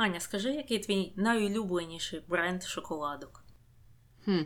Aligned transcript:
Аня, 0.00 0.20
скажи, 0.20 0.52
який 0.52 0.78
твій 0.78 1.12
найулюбленіший 1.16 2.22
бренд 2.28 2.62
шоколадок? 2.62 3.44
Хм, 4.24 4.40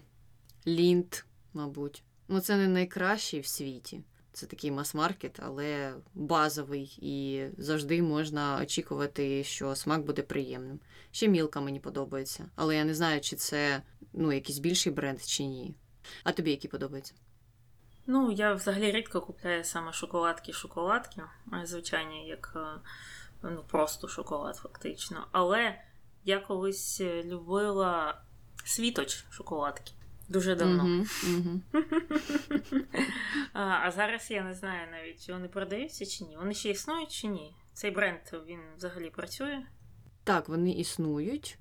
Лінт, 0.66 1.24
мабуть. 1.52 2.04
Ну, 2.28 2.40
це 2.40 2.56
не 2.56 2.68
найкращий 2.68 3.40
в 3.40 3.46
світі. 3.46 4.04
Це 4.32 4.46
такий 4.46 4.70
мас-маркет, 4.70 5.40
але 5.42 5.94
базовий, 6.14 6.98
і 7.02 7.44
завжди 7.58 8.02
можна 8.02 8.58
очікувати, 8.62 9.44
що 9.44 9.74
смак 9.74 10.04
буде 10.04 10.22
приємним. 10.22 10.80
Ще 11.10 11.28
мілка 11.28 11.60
мені 11.60 11.80
подобається, 11.80 12.50
але 12.56 12.76
я 12.76 12.84
не 12.84 12.94
знаю, 12.94 13.20
чи 13.20 13.36
це 13.36 13.82
ну, 14.12 14.32
якийсь 14.32 14.58
більший 14.58 14.92
бренд, 14.92 15.22
чи 15.22 15.44
ні. 15.44 15.74
А 16.24 16.32
тобі 16.32 16.50
який 16.50 16.70
подобається? 16.70 17.14
Ну, 18.06 18.32
я 18.32 18.54
взагалі 18.54 18.92
рідко 18.92 19.20
купляю 19.20 19.64
саме 19.64 19.90
шоколадки-шоколадки, 19.92 21.22
звичайні, 21.64 22.28
як 22.28 22.52
е, 22.56 22.80
ну, 23.50 23.64
просто 23.68 24.08
шоколад, 24.08 24.56
фактично. 24.56 25.26
Але 25.32 25.80
я 26.24 26.40
колись 26.40 27.00
любила 27.00 28.22
світоч 28.64 29.24
шоколадки. 29.30 29.92
Дуже 30.28 30.54
давно. 30.54 30.84
Угу, 30.84 31.04
угу. 31.36 31.60
а, 33.52 33.62
а 33.62 33.90
зараз 33.90 34.30
я 34.30 34.42
не 34.42 34.54
знаю 34.54 34.90
навіть, 34.90 35.26
чи 35.26 35.32
вони 35.32 35.48
продаються 35.48 36.06
чи 36.06 36.24
ні. 36.24 36.36
Вони 36.36 36.54
ще 36.54 36.70
існують 36.70 37.12
чи 37.12 37.26
ні? 37.26 37.54
Цей 37.72 37.90
бренд 37.90 38.20
він 38.46 38.60
взагалі 38.76 39.10
працює? 39.10 39.62
Так, 40.24 40.48
вони 40.48 40.72
існують. 40.72 41.58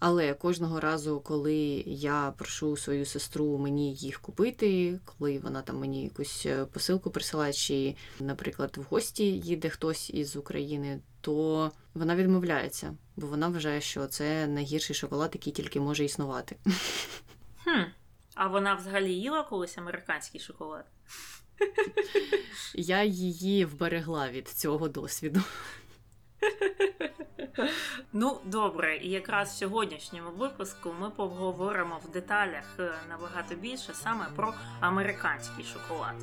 Але 0.00 0.34
кожного 0.34 0.80
разу, 0.80 1.20
коли 1.20 1.84
я 1.86 2.34
прошу 2.38 2.76
свою 2.76 3.06
сестру 3.06 3.58
мені 3.58 3.94
їх 3.94 4.20
купити, 4.20 5.00
коли 5.04 5.38
вона 5.38 5.62
там 5.62 5.78
мені 5.78 6.04
якусь 6.04 6.46
е, 6.46 6.64
посилку 6.64 7.10
присилає, 7.10 7.52
чи, 7.52 7.94
наприклад, 8.20 8.76
в 8.76 8.82
гості 8.82 9.24
їде 9.24 9.68
хтось 9.68 10.10
із 10.10 10.36
України, 10.36 11.00
то 11.20 11.70
вона 11.94 12.16
відмовляється, 12.16 12.96
бо 13.16 13.26
вона 13.26 13.48
вважає, 13.48 13.80
що 13.80 14.06
це 14.06 14.46
найгірший 14.46 14.96
шоколад, 14.96 15.30
який 15.34 15.52
тільки 15.52 15.80
може 15.80 16.04
існувати. 16.04 16.56
Хм. 17.64 17.82
А 18.34 18.46
вона 18.46 18.74
взагалі 18.74 19.14
їла 19.14 19.42
колись 19.42 19.78
американський 19.78 20.40
шоколад? 20.40 20.84
Я 22.74 23.04
її 23.04 23.64
вберегла 23.64 24.28
від 24.30 24.48
цього 24.48 24.88
досвіду. 24.88 25.40
Ну, 28.12 28.40
добре, 28.44 28.96
і 28.96 29.10
якраз 29.10 29.48
в 29.48 29.58
сьогоднішньому 29.58 30.30
випуску 30.30 30.94
ми 31.00 31.10
поговоримо 31.10 32.00
в 32.04 32.10
деталях 32.10 32.64
е, 32.78 32.90
набагато 33.08 33.54
більше 33.54 33.94
саме 33.94 34.26
про 34.36 34.54
американський 34.80 35.64
шоколад. 35.64 36.14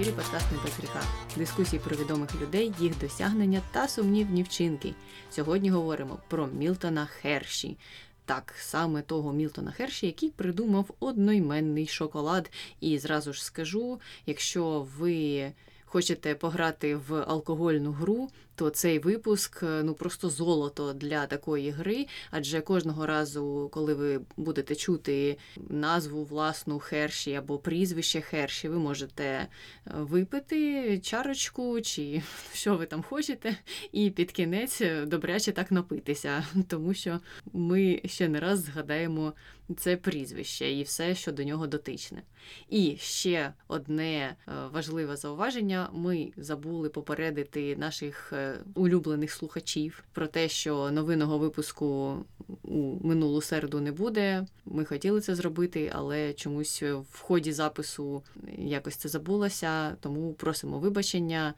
Ефірі 0.00 0.14
подкаст 0.14 0.46
«Не 0.52 0.58
без 0.64 0.78
гріха». 0.78 1.02
Дискусії 1.36 1.82
про 1.84 1.96
відомих 1.96 2.40
людей, 2.42 2.72
їх 2.78 2.98
досягнення 2.98 3.62
та 3.72 3.88
сумнівні 3.88 4.42
вчинки. 4.42 4.94
Сьогодні 5.30 5.70
говоримо 5.70 6.18
про 6.28 6.46
Мілтона 6.46 7.06
Херші. 7.06 7.78
Так, 8.24 8.54
саме 8.58 9.02
того 9.02 9.32
Мілтона 9.32 9.70
Херші, 9.70 10.06
який 10.06 10.30
придумав 10.30 10.90
одноіменний 11.00 11.86
шоколад. 11.86 12.50
І 12.80 12.98
зразу 12.98 13.32
ж 13.32 13.44
скажу, 13.44 14.00
якщо 14.26 14.86
ви 14.98 15.52
хочете 15.84 16.34
пограти 16.34 16.96
в 16.96 17.22
алкогольну 17.22 17.92
гру, 17.92 18.28
то 18.60 18.70
цей 18.70 18.98
випуск 18.98 19.62
ну 19.62 19.94
просто 19.94 20.30
золото 20.30 20.92
для 20.92 21.26
такої 21.26 21.70
гри. 21.70 22.06
Адже 22.30 22.60
кожного 22.60 23.06
разу, 23.06 23.68
коли 23.72 23.94
ви 23.94 24.20
будете 24.36 24.74
чути 24.74 25.38
назву 25.56 26.24
власну 26.24 26.78
Херші 26.78 27.34
або 27.34 27.58
прізвище 27.58 28.20
Херші, 28.20 28.68
ви 28.68 28.78
можете 28.78 29.46
випити 29.84 30.98
чарочку 30.98 31.80
чи 31.80 32.22
що 32.52 32.76
ви 32.76 32.86
там 32.86 33.02
хочете, 33.02 33.56
і 33.92 34.10
під 34.10 34.32
кінець 34.32 34.82
добряче 35.06 35.52
так 35.52 35.70
напитися, 35.72 36.46
тому 36.68 36.94
що 36.94 37.20
ми 37.52 38.00
ще 38.04 38.28
не 38.28 38.40
раз 38.40 38.58
згадаємо 38.64 39.32
це 39.76 39.96
прізвище 39.96 40.72
і 40.72 40.82
все, 40.82 41.14
що 41.14 41.32
до 41.32 41.44
нього 41.44 41.66
дотичне. 41.66 42.22
І 42.68 42.96
ще 43.00 43.52
одне 43.68 44.36
важливе 44.72 45.16
зауваження: 45.16 45.88
ми 45.92 46.32
забули 46.36 46.88
попередити 46.88 47.76
наших 47.76 48.32
улюблених 48.74 49.32
слухачів 49.32 50.04
про 50.12 50.26
те, 50.26 50.48
що 50.48 50.90
новинного 50.90 51.38
випуску 51.38 52.16
у 52.62 53.06
минулу 53.06 53.40
середу 53.40 53.80
не 53.80 53.92
буде. 53.92 54.46
Ми 54.64 54.84
хотіли 54.84 55.20
це 55.20 55.34
зробити, 55.34 55.92
але 55.94 56.32
чомусь 56.32 56.82
в 56.82 57.20
ході 57.20 57.52
запису 57.52 58.22
якось 58.58 58.96
це 58.96 59.08
забулося, 59.08 59.96
тому 60.00 60.32
просимо 60.32 60.78
вибачення. 60.78 61.54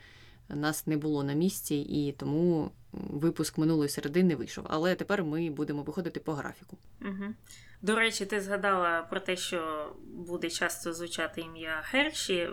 Нас 0.49 0.87
не 0.87 0.97
було 0.97 1.25
на 1.25 1.33
місці, 1.33 1.75
і 1.75 2.13
тому 2.13 2.71
випуск 2.93 3.59
минулої 3.59 3.89
середи 3.89 4.23
не 4.23 4.37
вийшов. 4.37 4.65
Але 4.69 4.95
тепер 4.95 5.25
ми 5.25 5.51
будемо 5.51 5.83
виходити 5.83 6.21
по 6.21 6.33
графіку. 6.33 6.79
Угу. 7.01 7.35
До 7.83 7.95
речі, 7.95 8.27
ти 8.27 8.41
згадала 8.41 9.03
про 9.03 9.21
те, 9.21 9.37
що 9.37 9.93
буде 10.05 10.51
часто 10.51 10.93
звучати 10.93 11.41
ім'я 11.41 11.83
Герші 11.85 12.51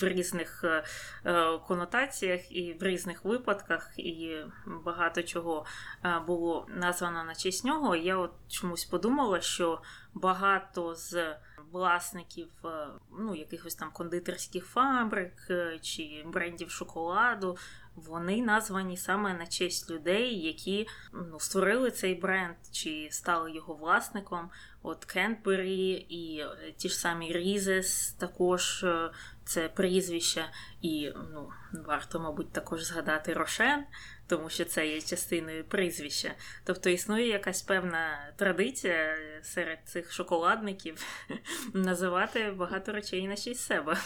в 0.00 0.04
різних 0.04 0.64
е, 0.64 1.58
конотаціях 1.58 2.52
і 2.52 2.76
в 2.80 2.82
різних 2.82 3.24
випадках, 3.24 3.90
і 3.96 4.36
багато 4.84 5.22
чого 5.22 5.66
е, 6.04 6.20
було 6.26 6.66
названо 6.68 7.24
на 7.24 7.34
честь 7.34 7.64
нього. 7.64 7.96
Я 7.96 8.16
от 8.16 8.32
чомусь 8.48 8.84
подумала, 8.84 9.40
що 9.40 9.82
багато 10.14 10.94
з 10.94 11.36
власників 11.72 12.48
е, 12.64 12.86
ну, 13.18 13.34
якихось 13.34 13.74
там 13.74 13.90
кондитерських 13.92 14.66
фабрик 14.66 15.34
чи 15.82 16.24
брендів 16.26 16.70
шоколаду 16.70 17.56
вони 17.96 18.42
названі 18.42 18.96
саме 18.96 19.34
на 19.34 19.46
честь 19.46 19.90
людей, 19.90 20.40
які 20.40 20.86
ну, 21.12 21.40
створили 21.40 21.90
цей 21.90 22.14
бренд 22.14 22.54
чи 22.72 23.08
стали 23.10 23.52
його 23.52 23.74
власником. 23.74 24.50
От 24.82 25.04
Cadbury 25.04 25.90
і 26.08 26.38
е, 26.40 26.72
ті 26.76 26.88
ж 26.88 26.98
самі 26.98 27.32
Reese's 27.32 28.12
також 28.12 28.84
е, 28.84 29.10
це 29.44 29.68
прізвище, 29.68 30.44
і 30.82 31.12
ну, 31.32 31.50
варто, 31.86 32.20
мабуть, 32.20 32.52
також 32.52 32.84
згадати 32.84 33.32
Рошен, 33.32 33.84
тому 34.26 34.50
що 34.50 34.64
це 34.64 34.86
є 34.86 35.00
частиною 35.00 35.64
прізвища. 35.64 36.34
Тобто 36.64 36.90
існує 36.90 37.28
якась 37.28 37.62
певна 37.62 38.32
традиція 38.36 39.16
серед 39.42 39.78
цих 39.84 40.12
шоколадників 40.12 41.06
називати 41.74 42.50
багато 42.50 42.92
речей 42.92 43.28
на 43.28 43.36
честь 43.36 43.60
себе. 43.60 43.96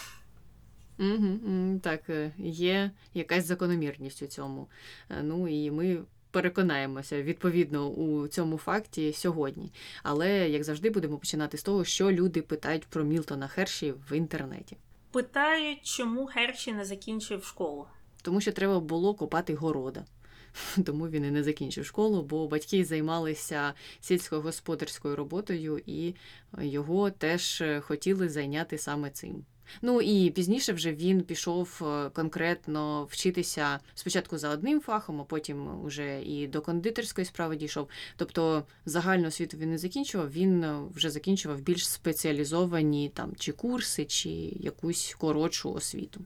Угу, 0.98 1.80
Так, 1.82 2.10
е, 2.10 2.32
є 2.38 2.90
якась 3.14 3.46
закономірність 3.46 4.22
у 4.22 4.26
цьому. 4.26 4.68
Е, 5.10 5.22
ну 5.22 5.48
і 5.48 5.70
ми 5.70 5.98
переконаємося 6.30 7.22
відповідно 7.22 7.88
у 7.88 8.28
цьому 8.28 8.58
факті 8.58 9.12
сьогодні. 9.12 9.72
Але, 10.02 10.48
як 10.48 10.64
завжди, 10.64 10.90
будемо 10.90 11.18
починати 11.18 11.58
з 11.58 11.62
того, 11.62 11.84
що 11.84 12.12
люди 12.12 12.42
питають 12.42 12.86
про 12.86 13.04
Мілтона 13.04 13.48
Херші 13.48 13.94
в 14.10 14.16
інтернеті. 14.16 14.76
Питають, 15.10 15.86
чому 15.86 16.26
Херші 16.26 16.72
не 16.72 16.84
закінчив 16.84 17.44
школу. 17.44 17.86
Тому 18.22 18.40
що 18.40 18.52
треба 18.52 18.80
було 18.80 19.14
копати 19.14 19.54
города. 19.54 20.04
Тому 20.86 21.08
він 21.08 21.24
і 21.24 21.30
не 21.30 21.42
закінчив 21.42 21.86
школу, 21.86 22.22
бо 22.22 22.48
батьки 22.48 22.84
займалися 22.84 23.74
сільськогосподарською 24.00 25.16
роботою, 25.16 25.82
і 25.86 26.14
його 26.58 27.10
теж 27.10 27.62
хотіли 27.80 28.28
зайняти 28.28 28.78
саме 28.78 29.10
цим. 29.10 29.44
Ну 29.82 30.00
і 30.00 30.30
пізніше 30.30 30.72
вже 30.72 30.92
він 30.92 31.22
пішов 31.22 31.82
е, 31.82 32.10
конкретно 32.10 33.04
вчитися 33.04 33.80
спочатку 33.94 34.38
за 34.38 34.48
одним 34.48 34.80
фахом, 34.80 35.20
а 35.20 35.24
потім 35.24 35.82
вже 35.82 36.22
і 36.22 36.46
до 36.46 36.60
кондитерської 36.60 37.24
справи 37.24 37.56
дійшов. 37.56 37.88
Тобто 38.16 38.64
загальну 38.84 39.28
освіту 39.28 39.56
він 39.56 39.70
не 39.70 39.78
закінчував, 39.78 40.32
він 40.32 40.64
е, 40.64 40.80
вже 40.94 41.10
закінчував 41.10 41.60
більш 41.60 41.88
спеціалізовані 41.88 43.08
там 43.08 43.32
чи 43.36 43.52
курси, 43.52 44.04
чи 44.04 44.30
якусь 44.60 45.16
коротшу 45.18 45.72
освіту. 45.72 46.20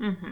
Угу. 0.00 0.26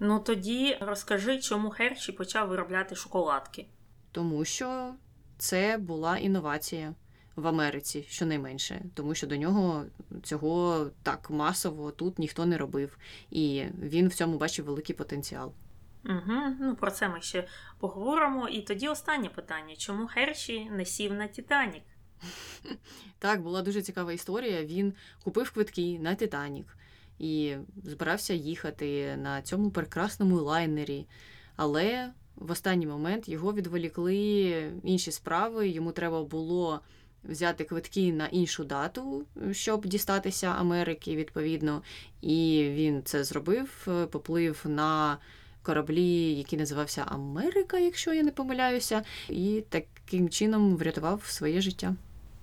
Ну 0.00 0.20
тоді 0.20 0.78
розкажи, 0.80 1.40
чому 1.40 1.70
Херші 1.70 2.12
почав 2.12 2.48
виробляти 2.48 2.94
шоколадки. 2.94 3.66
Тому 4.12 4.44
що 4.44 4.94
це 5.38 5.78
була 5.78 6.18
інновація 6.18 6.94
в 7.36 7.46
Америці, 7.46 8.06
щонайменше, 8.08 8.82
тому 8.94 9.14
що 9.14 9.26
до 9.26 9.36
нього 9.36 9.84
цього 10.22 10.86
так 11.02 11.30
масово 11.30 11.90
тут 11.90 12.18
ніхто 12.18 12.46
не 12.46 12.58
робив, 12.58 12.98
і 13.30 13.64
він 13.82 14.08
в 14.08 14.14
цьому 14.14 14.38
бачив 14.38 14.64
великий 14.64 14.96
потенціал. 14.96 15.52
Угу, 16.04 16.56
Ну 16.60 16.76
про 16.76 16.90
це 16.90 17.08
ми 17.08 17.20
ще 17.20 17.48
поговоримо. 17.78 18.48
І 18.48 18.60
тоді 18.62 18.88
останнє 18.88 19.28
питання: 19.28 19.76
чому 19.76 20.06
Херші 20.06 20.70
не 20.70 20.84
сів 20.84 21.12
на 21.12 21.28
Титанік? 21.28 21.82
Так, 23.18 23.42
була 23.42 23.62
дуже 23.62 23.82
цікава 23.82 24.12
історія. 24.12 24.64
Він 24.64 24.94
купив 25.24 25.50
квитки 25.50 25.98
на 25.98 26.14
Титанік 26.14 26.76
і 27.18 27.56
збирався 27.84 28.34
їхати 28.34 29.16
на 29.16 29.42
цьому 29.42 29.70
прекрасному 29.70 30.36
лайнері. 30.36 31.06
Але 31.56 32.12
в 32.36 32.50
останній 32.50 32.86
момент 32.86 33.28
його 33.28 33.52
відволікли 33.52 34.14
інші 34.84 35.12
справи. 35.12 35.68
Йому 35.68 35.92
треба 35.92 36.24
було 36.24 36.80
взяти 37.24 37.64
квитки 37.64 38.12
на 38.12 38.26
іншу 38.26 38.64
дату, 38.64 39.24
щоб 39.52 39.86
дістатися 39.86 40.46
Америки, 40.46 41.16
відповідно. 41.16 41.82
І 42.20 42.68
він 42.74 43.02
це 43.04 43.24
зробив, 43.24 43.86
е, 43.88 44.06
поплив 44.06 44.62
на 44.64 45.18
кораблі, 45.62 46.34
який 46.34 46.58
називався 46.58 47.04
Америка, 47.08 47.78
якщо 47.78 48.14
я 48.14 48.22
не 48.22 48.30
помиляюся, 48.30 49.02
і 49.28 49.62
таким 49.68 50.28
чином 50.28 50.76
врятував 50.76 51.24
своє 51.24 51.60
життя. 51.60 51.94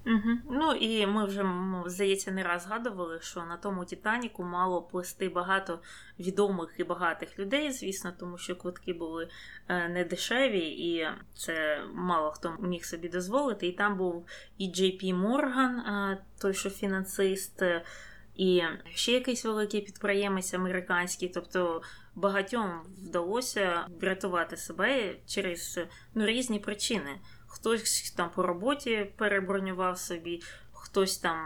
Угу. 0.05 0.37
Ну 0.49 0.73
і 0.73 1.07
ми 1.07 1.25
вже, 1.25 1.45
здається, 1.85 2.31
не 2.31 2.43
раз 2.43 2.63
згадували, 2.63 3.19
що 3.21 3.45
на 3.45 3.57
тому 3.57 3.85
Титаніку 3.85 4.43
мало 4.43 4.81
плисти 4.81 5.29
багато 5.29 5.79
відомих 6.19 6.69
і 6.77 6.83
багатих 6.83 7.39
людей, 7.39 7.71
звісно, 7.71 8.13
тому 8.19 8.37
що 8.37 8.55
квитки 8.55 8.93
були 8.93 9.29
е, 9.67 9.89
не 9.89 10.03
дешеві, 10.03 10.59
і 10.59 11.07
це 11.35 11.83
мало 11.93 12.31
хто 12.31 12.57
міг 12.59 12.85
собі 12.85 13.09
дозволити. 13.09 13.67
І 13.67 13.71
там 13.71 13.97
був 13.97 14.27
і 14.57 14.71
Джей 14.71 14.91
Пі 14.91 15.13
Морган, 15.13 15.79
е, 15.79 16.17
той, 16.41 16.53
що 16.53 16.69
фінансист, 16.69 17.61
е, 17.61 17.83
і 18.35 18.63
ще 18.93 19.11
якийсь 19.11 19.45
великий 19.45 19.81
підприємець 19.81 20.53
американський. 20.53 21.29
Тобто 21.29 21.81
багатьом 22.15 22.81
вдалося 22.97 23.85
врятувати 24.01 24.57
себе 24.57 25.15
через 25.25 25.79
ну, 26.15 26.25
різні 26.25 26.59
причини. 26.59 27.19
Хтось 27.49 28.13
там 28.17 28.29
по 28.29 28.43
роботі 28.43 29.11
перебронював 29.15 29.97
собі, 29.97 30.41
хтось 30.73 31.17
там 31.17 31.37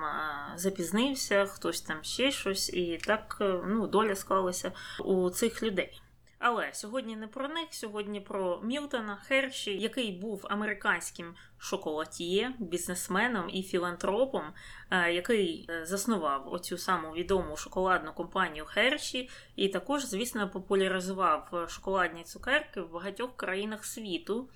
запізнився, 0.55 1.45
хтось 1.45 1.81
там 1.81 2.03
ще 2.03 2.31
щось, 2.31 2.73
і 2.73 2.97
так 2.97 3.37
е, 3.41 3.59
ну, 3.67 3.87
доля 3.87 4.15
склалася 4.15 4.71
у 4.99 5.29
цих 5.29 5.63
людей. 5.63 6.01
Але 6.45 6.69
сьогодні 6.73 7.15
не 7.15 7.27
про 7.27 7.47
них, 7.47 7.67
сьогодні 7.69 8.21
про 8.21 8.61
Мілтона 8.63 9.15
Херші, 9.15 9.77
який 9.77 10.11
був 10.11 10.45
американським 10.49 11.35
шоколатіє, 11.57 12.53
бізнесменом 12.59 13.49
і 13.49 13.63
філантропом, 13.63 14.43
е, 14.91 15.13
який 15.13 15.65
е, 15.69 15.85
заснував 15.85 16.53
оцю 16.53 16.77
саму 16.77 17.11
відому 17.11 17.57
шоколадну 17.57 18.13
компанію 18.13 18.65
Херші, 18.65 19.29
і 19.55 19.69
також, 19.69 20.05
звісно, 20.05 20.49
популяризував 20.49 21.65
шоколадні 21.69 22.23
цукерки 22.23 22.81
в 22.81 22.91
багатьох 22.91 23.37
країнах 23.37 23.85
світу. 23.85 24.49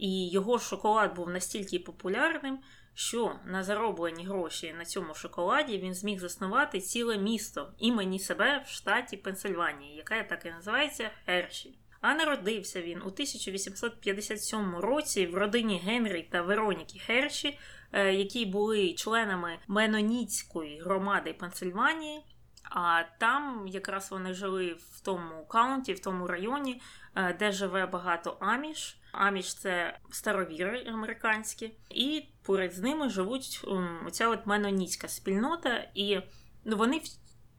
І 0.00 0.28
його 0.28 0.58
шоколад 0.58 1.14
був 1.14 1.30
настільки 1.30 1.78
популярним, 1.78 2.58
що 2.94 3.36
на 3.46 3.64
зароблені 3.64 4.26
гроші 4.26 4.74
на 4.78 4.84
цьому 4.84 5.14
шоколаді 5.14 5.78
він 5.78 5.94
зміг 5.94 6.20
заснувати 6.20 6.80
ціле 6.80 7.18
місто 7.18 7.72
імені 7.78 8.18
себе 8.18 8.64
в 8.66 8.68
штаті 8.68 9.16
Пенсильванії, 9.16 9.96
яке 9.96 10.24
так 10.24 10.46
і 10.46 10.50
називається 10.50 11.10
Герші. 11.26 11.78
А 12.00 12.14
народився 12.14 12.82
він 12.82 12.98
у 12.98 13.06
1857 13.06 14.76
році 14.76 15.26
в 15.26 15.34
родині 15.34 15.82
Генрі 15.84 16.28
та 16.32 16.42
Вероніки 16.42 17.00
Герші, 17.06 17.58
е, 17.92 18.14
які 18.14 18.46
були 18.46 18.92
членами 18.92 19.58
Меноніцької 19.68 20.80
громади 20.80 21.32
Пенсильванії. 21.32 22.24
А 22.70 23.02
там 23.18 23.66
якраз 23.68 24.10
вони 24.10 24.34
жили 24.34 24.72
в 24.72 25.00
тому 25.00 25.46
county, 25.46 25.92
в 25.92 26.00
тому 26.00 26.26
районі, 26.26 26.82
е, 27.14 27.36
де 27.38 27.52
живе 27.52 27.86
багато 27.86 28.36
аміш. 28.40 28.99
Аміш 29.12 29.54
це 29.54 29.98
старовіри 30.10 30.86
американські, 30.86 31.72
і 31.90 32.24
поряд 32.42 32.72
з 32.72 32.78
ними 32.78 33.08
живуть 33.08 33.64
оця 34.06 34.28
от 34.28 34.46
меноніцька 34.46 35.08
спільнота, 35.08 35.90
і 35.94 36.20
ну, 36.64 36.76
вони 36.76 36.98
в 36.98 37.02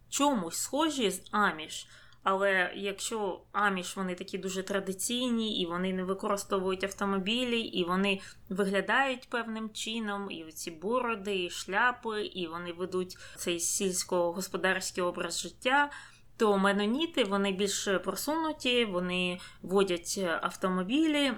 чомусь 0.10 0.58
схожі 0.58 1.12
з 1.12 1.22
аміш. 1.32 1.88
Але 2.24 2.74
якщо 2.76 3.42
аміш 3.52 3.98
вони 3.98 4.16
такі 4.16 4.38
дуже 4.38 4.64
традиційні, 4.64 5.62
і 5.62 5.66
вони 5.66 5.94
не 5.94 6.04
використовують 6.04 6.84
автомобілі, 6.84 7.60
і 7.60 7.84
вони 7.84 8.20
виглядають 8.50 9.30
певним 9.30 9.70
чином, 9.70 10.32
і 10.32 10.52
ці 10.52 10.72
бороди, 10.72 11.44
і 11.44 11.50
шляпи, 11.50 12.26
і 12.26 12.48
вони 12.48 12.74
ведуть 12.74 13.18
цей 13.38 13.60
сільськогосподарський 13.60 15.04
образ 15.04 15.40
життя, 15.40 15.92
то 16.42 16.58
меноніти 16.58 17.24
вони 17.24 17.52
більш 17.52 17.90
просунуті, 18.04 18.86
вони 18.86 19.40
водять 19.62 20.20
автомобілі, 20.42 21.34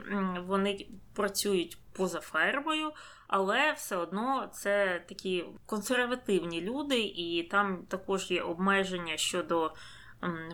вони 0.47 0.87
працюють 1.13 1.77
поза 1.93 2.19
фермою, 2.19 2.91
але 3.27 3.71
все 3.71 3.95
одно 3.95 4.49
це 4.53 5.03
такі 5.09 5.45
консервативні 5.65 6.61
люди, 6.61 6.99
і 6.99 7.43
там 7.51 7.85
також 7.89 8.31
є 8.31 8.41
обмеження 8.41 9.17
щодо 9.17 9.73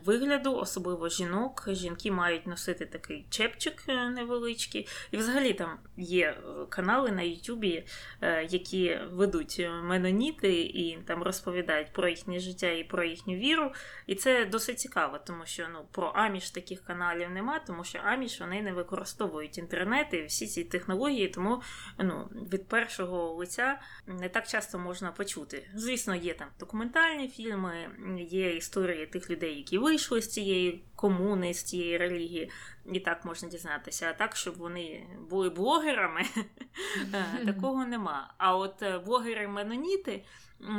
вигляду, 0.06 0.56
особливо 0.56 1.10
жінок. 1.10 1.66
Жінки 1.68 2.12
мають 2.12 2.48
носити 2.48 2.86
такий 2.86 3.26
чепчик 3.30 3.84
е, 3.88 4.10
невеличкий. 4.10 4.88
І 5.12 5.18
взагалі 5.18 5.54
там 5.54 5.78
є 5.98 6.28
е, 6.28 6.66
канали 6.70 7.12
на 7.12 7.22
Ютубі, 7.22 7.84
е, 8.22 8.44
які 8.44 9.00
ведуть 9.12 9.68
меноніти 9.84 10.62
і 10.62 10.98
там 11.06 11.24
розповідають 11.24 11.94
про 11.94 12.08
їхнє 12.08 12.40
життя 12.40 12.72
і 12.72 12.84
про 12.84 13.04
їхню 13.04 13.36
віру. 13.36 13.72
І 14.08 14.16
це 14.16 14.46
досить 14.46 14.80
цікаво, 14.80 15.20
тому 15.26 15.46
що 15.46 15.68
ну, 15.74 15.80
про 15.92 16.08
Аміш 16.08 16.52
таких 16.52 16.84
каналів 16.84 17.30
нема, 17.30 17.60
тому 17.68 17.84
що 17.84 18.00
Аміш 18.00 18.40
вони 18.40 18.62
не 18.62 18.74
використовують 18.74 19.58
інтернет 19.58 20.08
і 20.12 20.24
всі 20.24 20.48
ці 20.48 20.64
технології, 20.64 21.28
тому 21.28 21.62
ну, 21.98 22.30
від 22.54 22.68
першого 22.68 23.34
лиця 23.34 23.80
не 24.08 24.30
так 24.30 24.48
часто 24.48 24.80
можна 24.80 25.12
почути. 25.12 25.70
Звісно, 25.76 26.16
є 26.16 26.34
там 26.34 26.48
документальні 26.60 27.28
фільми, 27.28 27.90
є 28.30 28.56
історії 28.56 29.06
тих 29.06 29.30
людей 29.30 29.59
які 29.60 29.78
вийшли 29.78 30.22
з 30.22 30.30
цієї 30.30 30.84
комуни, 30.96 31.54
з 31.54 31.64
цієї 31.64 31.98
релігії, 31.98 32.52
і 32.94 33.00
так 33.00 33.26
можна 33.26 33.50
дізнатися. 33.50 34.10
А 34.10 34.14
так, 34.14 34.36
щоб 34.36 34.58
вони 34.58 35.08
були 35.30 35.50
блогерами, 35.50 36.22
е, 37.14 37.46
такого 37.46 37.86
нема. 37.86 38.34
А 38.38 38.56
от 38.56 38.84
е, 38.84 38.98
блогери-меноніти 38.98 40.24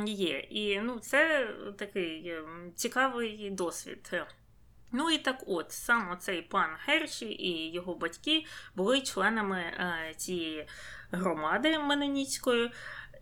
є. 0.05 0.39
І 0.39 0.81
ну, 0.81 0.99
це 0.99 1.49
такий 1.77 2.27
е, 2.27 2.43
цікавий 2.75 3.49
досвід. 3.49 4.13
Ну 4.91 5.09
і 5.09 5.17
так 5.17 5.43
от, 5.47 5.71
сам 5.71 6.11
оцей 6.11 6.41
пан 6.41 6.69
Герші 6.85 7.25
і 7.25 7.71
його 7.71 7.95
батьки 7.95 8.45
були 8.75 9.01
членами 9.01 9.63
цієї 10.17 10.67
громади 11.11 11.79
Меноніцької, 11.79 12.71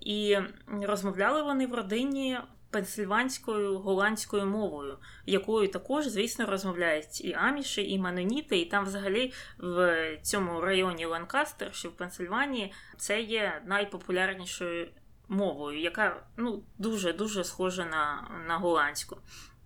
і 0.01 0.37
розмовляли 0.81 1.43
вони 1.43 1.67
в 1.67 1.73
родині 1.73 2.39
пенсильванською 2.71 3.79
голландською 3.79 4.45
мовою, 4.45 4.97
якою 5.25 5.67
також, 5.67 6.07
звісно, 6.07 6.45
розмовляють 6.45 7.25
і 7.25 7.33
аміші, 7.33 7.91
і 7.91 7.99
маноніти, 7.99 8.59
і 8.59 8.65
там, 8.65 8.85
взагалі, 8.85 9.33
в 9.57 10.17
цьому 10.21 10.61
районі 10.61 11.05
Ланкастер, 11.05 11.75
що 11.75 11.89
в 11.89 11.91
Пенсильванії, 11.91 12.73
це 12.97 13.21
є 13.21 13.61
найпопулярнішою 13.65 14.87
мовою, 15.27 15.79
яка 15.79 16.23
ну, 16.37 16.63
дуже 16.77 17.13
дуже 17.13 17.43
схожа 17.43 17.85
на, 17.85 18.31
на 18.47 18.57
голландську, 18.57 19.17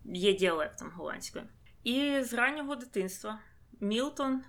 є 0.05 0.33
діалектом 0.33 0.91
голландської. 0.95 1.45
І 1.83 2.21
з 2.23 2.33
раннього 2.33 2.75
дитинства. 2.75 3.39
Мілтон, 3.79 4.41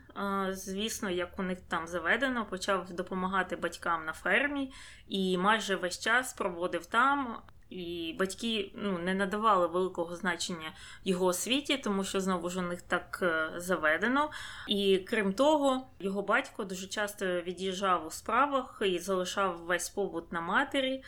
звісно, 0.50 1.10
як 1.10 1.38
у 1.38 1.42
них 1.42 1.58
там 1.68 1.86
заведено, 1.86 2.46
почав 2.46 2.92
допомагати 2.92 3.56
батькам 3.56 4.04
на 4.04 4.12
фермі 4.12 4.72
і 5.08 5.38
майже 5.38 5.76
весь 5.76 6.00
час 6.00 6.32
проводив 6.32 6.86
там, 6.86 7.42
і 7.70 8.16
батьки 8.18 8.72
ну, 8.74 8.98
не 8.98 9.14
надавали 9.14 9.66
великого 9.66 10.16
значення 10.16 10.72
його 11.04 11.26
освіті, 11.26 11.76
тому 11.76 12.04
що 12.04 12.20
знову 12.20 12.50
ж 12.50 12.58
у 12.58 12.62
них 12.62 12.82
так 12.82 13.18
е, 13.22 13.50
заведено. 13.56 14.30
І 14.68 14.98
крім 14.98 15.32
того, 15.32 15.86
його 16.00 16.22
батько 16.22 16.64
дуже 16.64 16.86
часто 16.86 17.26
від'їжджав 17.26 18.06
у 18.06 18.10
справах 18.10 18.82
і 18.86 18.98
залишав 18.98 19.58
весь 19.58 19.88
побут 19.88 20.32
на 20.32 20.40
матері. 20.40 21.02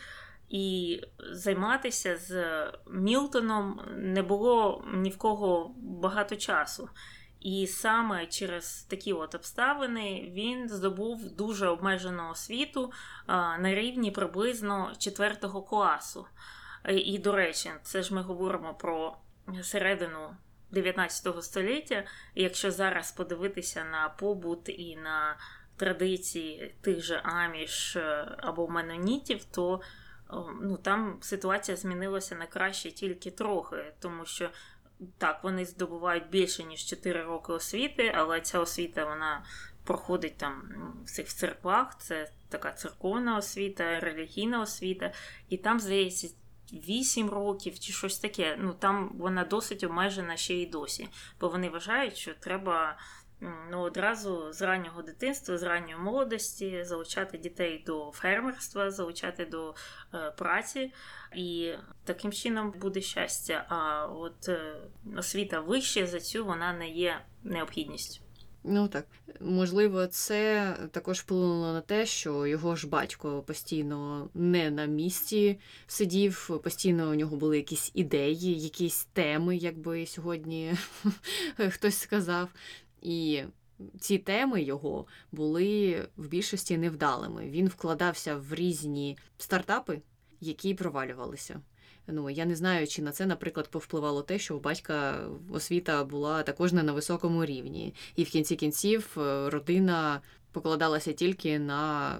І 0.49 1.01
займатися 1.31 2.17
з 2.17 2.63
Мілтоном 2.91 3.81
не 3.95 4.21
було 4.21 4.85
ні 4.93 5.09
в 5.09 5.17
кого 5.17 5.71
багато 5.77 6.35
часу. 6.35 6.89
І 7.39 7.67
саме 7.67 8.25
через 8.25 8.83
такі 8.83 9.13
от 9.13 9.35
обставини 9.35 10.31
він 10.33 10.69
здобув 10.69 11.31
дуже 11.31 11.67
обмежену 11.67 12.29
освіту 12.29 12.91
на 13.27 13.75
рівні 13.75 14.11
приблизно 14.11 14.93
4 14.97 15.35
класу. 15.69 16.27
І, 16.89 17.19
до 17.19 17.31
речі, 17.31 17.71
це 17.83 18.03
ж 18.03 18.13
ми 18.13 18.21
говоримо 18.21 18.73
про 18.73 19.17
середину 19.63 20.35
19 20.71 21.43
століття. 21.43 22.03
Якщо 22.35 22.71
зараз 22.71 23.11
подивитися 23.11 23.83
на 23.83 24.09
побут 24.09 24.69
і 24.69 24.95
на 24.95 25.37
традиції 25.77 26.75
тих 26.81 27.01
же 27.01 27.21
аміш 27.23 27.95
е, 27.95 28.35
або 28.37 28.67
менонітів, 28.67 29.45
то 29.45 29.81
ну, 30.61 30.77
там 30.77 31.17
ситуація 31.21 31.77
змінилася 31.77 32.35
на 32.35 32.45
краще 32.45 32.91
тільки 32.91 33.31
трохи, 33.31 33.93
тому 33.99 34.25
що. 34.25 34.49
Так, 35.17 35.43
вони 35.43 35.65
здобувають 35.65 36.29
більше, 36.29 36.63
ніж 36.63 36.85
4 36.85 37.23
роки 37.23 37.53
освіти, 37.53 38.13
але 38.15 38.41
ця 38.41 38.59
освіта 38.59 39.05
вона 39.05 39.43
проходить 39.83 40.37
там 40.37 40.63
в 41.05 41.09
цих 41.09 41.27
церквах, 41.27 41.97
це 41.99 42.31
така 42.49 42.71
церковна 42.71 43.37
освіта, 43.37 43.99
релігійна 43.99 44.61
освіта, 44.61 45.13
і 45.49 45.57
там, 45.57 45.79
здається, 45.79 46.27
8 46.73 47.29
років 47.29 47.79
чи 47.79 47.93
щось 47.93 48.19
таке. 48.19 48.57
Ну 48.59 48.73
там 48.73 49.11
вона 49.17 49.43
досить 49.43 49.83
обмежена 49.83 50.37
ще 50.37 50.53
й 50.53 50.65
досі, 50.65 51.09
бо 51.39 51.49
вони 51.49 51.69
вважають, 51.69 52.17
що 52.17 52.33
треба 52.33 52.97
ну, 53.41 53.81
одразу 53.81 54.53
з 54.53 54.61
раннього 54.61 55.01
дитинства, 55.01 55.57
з 55.57 55.63
ранньої 55.63 55.95
молодості 55.95 56.83
залучати 56.83 57.37
дітей 57.37 57.83
до 57.85 58.11
фермерства, 58.13 58.91
залучати 58.91 59.45
до 59.45 59.75
е, 60.13 60.31
праці, 60.37 60.93
і 61.35 61.73
таким 62.03 62.31
чином 62.31 62.71
буде 62.71 63.01
щастя. 63.01 63.65
А 63.69 64.05
от 64.05 64.49
е, 64.49 64.75
освіта 65.17 65.59
вище 65.59 66.07
за 66.07 66.19
цю 66.19 66.45
вона 66.45 66.73
не 66.73 66.89
є 66.89 67.21
необхідністю. 67.43 68.23
Ну 68.69 68.87
так, 68.87 69.07
можливо, 69.39 70.07
це 70.07 70.73
також 70.91 71.19
вплинуло 71.19 71.73
на 71.73 71.81
те, 71.81 72.05
що 72.05 72.47
його 72.47 72.75
ж 72.75 72.87
батько 72.87 73.41
постійно 73.41 74.29
не 74.33 74.71
на 74.71 74.85
місці 74.85 75.59
сидів, 75.87 76.59
постійно 76.63 77.09
у 77.09 77.13
нього 77.13 77.37
були 77.37 77.57
якісь 77.57 77.91
ідеї, 77.93 78.59
якісь 78.61 79.05
теми, 79.05 79.57
якби 79.57 80.05
сьогодні 80.05 80.73
хтось 81.69 81.97
сказав. 81.97 82.49
І 83.07 83.43
ці 83.99 84.17
теми 84.17 84.61
його 84.61 85.05
були 85.31 86.07
в 86.17 86.27
більшості 86.27 86.77
невдалими. 86.77 87.49
Він 87.49 87.67
вкладався 87.67 88.35
в 88.35 88.53
різні 88.53 89.17
стартапи, 89.37 90.01
які 90.41 90.73
провалювалися. 90.73 91.61
Ну, 92.07 92.29
я 92.29 92.45
не 92.45 92.55
знаю, 92.55 92.87
чи 92.87 93.01
на 93.01 93.11
це, 93.11 93.25
наприклад, 93.25 93.71
повпливало 93.71 94.21
те, 94.21 94.39
що 94.39 94.57
у 94.57 94.59
батька 94.59 95.27
освіта 95.51 96.03
була 96.03 96.43
також 96.43 96.73
не 96.73 96.83
на 96.83 96.93
високому 96.93 97.45
рівні, 97.45 97.93
і 98.15 98.23
в 98.23 98.29
кінці 98.29 98.55
кінців 98.55 99.17
е, 99.17 99.49
родина 99.49 100.21
покладалася 100.51 101.13
тільки 101.13 101.59
на 101.59 102.11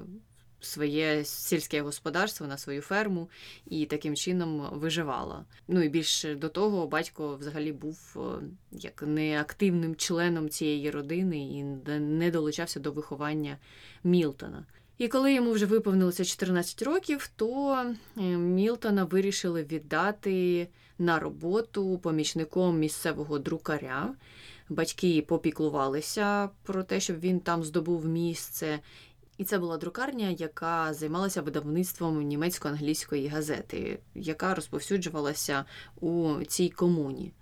своє 0.60 1.26
сільське 1.26 1.82
господарство, 1.82 2.48
на 2.48 2.58
свою 2.58 2.82
ферму 2.82 3.30
і 3.70 3.86
таким 3.86 4.16
чином 4.16 4.70
виживала. 4.72 5.46
Ну 5.68 5.82
і 5.82 5.90
більше 5.90 6.36
до 6.36 6.50
того, 6.50 6.88
батько 6.88 7.36
взагалі 7.36 7.72
був 7.72 8.00
е, 8.16 8.20
як 8.72 9.02
неактивним 9.02 9.96
членом 9.96 10.50
цієї 10.50 10.92
родини 10.92 11.40
і 11.40 11.64
не 12.00 12.32
долучався 12.32 12.80
до 12.80 12.92
виховання 12.92 13.58
Мілтона. 14.04 14.66
І 14.98 15.08
коли 15.08 15.34
йому 15.34 15.52
вже 15.52 15.66
виповнилося 15.66 16.26
14 16.26 16.82
років, 16.82 17.30
то 17.36 17.76
е, 18.18 18.22
Мілтона 18.22 19.04
вирішили 19.04 19.64
віддати 19.64 20.68
на 21.00 21.20
роботу 21.20 21.98
помічником 21.98 22.80
місцевого 22.80 23.40
друкаря. 23.40 24.14
Батьки 24.70 25.22
попіклувалися 25.28 26.50
про 26.64 26.84
те, 26.84 27.00
щоб 27.00 27.20
він 27.20 27.40
там 27.40 27.64
здобув 27.64 28.06
місце. 28.06 28.80
І 29.38 29.44
це 29.44 29.60
була 29.60 29.78
друкарня, 29.78 30.30
яка 30.30 30.94
займалася 30.94 31.42
видавництвом 31.42 32.22
німецько-англійської 32.22 33.28
газети, 33.28 34.00
яка 34.16 34.56
розповсюджувалася 34.56 35.66
у 36.02 36.34
цій 36.48 36.70
комуні. 36.70 37.34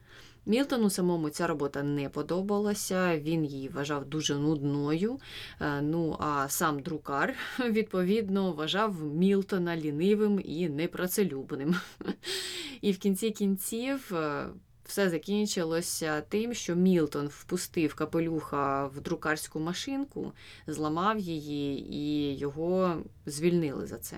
Мілтону 0.45 0.89
самому 0.89 1.29
ця 1.29 1.47
робота 1.47 1.83
не 1.83 2.09
подобалася, 2.09 3.19
він 3.19 3.45
її 3.45 3.69
вважав 3.69 4.05
дуже 4.05 4.35
нудною. 4.35 5.19
Е, 5.61 5.81
ну 5.81 6.17
а 6.19 6.49
сам 6.49 6.79
друкар, 6.79 7.33
відповідно, 7.69 8.51
вважав 8.51 9.03
Мілтона 9.03 9.77
лінивим 9.77 10.41
і 10.45 10.69
непрацелюбним. 10.69 11.75
І 12.81 12.91
в 12.91 12.97
кінці 12.97 13.31
кінців. 13.31 14.13
Все 14.85 15.09
закінчилося 15.09 16.21
тим, 16.21 16.53
що 16.53 16.75
Мілтон 16.75 17.27
впустив 17.27 17.95
капелюха 17.95 18.85
в 18.85 19.01
друкарську 19.01 19.59
машинку, 19.59 20.33
зламав 20.67 21.19
її, 21.19 21.93
і 21.95 22.37
його 22.37 23.03
звільнили 23.25 23.87
за 23.87 23.97
це. 23.97 24.17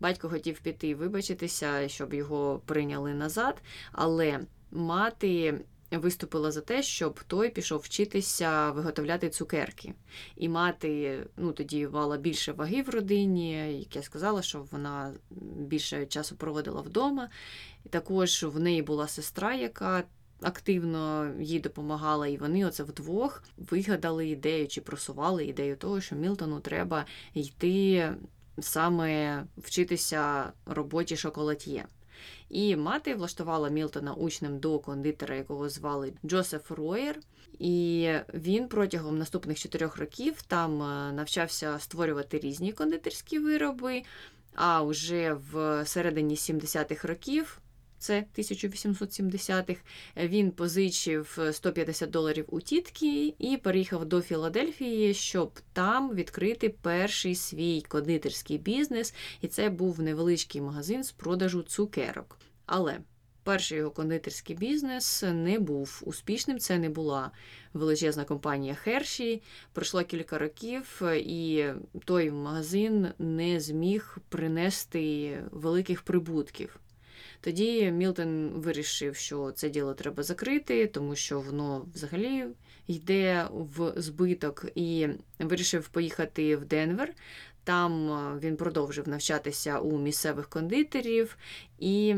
Батько 0.00 0.28
хотів 0.28 0.60
піти 0.60 0.94
вибачитися, 0.94 1.88
щоб 1.88 2.14
його 2.14 2.60
прийняли 2.66 3.14
назад, 3.14 3.62
але 3.92 4.40
мати 4.70 5.60
виступила 5.98 6.50
за 6.52 6.60
те, 6.60 6.82
щоб 6.82 7.20
той 7.26 7.50
пішов 7.50 7.80
вчитися 7.80 8.70
виготовляти 8.70 9.30
цукерки. 9.30 9.94
І 10.36 10.48
мати 10.48 11.20
ну, 11.36 11.52
тоді 11.52 11.88
мала 11.88 12.16
більше 12.16 12.52
ваги 12.52 12.82
в 12.82 12.88
родині, 12.88 13.78
як 13.78 13.96
я 13.96 14.02
сказала, 14.02 14.42
що 14.42 14.66
вона 14.70 15.14
більше 15.56 16.06
часу 16.06 16.36
проводила 16.36 16.80
вдома. 16.80 17.28
І 17.84 17.88
також 17.88 18.42
в 18.42 18.60
неї 18.60 18.82
була 18.82 19.08
сестра, 19.08 19.54
яка. 19.54 20.04
Активно 20.44 21.32
їй 21.40 21.60
допомагала, 21.60 22.26
і 22.26 22.36
вони 22.36 22.66
оце 22.66 22.82
вдвох 22.82 23.42
вигадали 23.56 24.28
ідею 24.28 24.68
чи 24.68 24.80
просували 24.80 25.44
ідею 25.44 25.76
того, 25.76 26.00
що 26.00 26.16
Мілтону 26.16 26.60
треба 26.60 27.06
йти 27.34 28.12
саме 28.60 29.44
вчитися 29.56 30.52
роботі 30.66 31.16
шоколад'є. 31.16 31.84
І 32.52 32.76
мати 32.76 33.14
влаштувала 33.14 33.68
Мілтона 33.68 34.14
учнем 34.14 34.58
до 34.58 34.78
кондитера, 34.78 35.36
якого 35.36 35.68
звали 35.68 36.12
Джосеф 36.24 36.70
Роєр. 36.70 37.20
І 37.58 38.08
він 38.34 38.68
протягом 38.68 39.18
наступних 39.18 39.58
чотирьох 39.58 39.98
років 39.98 40.42
там 40.42 40.82
е, 40.82 41.12
навчався 41.12 41.78
створювати 41.78 42.38
різні 42.38 42.72
кондитерські 42.72 43.38
вироби. 43.38 44.02
А 44.54 44.82
вже 44.82 45.32
в 45.52 45.84
середині 45.86 46.34
70-х 46.34 47.08
років 47.08 47.61
це 48.02 48.24
1870-х, 48.38 49.80
він 50.16 50.50
позичив 50.50 51.38
150 51.52 52.10
доларів 52.10 52.44
у 52.48 52.60
тітки 52.60 53.34
і 53.38 53.56
переїхав 53.56 54.04
до 54.04 54.22
Філадельфії, 54.22 55.14
щоб 55.14 55.60
там 55.72 56.14
відкрити 56.14 56.68
перший 56.68 57.34
свій 57.34 57.82
кондитерський 57.88 58.58
бізнес, 58.58 59.14
і 59.40 59.48
це 59.48 59.70
був 59.70 60.00
невеличкий 60.00 60.60
магазин 60.60 61.04
з 61.04 61.12
продажу 61.12 61.62
цукерок. 61.62 62.38
Але 62.66 62.98
перший 63.42 63.78
його 63.78 63.90
кондитерський 63.90 64.56
бізнес 64.56 65.24
не 65.32 65.58
був 65.58 66.02
успішним. 66.06 66.58
Це 66.58 66.78
не 66.78 66.88
була 66.88 67.30
величезна 67.72 68.24
компанія 68.24 68.74
Херші. 68.74 69.42
Пройшло 69.72 70.04
кілька 70.04 70.38
років, 70.38 71.02
і 71.16 71.66
той 72.04 72.30
магазин 72.30 73.08
не 73.18 73.60
зміг 73.60 74.18
принести 74.28 75.38
великих 75.50 76.02
прибутків. 76.02 76.80
Тоді 77.44 77.90
Мілтон 77.90 78.48
вирішив, 78.48 79.16
що 79.16 79.52
це 79.52 79.70
діло 79.70 79.94
треба 79.94 80.22
закрити, 80.22 80.86
тому 80.86 81.16
що 81.16 81.40
воно 81.40 81.86
взагалі 81.94 82.46
йде 82.86 83.46
в 83.50 83.92
збиток, 83.96 84.66
і 84.74 85.08
вирішив 85.38 85.88
поїхати 85.88 86.56
в 86.56 86.64
Денвер. 86.64 87.14
Там 87.64 88.10
він 88.40 88.56
продовжив 88.56 89.08
навчатися 89.08 89.78
у 89.78 89.98
місцевих 89.98 90.48
кондитерів 90.48 91.36
і 91.78 92.14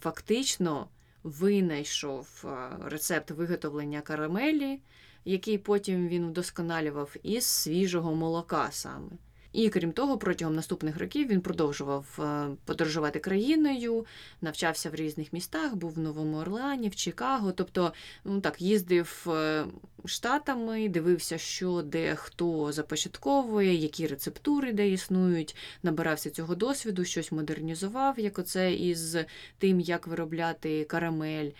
фактично 0.00 0.88
винайшов 1.22 2.44
рецепт 2.84 3.30
виготовлення 3.30 4.00
карамелі, 4.00 4.80
який 5.24 5.58
потім 5.58 6.08
він 6.08 6.28
вдосконалював 6.28 7.14
із 7.22 7.44
свіжого 7.44 8.14
молока 8.14 8.68
саме. 8.70 9.10
І 9.52 9.68
крім 9.68 9.92
того, 9.92 10.18
протягом 10.18 10.54
наступних 10.54 10.98
років 10.98 11.28
він 11.28 11.40
продовжував 11.40 12.18
е, 12.18 12.48
подорожувати 12.64 13.18
країною, 13.18 14.06
навчався 14.40 14.90
в 14.90 14.94
різних 14.94 15.32
містах, 15.32 15.74
був 15.74 15.90
в 15.92 15.98
Новому 15.98 16.36
Орлеані, 16.36 16.88
в 16.88 16.96
Чикаго. 16.96 17.52
Тобто, 17.52 17.92
ну 18.24 18.40
так, 18.40 18.60
їздив 18.60 19.26
е, 19.28 19.64
штатами, 20.04 20.88
дивився, 20.88 21.38
що 21.38 21.82
де 21.82 22.14
хто 22.14 22.72
започатковує, 22.72 23.74
які 23.74 24.06
рецептури 24.06 24.72
де 24.72 24.88
існують, 24.88 25.56
набирався 25.82 26.30
цього 26.30 26.54
досвіду, 26.54 27.04
щось 27.04 27.32
модернізував, 27.32 28.20
як 28.20 28.38
оце 28.38 28.74
із 28.74 29.16
тим, 29.58 29.80
як 29.80 30.06
виробляти 30.06 30.84
карамель. 30.84 31.50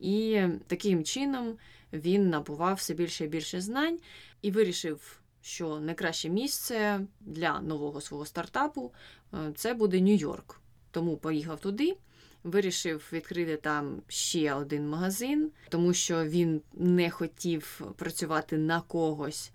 І 0.00 0.42
таким 0.66 1.04
чином 1.04 1.56
він 1.92 2.30
набував 2.30 2.74
все 2.74 2.94
більше 2.94 3.24
і 3.24 3.28
більше 3.28 3.60
знань 3.60 3.98
і 4.42 4.50
вирішив 4.50 5.20
що 5.42 5.80
найкраще 5.80 6.28
місце 6.28 7.00
для 7.20 7.60
нового 7.60 8.00
свого 8.00 8.26
стартапу 8.26 8.92
е, 9.34 9.36
це 9.56 9.74
буде 9.74 10.00
Нью-Йорк. 10.00 10.60
Тому 10.90 11.16
поїхав 11.16 11.60
туди. 11.60 11.96
Вирішив 12.44 13.10
відкрити 13.12 13.56
там 13.56 14.02
ще 14.08 14.54
один 14.54 14.88
магазин, 14.88 15.50
тому 15.68 15.94
що 15.94 16.24
він 16.24 16.62
не 16.74 17.10
хотів 17.10 17.80
працювати 17.96 18.58
на 18.58 18.80
когось. 18.80 19.50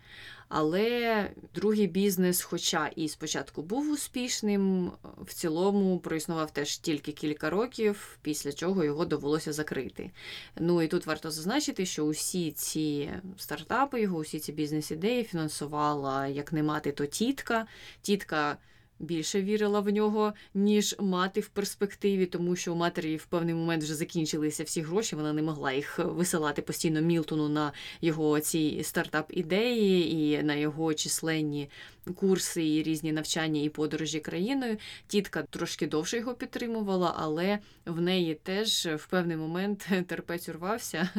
Але 0.47 1.29
другий 1.55 1.87
бізнес, 1.87 2.41
хоча 2.41 2.87
і 2.87 3.07
спочатку 3.07 3.61
був 3.61 3.91
успішним, 3.91 4.91
в 5.21 5.33
цілому 5.33 5.99
проіснував 5.99 6.51
теж 6.51 6.77
тільки 6.77 7.11
кілька 7.11 7.49
років, 7.49 8.17
після 8.21 8.53
чого 8.53 8.83
його 8.83 9.05
довелося 9.05 9.53
закрити. 9.53 10.11
Ну 10.59 10.81
і 10.81 10.87
тут 10.87 11.05
варто 11.05 11.31
зазначити, 11.31 11.85
що 11.85 12.03
усі 12.05 12.51
ці 12.51 13.11
стартапи, 13.37 14.01
його, 14.01 14.17
усі 14.17 14.39
ці 14.39 14.51
бізнес-ідеї 14.51 15.23
фінансувала 15.23 16.27
як 16.27 16.53
не 16.53 16.63
мати, 16.63 16.91
то 16.91 17.05
тітка. 17.05 17.67
Тітка 18.01 18.57
більше 18.99 19.41
вірила 19.41 19.79
в 19.79 19.89
нього, 19.89 20.33
ніж 20.53 20.95
мати 20.99 21.39
в 21.39 21.47
перспективі, 21.47 22.25
тому 22.25 22.55
що 22.55 22.73
у 22.73 22.75
матері 22.75 23.17
в 23.17 23.25
певний 23.25 23.55
момент 23.55 23.83
вже 23.83 23.95
закінчилися 23.95 24.63
всі 24.63 24.81
гроші. 24.81 25.15
Вона 25.15 25.33
не 25.33 25.41
могла 25.41 25.71
їх 25.71 25.99
висилати 25.99 26.61
постійно 26.61 27.01
Мілтону 27.01 27.49
на 27.49 27.71
його 28.01 28.39
ці 28.39 28.83
стартап-ідеї 28.83 30.11
і 30.11 30.43
на 30.43 30.55
його 30.55 30.93
численні 30.93 31.69
курси 32.13 32.67
і 32.67 32.83
різні 32.83 33.11
навчання 33.11 33.61
і 33.61 33.69
подорожі 33.69 34.19
країною. 34.19 34.77
Тітка 35.07 35.43
трошки 35.43 35.87
довше 35.87 36.17
його 36.17 36.33
підтримувала, 36.33 37.13
але 37.17 37.59
в 37.85 38.01
неї 38.01 38.35
теж 38.43 38.85
в 38.85 39.07
певний 39.07 39.37
момент 39.37 39.87
терпець 40.07 40.49
урвався, 40.49 41.09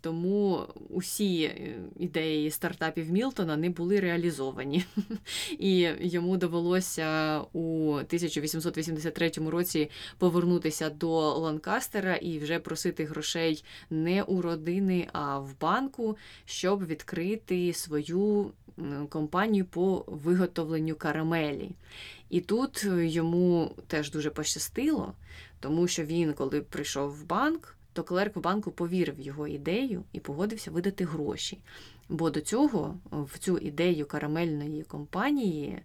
тому 0.00 0.60
усі 0.88 1.42
е, 1.42 1.76
ідеї 1.98 2.50
стартапів 2.50 3.10
Мілтона 3.10 3.56
не 3.56 3.70
були 3.70 4.00
реалізовані. 4.00 4.84
І 5.58 5.88
йому 6.00 6.36
довелося 6.36 7.40
у 7.52 7.92
1883 7.92 9.30
році 9.30 9.90
повернутися 10.18 10.90
до 10.90 11.38
Ланкастера 11.38 12.16
і 12.16 12.38
вже 12.38 12.58
просити 12.58 13.04
грошей 13.04 13.64
не 13.90 14.22
у 14.22 14.42
родини, 14.42 15.08
а 15.12 15.38
в 15.38 15.60
банку, 15.60 16.16
щоб 16.44 16.86
відкрити 16.86 17.72
свою 17.72 18.52
компанію 19.08 19.64
по 19.64 20.04
виготовленню 20.06 20.94
карамелі. 20.94 21.70
І 22.30 22.40
тут 22.40 22.84
йому 22.98 23.74
теж 23.86 24.10
дуже 24.10 24.30
пощастило, 24.30 25.14
тому 25.60 25.88
що 25.88 26.04
він, 26.04 26.32
коли 26.32 26.60
прийшов 26.60 27.10
в 27.10 27.24
банк, 27.24 27.76
то 27.92 28.04
клерк 28.04 28.36
в 28.36 28.40
банку 28.40 28.70
повірив 28.70 29.20
його 29.20 29.48
ідею 29.48 30.04
і 30.12 30.20
погодився 30.20 30.70
видати 30.70 31.04
гроші. 31.04 31.58
Бо 32.08 32.30
до 32.30 32.40
цього 32.40 32.98
в 33.10 33.38
цю 33.38 33.58
ідею 33.58 34.06
карамельної 34.06 34.82
компанії 34.82 35.82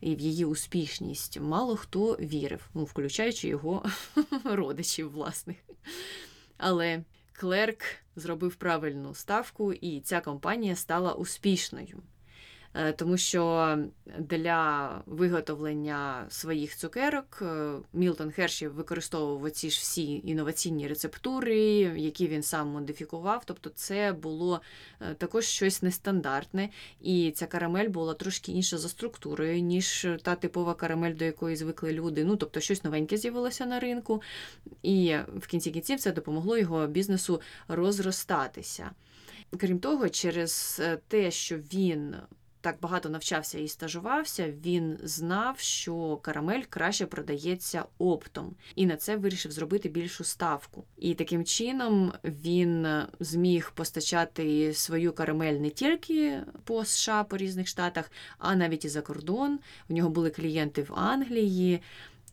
і 0.00 0.16
в 0.16 0.20
її 0.20 0.44
успішність 0.44 1.40
мало 1.40 1.76
хто 1.76 2.12
вірив, 2.12 2.70
ну, 2.74 2.84
включаючи 2.84 3.48
його 3.48 3.84
родичів 4.44 5.10
власних. 5.10 5.56
Але 6.56 7.02
клерк 7.32 7.82
зробив 8.16 8.54
правильну 8.54 9.14
ставку, 9.14 9.72
і 9.72 10.00
ця 10.00 10.20
компанія 10.20 10.76
стала 10.76 11.12
успішною. 11.12 12.02
Е, 12.78 12.92
тому 12.92 13.16
що 13.16 13.78
для 14.18 14.90
виготовлення 15.06 16.26
своїх 16.28 16.76
цукерок 16.76 17.38
е, 17.42 17.72
Мілтон 17.92 18.30
Херші 18.30 18.68
використовував 18.68 19.50
ці 19.50 19.70
ж 19.70 19.80
всі 19.80 20.22
інноваційні 20.24 20.88
рецептури, 20.88 21.58
які 21.96 22.28
він 22.28 22.42
сам 22.42 22.68
модифікував. 22.68 23.42
Тобто, 23.44 23.70
це 23.74 24.12
було 24.12 24.60
е, 25.00 25.14
також 25.14 25.44
щось 25.44 25.82
нестандартне, 25.82 26.68
і 27.00 27.30
ця 27.30 27.46
карамель 27.46 27.88
була 27.88 28.14
трошки 28.14 28.52
інша 28.52 28.78
за 28.78 28.88
структурою, 28.88 29.60
ніж 29.60 30.06
та 30.22 30.34
типова 30.34 30.74
карамель, 30.74 31.14
до 31.14 31.24
якої 31.24 31.56
звикли 31.56 31.92
люди. 31.92 32.24
Ну, 32.24 32.36
тобто, 32.36 32.60
щось 32.60 32.84
новеньке 32.84 33.16
з'явилося 33.16 33.66
на 33.66 33.80
ринку, 33.80 34.22
і 34.82 35.16
в 35.36 35.46
кінці 35.46 35.70
кінців 35.70 36.00
це 36.00 36.12
допомогло 36.12 36.58
його 36.58 36.86
бізнесу 36.86 37.40
розростатися. 37.68 38.90
Крім 39.58 39.78
того, 39.78 40.08
через 40.08 40.82
те, 41.08 41.30
що 41.30 41.56
він 41.56 42.14
так 42.66 42.76
багато 42.80 43.08
навчався 43.08 43.58
і 43.58 43.68
стажувався, 43.68 44.52
він 44.64 44.98
знав, 45.02 45.58
що 45.58 46.16
карамель 46.16 46.62
краще 46.70 47.06
продається 47.06 47.84
оптом, 47.98 48.54
і 48.74 48.86
на 48.86 48.96
це 48.96 49.16
вирішив 49.16 49.52
зробити 49.52 49.88
більшу 49.88 50.24
ставку. 50.24 50.84
І 50.96 51.14
таким 51.14 51.44
чином 51.44 52.12
він 52.24 52.86
зміг 53.20 53.72
постачати 53.74 54.74
свою 54.74 55.12
карамель 55.12 55.52
не 55.52 55.70
тільки 55.70 56.42
по 56.64 56.84
США, 56.84 57.24
по 57.24 57.36
різних 57.36 57.68
штатах, 57.68 58.10
а 58.38 58.56
навіть 58.56 58.84
і 58.84 58.88
за 58.88 59.02
кордон. 59.02 59.58
У 59.88 59.94
нього 59.94 60.10
були 60.10 60.30
клієнти 60.30 60.82
в 60.82 60.94
Англії. 60.94 61.82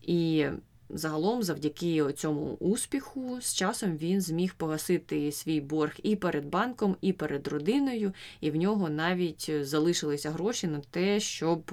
І 0.01 0.45
Загалом, 0.89 1.43
завдяки 1.43 2.13
цьому 2.13 2.57
успіху, 2.59 3.41
з 3.41 3.53
часом 3.53 3.97
він 3.97 4.21
зміг 4.21 4.55
погасити 4.55 5.31
свій 5.31 5.61
борг 5.61 5.93
і 6.03 6.15
перед 6.15 6.45
банком, 6.45 6.97
і 7.01 7.13
перед 7.13 7.47
родиною, 7.47 8.13
і 8.41 8.51
в 8.51 8.55
нього 8.55 8.89
навіть 8.89 9.51
залишилися 9.61 10.31
гроші 10.31 10.67
на 10.67 10.79
те, 10.79 11.19
щоб 11.19 11.71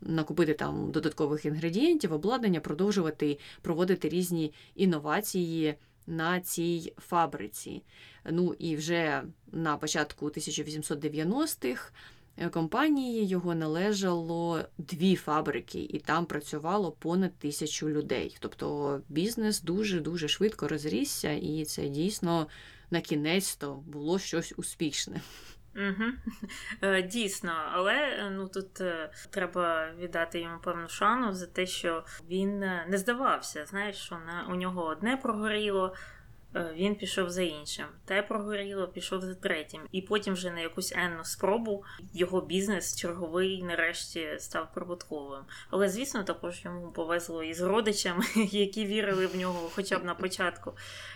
накупити 0.00 0.54
там 0.54 0.90
додаткових 0.90 1.44
інгредієнтів, 1.44 2.12
обладнання, 2.12 2.60
продовжувати 2.60 3.38
проводити 3.62 4.08
різні 4.08 4.52
інновації 4.74 5.74
на 6.06 6.40
цій 6.40 6.92
фабриці. 6.98 7.82
Ну 8.30 8.54
і 8.58 8.76
вже 8.76 9.22
на 9.52 9.76
початку 9.76 10.26
1890-х 10.26 11.92
Е, 11.92 12.15
компанії 12.50 13.26
його 13.26 13.54
належало 13.54 14.60
дві 14.78 15.16
фабрики, 15.16 15.78
і 15.78 15.98
там 15.98 16.26
працювало 16.26 16.92
понад 16.92 17.38
тисячу 17.38 17.88
людей. 17.88 18.36
Тобто 18.40 19.00
бізнес 19.08 19.62
дуже-дуже 19.62 20.28
швидко 20.28 20.68
розрісся, 20.68 21.30
і 21.30 21.64
це 21.64 21.88
дійсно 21.88 22.46
на 22.90 23.00
кінець 23.00 23.56
то 23.56 23.74
було 23.74 24.18
щось 24.18 24.54
успішне. 24.56 25.20
Угу. 25.76 26.04
Дійсно, 27.02 27.52
але 27.72 27.94
е, 27.94 28.30
ну 28.30 28.48
тут 28.48 28.82
треба 29.30 29.90
віддати 29.98 30.40
йому 30.40 30.58
певну 30.58 30.88
шану 30.88 31.32
за 31.32 31.46
те, 31.46 31.66
що 31.66 32.04
він 32.30 32.58
не 32.58 32.98
здавався. 32.98 33.66
Знаєш, 33.66 33.96
що 33.96 34.14
на 34.14 34.46
у 34.50 34.54
нього 34.54 34.84
одне 34.84 35.16
прогоріло, 35.16 35.94
Е, 35.94 36.15
він 36.54 36.94
пішов 36.94 37.30
за 37.30 37.42
іншим. 37.42 37.86
Те 38.04 38.22
прогоріло, 38.22 38.88
пішов 38.88 39.20
за 39.20 39.34
третім. 39.34 39.80
І 39.92 40.02
потім 40.02 40.34
вже 40.34 40.50
на 40.50 40.60
якусь 40.60 40.92
енну 40.96 41.24
спробу 41.24 41.84
його 42.14 42.40
бізнес 42.40 42.96
черговий 42.96 43.62
нарешті 43.62 44.28
став 44.38 44.72
прибутковим. 44.72 45.44
Але, 45.70 45.88
звісно, 45.88 46.24
також 46.24 46.64
йому 46.64 46.92
повезло 46.92 47.42
і 47.42 47.54
з 47.54 47.60
родичами, 47.60 48.24
які 48.50 48.86
вірили 48.86 49.26
в 49.26 49.36
нього 49.36 49.70
хоча 49.74 49.98
б 49.98 50.04
на 50.04 50.14
початку, 50.14 50.72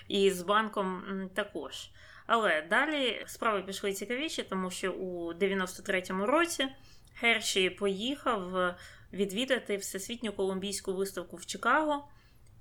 і 0.08 0.30
з 0.30 0.42
банком 0.42 1.02
також. 1.34 1.90
Але 2.26 2.62
далі 2.70 3.24
справи 3.26 3.62
пішли 3.62 3.92
цікавіші, 3.92 4.42
тому 4.42 4.70
що 4.70 4.92
у 4.92 5.32
93-му 5.32 6.26
році 6.26 6.68
Херші 7.14 7.70
поїхав 7.70 8.74
відвідати 9.12 9.76
всесвітню 9.76 10.32
колумбійську 10.32 10.94
виставку 10.94 11.36
в 11.36 11.46
Чикаго. 11.46 12.08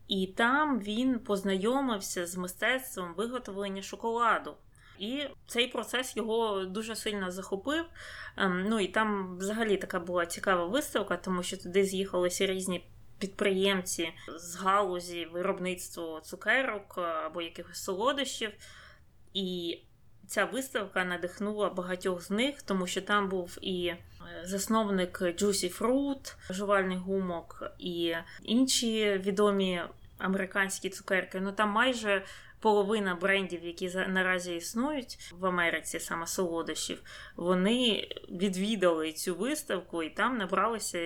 І 0.10 0.28
там 0.28 0.80
він 0.80 1.20
познайомився 1.20 2.28
з 2.28 2.36
мистецтвом 2.36 3.14
виготовлення 3.18 3.82
шоколаду. 3.82 4.54
І 5.00 5.24
цей 5.48 5.68
процес 5.68 6.18
його 6.18 6.66
дуже 6.66 6.96
сильно 6.96 7.32
захопив. 7.32 7.86
Ем, 8.38 8.66
ну 8.70 8.80
і 8.80 8.88
там 8.88 9.38
взагалі 9.38 9.78
така 9.78 10.00
була 10.00 10.26
цікава 10.26 10.66
виставка, 10.66 11.18
тому 11.18 11.44
що 11.44 11.58
туди 11.58 11.84
з'їхалися 11.84 12.46
різні 12.46 12.86
підприємці 13.20 14.10
з 14.38 14.56
галузі 14.56 15.26
виробництва 15.26 16.22
цукерок 16.22 16.96
е, 16.98 17.02
або 17.02 17.42
якихось 17.42 17.84
солодощів. 17.84 18.52
І 19.34 19.80
ця 20.28 20.46
виставка 20.46 21.06
надихнула 21.06 21.70
багатьох 21.70 22.22
з 22.22 22.32
них, 22.32 22.62
тому 22.62 22.88
що 22.88 23.02
там 23.02 23.30
був 23.30 23.58
і 23.62 23.86
е, 23.88 23.98
засновник 24.46 25.22
Juicy 25.22 25.80
Fruit, 25.80 26.36
жувальний 26.50 26.98
гумок, 26.98 27.72
і 27.80 28.16
інші 28.44 29.22
відомі 29.26 29.82
американські 30.20 30.90
цукерки. 30.90 31.40
Ну 31.40 31.52
там 31.52 31.70
майже 31.70 32.24
половина 32.60 33.16
брендів, 33.16 33.64
які 33.64 33.90
наразі 34.08 34.56
існують 34.56 35.34
в 35.40 35.46
Америці, 35.46 36.00
саме 36.00 36.28
солодощів, 36.28 37.02
вони 37.36 38.08
відвідали 38.30 39.12
цю 39.12 39.36
виставку 39.36 40.04
і 40.04 40.10
там 40.10 40.38
набралися 40.38 41.00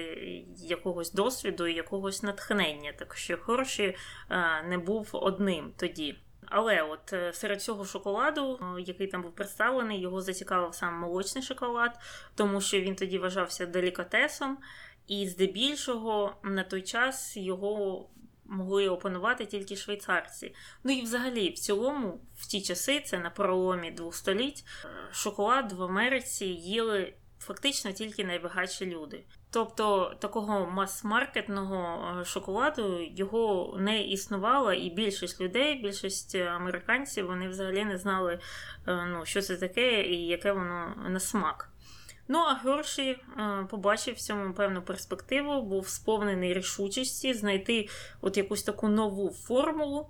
якогось 0.57 1.13
досвіду 1.13 1.67
і 1.67 1.73
якогось 1.73 2.23
натхнення. 2.23 2.93
Так 2.99 3.15
що 3.15 3.37
хороші 3.37 3.95
не 4.65 4.77
був 4.77 5.09
одним 5.11 5.73
тоді. 5.77 6.15
Але 6.55 6.81
от 6.81 7.13
е, 7.13 7.33
серед 7.33 7.61
цього 7.61 7.85
шоколаду, 7.85 8.59
е, 8.61 8.81
який 8.81 9.07
там 9.07 9.21
був 9.21 9.31
представлений, 9.31 10.01
його 10.01 10.21
зацікавив 10.21 10.75
сам 10.75 10.99
молочний 10.99 11.43
шоколад, 11.43 11.99
тому 12.35 12.61
що 12.61 12.79
він 12.79 12.95
тоді 12.95 13.17
вважався 13.17 13.65
делікатесом, 13.65 14.57
і 15.07 15.27
здебільшого 15.27 16.35
на 16.43 16.63
той 16.63 16.81
час 16.81 17.37
його 17.37 18.05
могли 18.53 18.89
опанувати 18.89 19.45
тільки 19.45 19.75
швейцарці. 19.75 20.55
Ну 20.83 20.93
і 20.93 21.01
взагалі, 21.01 21.49
в 21.49 21.53
цілому, 21.53 22.21
в 22.35 22.45
ті 22.45 22.61
часи, 22.61 22.99
це 22.99 23.19
на 23.19 23.29
проломі 23.29 23.91
двох 23.91 24.15
століть, 24.15 24.63
е, 24.85 24.87
шоколад 25.11 25.71
в 25.71 25.83
Америці 25.83 26.45
їли 26.45 27.13
фактично 27.39 27.91
тільки 27.91 28.25
найбагатші 28.25 28.85
люди. 28.85 29.23
Тобто 29.51 30.15
такого 30.19 30.65
мас-маркетного 30.65 32.07
е, 32.21 32.25
шоколаду 32.25 32.99
його 33.01 33.75
не 33.79 34.03
існувало, 34.03 34.73
і 34.73 34.89
більшість 34.89 35.41
людей, 35.41 35.81
більшість 35.81 36.35
американців, 36.35 37.25
вони 37.25 37.47
взагалі 37.47 37.85
не 37.85 37.97
знали, 37.97 38.39
е, 38.87 39.05
ну, 39.05 39.25
що 39.25 39.41
це 39.41 39.57
таке 39.57 40.03
і 40.03 40.27
яке 40.27 40.51
воно 40.51 40.95
на 41.09 41.19
смак. 41.19 41.72
Ну, 42.27 42.39
а 42.39 42.53
Герші 42.53 43.09
е, 43.11 43.67
побачив 43.69 44.15
в 44.15 44.19
цьому 44.19 44.53
певну 44.53 44.81
перспективу, 44.81 45.61
був 45.61 45.87
сповнений 45.87 46.53
рішучості 46.53 47.33
знайти 47.33 47.89
от 48.21 48.37
якусь 48.37 48.63
таку 48.63 48.87
нову 48.87 49.29
формулу 49.29 50.09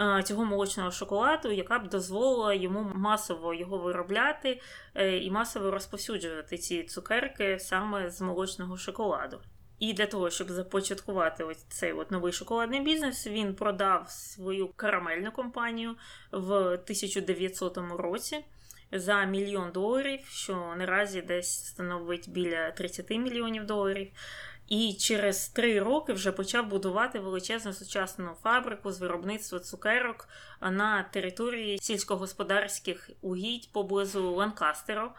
е, 0.00 0.22
цього 0.22 0.44
молочного 0.44 0.90
шоколаду, 0.90 1.50
яка 1.52 1.78
б 1.78 1.88
дозволила 1.88 2.54
йому 2.54 2.92
масово 2.94 3.54
його 3.54 3.78
виробляти 3.78 4.60
е, 4.94 5.18
і 5.18 5.30
масово 5.30 5.70
розповсюджувати 5.70 6.58
ці 6.58 6.82
цукерки 6.82 7.58
саме 7.58 8.10
з 8.10 8.20
молочного 8.20 8.76
шоколаду. 8.76 9.40
І 9.78 9.92
для 9.92 10.06
того, 10.06 10.30
щоб 10.30 10.50
започаткувати 10.50 11.44
ось 11.44 11.62
цей 11.62 11.92
от 11.92 12.10
новий 12.10 12.32
шоколадний 12.32 12.80
бізнес, 12.80 13.26
він 13.26 13.54
продав 13.54 14.10
свою 14.10 14.68
карамельну 14.68 15.32
компанію 15.32 15.96
в 16.32 16.52
1900 16.54 17.78
році. 17.98 18.44
За 18.92 19.24
мільйон 19.24 19.70
доларів, 19.72 20.20
що 20.30 20.74
наразі 20.78 21.22
десь 21.22 21.66
становить 21.66 22.30
біля 22.30 22.70
30 22.70 23.10
мільйонів 23.10 23.66
доларів. 23.66 24.10
І 24.68 24.94
через 25.00 25.48
три 25.48 25.80
роки 25.80 26.12
вже 26.12 26.32
почав 26.32 26.66
будувати 26.66 27.18
величезну 27.18 27.72
сучасну 27.72 28.30
фабрику 28.42 28.92
з 28.92 29.00
виробництва 29.00 29.58
цукерок 29.60 30.28
на 30.60 31.02
території 31.02 31.78
сільськогосподарських 31.78 33.10
угідь 33.20 33.72
поблизу 33.72 34.30
Ланкастеру, 34.30 35.10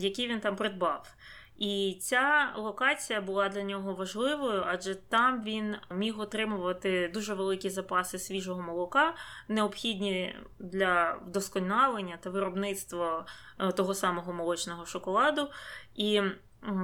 які 0.00 0.28
він 0.28 0.40
там 0.40 0.56
придбав. 0.56 1.14
І 1.60 1.96
ця 2.00 2.52
локація 2.56 3.20
була 3.20 3.48
для 3.48 3.62
нього 3.62 3.94
важливою, 3.94 4.64
адже 4.66 4.94
там 4.94 5.42
він 5.42 5.76
міг 5.90 6.20
отримувати 6.20 7.10
дуже 7.14 7.34
великі 7.34 7.70
запаси 7.70 8.18
свіжого 8.18 8.62
молока, 8.62 9.14
необхідні 9.48 10.36
для 10.58 11.20
вдосконалення 11.26 12.18
та 12.20 12.30
виробництва 12.30 13.26
е, 13.58 13.72
того 13.72 13.94
самого 13.94 14.32
молочного 14.32 14.86
шоколаду. 14.86 15.50
І 15.94 16.22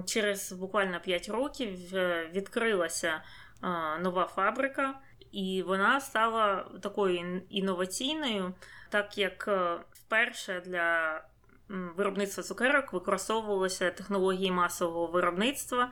через 0.07 0.53
буквально 0.53 1.01
5 1.01 1.29
років 1.29 1.97
е, 1.97 2.31
відкрилася 2.35 3.23
е, 3.63 3.99
нова 3.99 4.27
фабрика, 4.27 4.99
і 5.33 5.63
вона 5.67 6.01
стала 6.01 6.67
такою 6.83 7.43
інноваційною, 7.51 8.55
так 8.91 9.19
як 9.19 9.49
вперше 9.93 10.61
для 10.61 11.21
виробництва 11.69 12.43
цукерок 12.43 12.93
використовувалися 12.93 13.91
технології 13.91 14.51
масового 14.51 15.07
виробництва. 15.07 15.91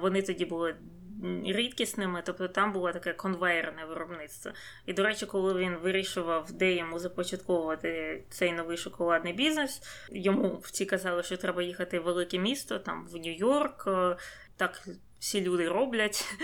Вони 0.00 0.22
тоді 0.22 0.44
були 0.44 0.76
рідкісними, 1.44 2.22
тобто 2.26 2.48
там 2.48 2.72
було 2.72 2.92
таке 2.92 3.12
конвейерне 3.12 3.84
виробництво. 3.84 4.52
І, 4.86 4.92
до 4.92 5.02
речі, 5.02 5.26
коли 5.26 5.54
він 5.54 5.76
вирішував, 5.76 6.52
де 6.52 6.72
йому 6.72 6.98
започатковувати 6.98 8.22
цей 8.30 8.52
новий 8.52 8.76
шоколадний 8.76 9.32
бізнес, 9.32 9.82
йому 10.10 10.58
всі 10.62 10.86
казали, 10.86 11.22
що 11.22 11.36
треба 11.36 11.62
їхати 11.62 12.00
в 12.00 12.02
велике 12.02 12.38
місто, 12.38 12.78
там 12.78 13.08
в 13.12 13.14
Нью-Йорк. 13.14 14.16
Так 14.56 14.88
всі 15.20 15.40
люди 15.40 15.68
роблять, 15.68 16.38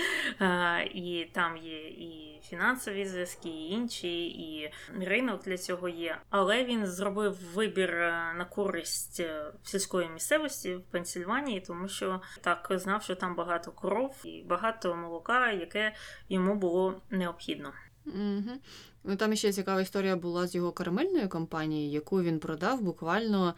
і 0.94 1.26
там 1.32 1.56
є 1.56 1.88
і 1.88 2.40
фінансові 2.44 3.06
зв'язки, 3.06 3.48
і 3.48 3.70
інші, 3.70 4.26
і 4.26 4.70
ринок 5.00 5.42
для 5.44 5.58
цього 5.58 5.88
є. 5.88 6.18
Але 6.30 6.64
він 6.64 6.86
зробив 6.86 7.38
вибір 7.54 7.90
е, 7.90 8.34
на 8.38 8.44
користь 8.44 9.20
е, 9.20 9.52
сільської 9.62 10.08
місцевості 10.08 10.74
в 10.74 10.82
Пенсільванії, 10.82 11.60
тому 11.60 11.88
що 11.88 12.20
так 12.40 12.68
знав, 12.70 13.02
що 13.02 13.14
там 13.14 13.36
багато 13.36 13.72
коров 13.72 14.16
і 14.24 14.42
багато 14.42 14.96
молока, 14.96 15.52
яке 15.52 15.94
йому 16.28 16.54
було 16.54 17.00
необхідно. 17.10 17.72
Угу. 18.06 18.60
Ну 19.04 19.16
там 19.16 19.36
ще 19.36 19.52
цікава 19.52 19.80
історія 19.80 20.16
була 20.16 20.46
з 20.46 20.54
його 20.54 20.72
карамельною 20.72 21.28
компанією, 21.28 21.92
яку 21.92 22.22
він 22.22 22.38
продав 22.38 22.80
буквально 22.82 23.54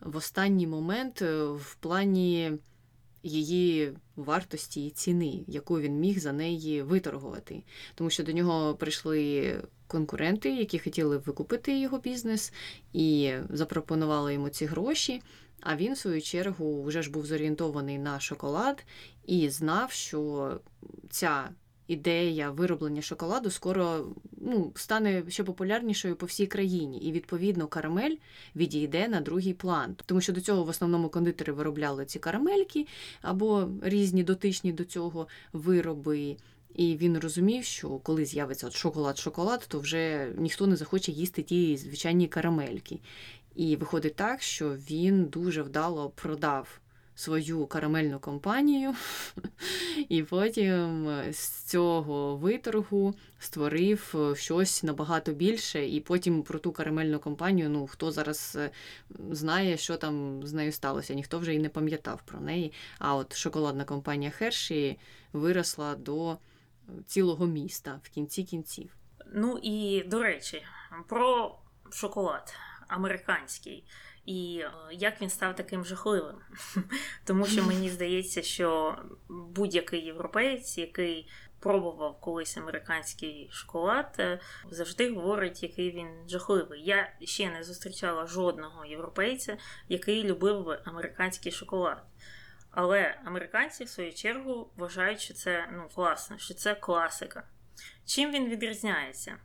в 0.00 0.16
останній 0.16 0.66
момент 0.66 1.22
е, 1.22 1.44
в 1.44 1.74
плані 1.74 2.58
її 3.22 3.92
вартості 4.16 4.86
і 4.86 4.90
ціни, 4.90 5.44
яку 5.46 5.80
він 5.80 6.00
міг 6.00 6.18
за 6.18 6.32
неї 6.32 6.82
виторгувати. 6.82 7.62
Тому 7.94 8.10
що 8.10 8.22
до 8.22 8.32
нього 8.32 8.74
прийшли 8.74 9.56
конкуренти, 9.86 10.56
які 10.56 10.78
хотіли 10.78 11.18
викупити 11.18 11.78
його 11.78 11.98
бізнес, 11.98 12.52
і 12.92 13.32
запропонували 13.50 14.34
йому 14.34 14.48
ці 14.48 14.66
гроші. 14.66 15.22
А 15.60 15.76
він, 15.76 15.92
в 15.92 15.98
свою 15.98 16.22
чергу, 16.22 16.82
вже 16.82 17.02
ж 17.02 17.10
був 17.10 17.26
зорієнтований 17.26 17.98
на 17.98 18.20
шоколад 18.20 18.84
і 19.26 19.48
знав, 19.48 19.92
що 19.92 20.60
ця 21.10 21.50
ідея 21.88 22.50
вироблення 22.50 23.02
шоколаду 23.02 23.50
скоро 23.50 24.06
ну, 24.40 24.72
стане 24.74 25.22
ще 25.28 25.44
популярнішою 25.44 26.16
по 26.16 26.26
всій 26.26 26.46
країні, 26.46 26.98
і 26.98 27.12
відповідно 27.12 27.66
карамель 27.66 28.16
відійде 28.56 29.08
на 29.08 29.20
другий 29.20 29.54
план. 29.54 29.96
Тому 30.06 30.20
що 30.20 30.32
до 30.32 30.40
цього 30.40 30.64
в 30.64 30.68
основному 30.68 31.08
кондитери 31.08 31.52
виробляли 31.52 32.04
ці 32.04 32.18
карамельки 32.18 32.86
або 33.22 33.68
різні 33.82 34.22
дотичні 34.22 34.72
до 34.72 34.84
цього 34.84 35.28
вироби. 35.52 36.36
І 36.74 36.96
він 36.96 37.18
розумів, 37.18 37.64
що 37.64 37.88
коли 37.88 38.24
з'явиться 38.24 38.70
шоколад-шоколад, 38.70 39.66
то 39.68 39.80
вже 39.80 40.32
ніхто 40.36 40.66
не 40.66 40.76
захоче 40.76 41.12
їсти 41.12 41.42
ті 41.42 41.76
звичайні 41.76 42.28
карамельки. 42.28 42.98
І 43.54 43.76
виходить 43.76 44.14
так, 44.14 44.42
що 44.42 44.70
він 44.70 45.24
дуже 45.24 45.62
вдало 45.62 46.10
продав 46.10 46.80
свою 47.18 47.66
карамельну 47.66 48.18
компанію, 48.18 48.94
і 50.08 50.22
потім 50.22 51.10
з 51.32 51.48
цього 51.48 52.36
виторгу 52.36 53.14
створив 53.38 54.14
е, 54.14 54.36
щось 54.36 54.82
набагато 54.82 55.32
більше. 55.32 55.86
І 55.86 56.00
потім 56.00 56.42
про 56.42 56.58
ту 56.58 56.72
карамельну 56.72 57.18
компанію, 57.18 57.70
ну 57.70 57.86
хто 57.86 58.12
зараз 58.12 58.56
е, 58.60 58.70
знає, 59.30 59.76
що 59.76 59.96
там 59.96 60.42
з 60.46 60.52
нею 60.52 60.72
сталося, 60.72 61.14
ніхто 61.14 61.38
вже 61.38 61.54
і 61.54 61.58
не 61.58 61.68
пам'ятав 61.68 62.22
про 62.24 62.40
неї. 62.40 62.72
А 62.98 63.14
от 63.14 63.36
шоколадна 63.36 63.84
компанія 63.84 64.30
Херші 64.30 64.98
виросла 65.32 65.94
до 65.94 66.36
цілого 67.06 67.46
міста 67.46 68.00
в 68.02 68.08
кінці 68.08 68.44
кінців. 68.44 68.96
Ну 69.34 69.58
і 69.62 70.02
до 70.06 70.22
речі, 70.22 70.62
про 71.08 71.58
шоколад 71.90 72.54
американський 72.88 73.84
і 74.28 74.58
е, 74.58 74.70
як 74.92 75.22
він 75.22 75.30
став 75.30 75.56
таким 75.56 75.84
жахливим. 75.84 76.36
Тому 77.24 77.46
що 77.46 77.64
мені 77.64 77.90
здається, 77.90 78.42
що 78.42 78.98
будь-який 79.28 80.04
європеєць, 80.04 80.78
який 80.78 81.30
пробував 81.60 82.20
колись 82.20 82.56
американський 82.56 83.48
шоколад, 83.52 84.16
е, 84.18 84.40
завжди 84.70 85.14
говорить, 85.14 85.62
який 85.62 85.90
він 85.90 86.08
жахливий. 86.28 86.82
Я 86.84 87.12
ще 87.20 87.50
не 87.50 87.62
зустрічала 87.62 88.26
жодного 88.26 88.84
європейця, 88.84 89.56
який 89.88 90.24
любив 90.24 90.64
би 90.64 90.82
американський 90.84 91.52
шоколад. 91.52 92.02
Але 92.70 93.20
американці, 93.24 93.84
в 93.84 93.88
свою 93.88 94.12
чергу, 94.12 94.70
вважають, 94.76 95.20
що 95.20 95.34
це 95.34 95.68
ну, 95.72 95.88
класно, 95.94 96.38
що 96.38 96.54
це 96.54 96.74
класика. 96.74 97.42
Чим 98.06 98.32
він 98.32 98.48
відрізняється? 98.48 99.36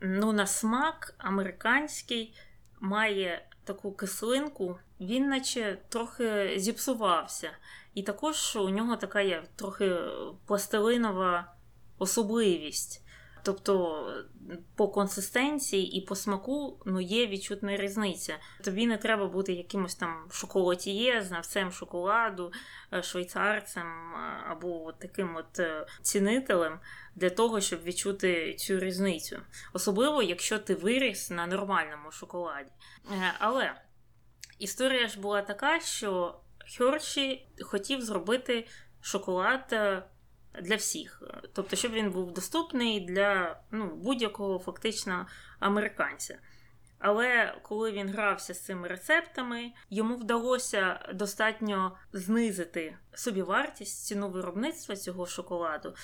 Ну, 0.00 0.32
на 0.32 0.46
смак 0.46 1.14
американський 1.18 2.34
має 2.80 3.48
таку 3.66 3.92
кислинку, 3.92 4.78
він 5.00 5.28
наче 5.28 5.78
трохи 5.88 6.54
зіпсувався. 6.56 7.50
І 7.94 8.02
також 8.02 8.56
у 8.56 8.68
нього 8.68 8.96
така 8.96 9.20
є 9.20 9.44
трохи 9.56 9.96
пластилинова 10.46 11.54
особливість. 11.98 13.05
Тобто 13.46 14.06
по 14.76 14.88
консистенції 14.88 15.98
і 15.98 16.00
по 16.00 16.16
смаку 16.16 16.82
ну, 16.86 17.00
є 17.00 17.26
відчутна 17.26 17.76
різниця. 17.76 18.38
Тобі 18.64 18.86
не 18.86 18.96
треба 18.96 19.26
бути 19.26 19.52
якимось 19.52 19.94
там 19.94 20.28
шоколатіє, 20.30 21.22
знавцем 21.22 21.72
шоколаду, 21.72 22.52
е, 22.92 23.02
швейцарцем 23.02 23.86
е, 23.86 24.44
або 24.50 24.92
таким 24.92 25.36
от 25.36 25.58
е, 25.58 25.86
цінителем 26.02 26.80
для 27.14 27.30
того, 27.30 27.60
щоб 27.60 27.82
відчути 27.82 28.54
цю 28.54 28.78
різницю. 28.78 29.40
Особливо, 29.72 30.22
якщо 30.22 30.58
ти 30.58 30.74
виріс 30.74 31.30
на 31.30 31.46
нормальному 31.46 32.10
шоколаді. 32.10 32.70
Але 33.38 33.74
історія 34.58 35.08
ж 35.08 35.20
була 35.20 35.42
така, 35.42 35.80
що 35.80 36.40
Херші 36.78 37.48
хотів 37.60 38.00
зробити 38.02 38.66
шоколад 39.00 39.74
для 40.62 40.76
всіх. 40.76 41.22
Тобто, 41.52 41.76
щоб 41.76 41.92
він 41.92 42.10
був 42.10 42.32
доступний 42.32 43.00
для 43.00 43.60
ну, 43.70 43.96
будь-якого 43.96 44.58
фактично 44.58 45.26
американця. 45.58 46.38
Але 46.98 47.58
коли 47.62 47.92
він 47.92 48.08
грався 48.08 48.54
з 48.54 48.64
цими 48.64 48.88
рецептами, 48.88 49.72
йому 49.90 50.16
вдалося 50.16 51.10
достатньо 51.14 51.96
знизити 52.12 52.96
собівартість 53.14 54.06
ціну 54.06 54.30
виробництва 54.30 54.96
цього 54.96 55.26
шоколаду, 55.26 55.94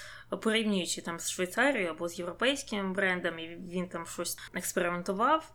порівнюючи 0.43 1.03
там 1.03 1.19
з 1.19 1.31
Швейцарією 1.31 1.91
або 1.91 2.09
з 2.09 2.19
європейськими 2.19 2.93
брендами, 2.93 3.57
він 3.71 3.89
там 3.89 4.07
щось 4.07 4.39
експериментував. 4.55 5.53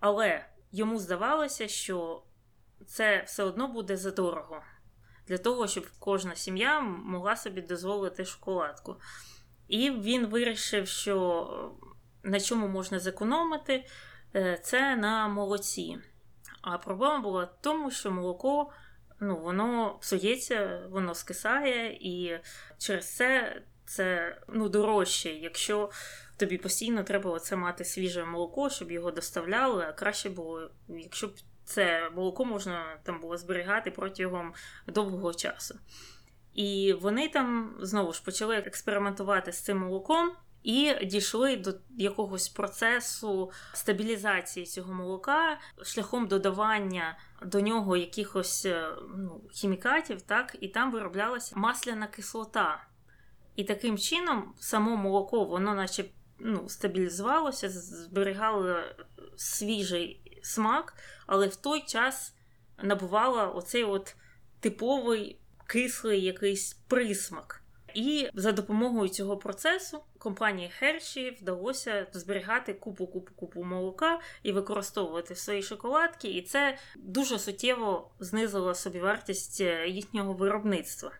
Але 0.00 0.46
йому 0.72 0.98
здавалося, 0.98 1.68
що 1.68 2.22
це 2.86 3.22
все 3.26 3.42
одно 3.42 3.68
буде 3.68 3.96
задорого 3.96 4.62
для 5.28 5.38
того, 5.38 5.66
щоб 5.68 5.86
кожна 5.98 6.34
сім'я 6.34 6.80
могла 6.80 7.36
собі 7.36 7.60
дозволити 7.60 8.24
шоколадку. 8.24 8.96
І 9.68 9.90
він 9.90 10.26
вирішив, 10.26 10.88
що 10.88 11.48
на 12.22 12.40
чому 12.40 12.68
можна 12.68 12.98
зекономити, 12.98 13.84
е, 14.34 14.60
це 14.62 14.96
на 14.96 15.28
молоці. 15.28 15.98
А 16.62 16.78
проблема 16.78 17.18
була 17.18 17.44
в 17.44 17.62
тому, 17.62 17.90
що 17.90 18.10
молоко 18.10 18.72
ну, 19.20 19.36
воно 19.36 19.98
псується, 20.00 20.82
воно 20.90 21.14
скисає, 21.14 21.98
і 22.00 22.40
через 22.78 23.16
це 23.16 23.62
це 23.84 24.36
ну, 24.48 24.68
дорожче, 24.68 25.30
якщо 25.30 25.90
тобі 26.36 26.58
постійно 26.58 27.02
треба 27.02 27.30
оце 27.30 27.56
мати 27.56 27.84
свіже 27.84 28.24
молоко, 28.24 28.70
щоб 28.70 28.90
його 28.90 29.10
доставляли, 29.10 29.84
а 29.88 29.92
краще 29.92 30.30
було, 30.30 30.70
якщо 30.88 31.26
б 31.26 31.32
це 31.68 32.10
молоко 32.14 32.44
можна 32.44 32.98
там 33.02 33.20
було 33.20 33.36
зберігати 33.36 33.90
протягом 33.90 34.52
довгого 34.86 35.34
часу. 35.34 35.78
І 36.54 36.92
вони 37.00 37.28
там 37.28 37.76
знову 37.80 38.12
ж 38.12 38.22
почали 38.24 38.56
експериментувати 38.56 39.52
з 39.52 39.60
цим 39.60 39.78
молоком. 39.78 40.32
і 40.62 40.94
дійшли 41.04 41.56
до 41.56 41.74
якогось 41.96 42.48
процесу 42.48 43.52
стабілізації 43.72 44.66
цього 44.66 44.92
молока 44.92 45.58
шляхом 45.82 46.26
додавання 46.26 47.18
до 47.42 47.60
нього 47.60 47.96
якихось 47.96 48.66
е, 48.66 48.88
ну, 49.16 49.40
хімікатів, 49.52 50.22
так, 50.22 50.56
і 50.60 50.68
там 50.68 50.92
вироблялася 50.92 51.56
масляна 51.56 52.06
кислота. 52.06 52.84
І 53.56 53.64
таким 53.64 53.98
чином 53.98 54.54
само 54.58 54.96
молоко, 54.96 55.44
воно 55.44 55.74
наче 55.74 56.04
ну, 56.38 56.68
стабілізувалося, 56.68 57.68
зберігало 57.68 58.76
свіжий 59.36 60.27
смак, 60.42 60.94
але 61.26 61.46
в 61.46 61.56
той 61.56 61.80
час 61.80 62.34
набувало 62.82 63.56
оцей 63.56 63.84
от 63.84 64.16
типовий 64.60 65.38
кислий 65.66 66.24
якийсь 66.24 66.72
присмак. 66.72 67.62
І 67.94 68.28
за 68.34 68.52
допомогою 68.52 69.08
цього 69.08 69.36
процесу 69.36 70.00
компанії 70.18 70.72
Hershey 70.82 71.40
вдалося 71.40 72.06
зберігати 72.12 72.74
купу 72.74 73.06
купу 73.06 73.34
купу 73.34 73.64
молока 73.64 74.20
і 74.42 74.52
використовувати 74.52 75.34
в 75.34 75.38
своїй 75.38 75.62
шоколадки, 75.62 76.28
і 76.28 76.42
це 76.42 76.78
дуже 76.96 77.38
суттєво 77.38 78.10
знизило 78.20 78.74
собівартість 78.74 79.60
е, 79.60 79.88
їхнього 79.88 80.32
виробництва. 80.32 81.12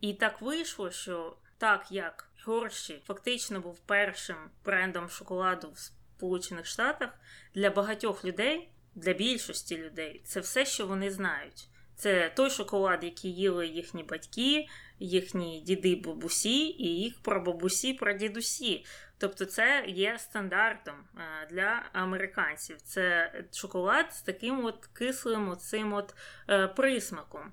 І 0.00 0.14
так 0.14 0.42
вийшло, 0.42 0.90
що 0.90 1.36
так 1.58 1.86
як 1.90 2.30
Hershey 2.46 3.00
фактично 3.00 3.60
був 3.60 3.78
першим 3.78 4.36
брендом 4.64 5.08
шоколаду 5.08 5.70
в 5.70 5.78
Сполучених 6.22 6.66
Штатах, 6.66 7.10
для 7.54 7.70
багатьох 7.70 8.24
людей, 8.24 8.68
для 8.94 9.12
більшості 9.12 9.78
людей, 9.78 10.20
це 10.24 10.40
все, 10.40 10.66
що 10.66 10.86
вони 10.86 11.10
знають. 11.10 11.68
Це 11.94 12.32
той 12.36 12.50
шоколад, 12.50 13.04
який 13.04 13.34
їли 13.34 13.66
їхні 13.66 14.02
батьки, 14.02 14.66
їхні 14.98 15.60
діди, 15.60 15.96
бабусі 15.96 16.58
і 16.58 16.86
їх 17.00 17.22
прабабусі, 17.22 17.94
прадідусі. 17.94 18.84
Тобто, 19.18 19.44
це 19.44 19.84
є 19.88 20.18
стандартом 20.18 20.94
е, 20.94 21.46
для 21.50 21.82
американців. 21.92 22.80
Це 22.82 23.32
шоколад 23.52 24.14
з 24.14 24.22
таким 24.22 24.64
от 24.64 24.86
кислим 24.86 25.48
оцим 25.48 25.92
от 25.92 26.14
е, 26.48 26.68
присмаком. 26.68 27.52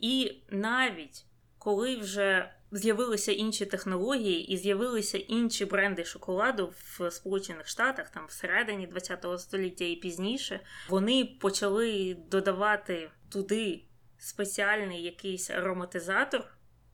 І 0.00 0.42
навіть 0.50 1.24
коли 1.58 1.96
вже 1.96 2.54
з'явилися 2.72 3.32
інші 3.32 3.66
технології 3.66 4.52
і 4.52 4.56
з'явилися 4.56 5.18
інші 5.18 5.64
бренди 5.64 6.04
шоколаду 6.04 6.72
в 6.98 7.10
Сполучених 7.10 7.68
Штатах, 7.68 8.10
там 8.10 8.26
всередині 8.26 8.86
ХХ 8.86 9.38
століття 9.38 9.84
і 9.84 9.96
пізніше, 9.96 10.60
вони 10.88 11.24
почали 11.40 12.16
додавати 12.30 13.10
туди 13.32 13.84
спеціальний 14.18 15.02
якийсь 15.02 15.50
ароматизатор 15.50 16.44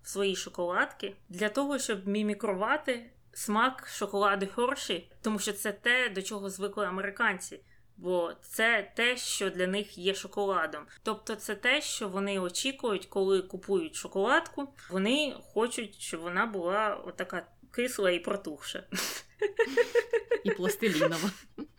в 0.03 0.09
свої 0.09 0.37
шоколадки 0.37 1.17
для 1.29 1.49
того, 1.49 1.79
щоб 1.79 2.09
мімікрувати 2.09 3.11
смак 3.33 3.89
шоколаду 3.89 4.47
Херші, 4.47 5.11
тому 5.23 5.39
що 5.39 5.53
це 5.53 5.73
те, 5.73 6.09
до 6.09 6.23
чого 6.23 6.51
звикли 6.51 6.87
американці. 6.87 7.61
Бо 7.97 8.33
це 8.43 8.93
те, 8.97 9.17
що 9.17 9.51
для 9.51 9.67
них 9.67 9.99
є 9.99 10.15
шоколадом. 10.15 10.83
Тобто 11.03 11.35
це 11.35 11.55
те, 11.55 11.81
що 11.81 12.09
вони 12.09 12.39
очікують, 12.39 13.07
коли 13.07 13.43
купують 13.43 13.95
шоколадку. 13.95 14.69
Вони 14.91 15.37
хочуть, 15.55 16.01
щоб 16.01 16.21
вона 16.21 16.47
була 16.47 16.95
отака 17.07 17.47
кисла 17.71 18.11
і 18.11 18.19
протухша. 18.19 18.85
І 20.45 20.51
пластилінова. 20.51 21.31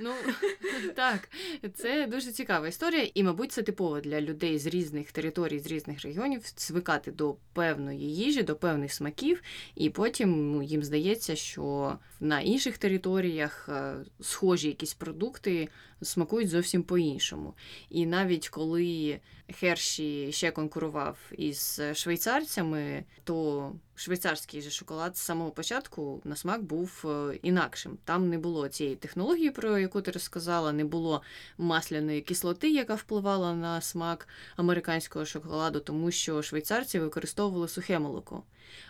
Ну 0.00 0.14
так, 0.94 1.28
це 1.74 2.06
дуже 2.06 2.32
цікава 2.32 2.68
історія, 2.68 3.08
і, 3.14 3.22
мабуть, 3.22 3.52
це 3.52 3.62
типово 3.62 4.00
для 4.00 4.20
людей 4.20 4.58
з 4.58 4.66
різних 4.66 5.12
територій, 5.12 5.58
з 5.58 5.66
різних 5.66 6.02
регіонів 6.02 6.42
звикати 6.56 7.10
до 7.10 7.36
певної 7.52 8.16
їжі, 8.16 8.42
до 8.42 8.56
певних 8.56 8.92
смаків, 8.92 9.42
і 9.74 9.90
потім 9.90 10.52
ну, 10.52 10.62
їм 10.62 10.82
здається, 10.82 11.36
що 11.36 11.98
на 12.20 12.40
інших 12.40 12.78
територіях 12.78 13.68
е, 13.68 13.94
схожі 14.20 14.68
якісь 14.68 14.94
продукти 14.94 15.68
смакують 16.02 16.48
зовсім 16.48 16.82
по-іншому. 16.82 17.54
І 17.88 18.06
навіть 18.06 18.48
коли 18.48 19.20
Херші 19.54 20.32
ще 20.32 20.50
конкурував 20.50 21.18
із 21.38 21.80
швейцарцями, 21.94 23.04
то 23.24 23.72
швейцарський 23.94 24.62
же 24.62 24.70
шоколад 24.70 25.16
з 25.16 25.20
самого 25.20 25.50
початку 25.50 26.20
на 26.24 26.36
смак 26.36 26.62
був 26.62 27.04
е, 27.04 27.38
інакшим. 27.42 27.98
Там 28.04 28.28
не 28.28 28.38
було 28.38 28.68
цієї 28.68 28.96
технології, 28.96 29.50
про 29.50 29.78
яку 29.78 30.00
ти 30.00 30.10
розказала, 30.10 30.72
не 30.72 30.84
було 30.84 31.22
масляної 31.58 32.20
кислоти, 32.20 32.70
яка 32.70 32.94
впливала 32.94 33.54
на 33.54 33.80
смак 33.80 34.28
американського 34.56 35.24
шоколаду, 35.24 35.80
тому 35.80 36.10
що 36.10 36.42
швейцарці 36.42 36.98
використовували 36.98 37.68
сухе 37.68 37.98
молоко. 37.98 38.42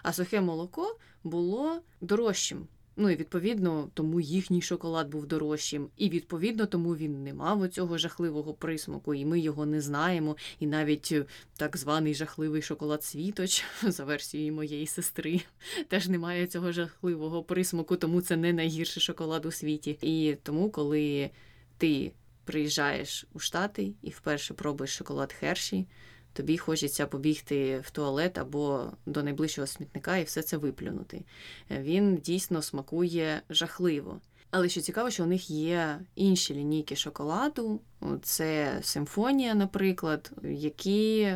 А 0.03 0.13
сухе 0.13 0.41
молоко 0.41 0.99
було 1.25 1.83
дорожчим. 2.01 2.69
Ну 3.01 3.11
і 3.11 3.17
відповідно 3.17 3.91
тому 3.95 4.21
їхній 4.21 4.63
шоколад 4.63 5.09
був 5.09 5.27
дорожчим, 5.27 5.89
і 5.97 6.09
відповідно 6.09 6.67
тому 6.67 6.97
він 6.97 7.25
не 7.25 7.35
мав 7.35 7.61
оцього 7.61 7.99
жахливого 7.99 8.55
присмаку, 8.55 9.15
і 9.15 9.25
ми 9.25 9.41
його 9.41 9.67
не 9.67 9.81
знаємо. 9.81 10.37
І 10.61 10.67
навіть 10.67 11.09
е, 11.13 11.25
так 11.57 11.77
званий 11.77 12.15
жахливий 12.15 12.63
шоколад 12.63 13.05
світоч 13.05 13.65
за 13.83 14.05
версією 14.05 14.53
моєї 14.53 14.87
сестри 14.87 15.41
теж 15.89 16.09
не 16.09 16.19
має 16.19 16.47
цього 16.47 16.73
жахливого 16.73 17.43
присмаку, 17.43 17.97
тому 17.97 18.21
це 18.21 18.37
не 18.37 18.53
найгірший 18.53 19.03
шоколад 19.03 19.47
у 19.47 19.51
світі. 19.51 19.99
І 20.01 20.37
тому, 20.43 20.71
коли 20.71 21.31
ти 21.77 22.13
приїжджаєш 22.45 23.27
у 23.33 23.39
Штати 23.39 23.93
і 24.03 24.11
вперше 24.11 24.55
пробуєш 24.55 24.97
шоколад 24.97 25.33
Херші 25.33 25.87
тобі 26.39 26.59
хочеться 26.59 27.07
побігти 27.07 27.79
в 27.79 27.91
туалет 27.91 28.39
або 28.39 28.93
до 29.07 29.23
найближчого 29.23 29.67
смітника 29.67 30.17
і 30.17 30.25
все 30.25 30.43
це 30.43 30.57
виплюнути. 30.57 31.25
Він 31.71 32.17
дійсно 32.17 32.63
смакує 32.63 33.43
жахливо. 33.51 34.21
Але 34.51 34.69
що 34.69 34.81
цікаво, 34.81 35.11
що 35.11 35.25
у 35.25 35.27
них 35.27 35.51
є 35.51 36.01
інші 36.15 36.55
лінійки 36.55 36.97
шоколаду, 36.97 37.81
це 38.23 38.79
симфонія, 38.83 39.55
наприклад, 39.55 40.33
які 40.43 41.33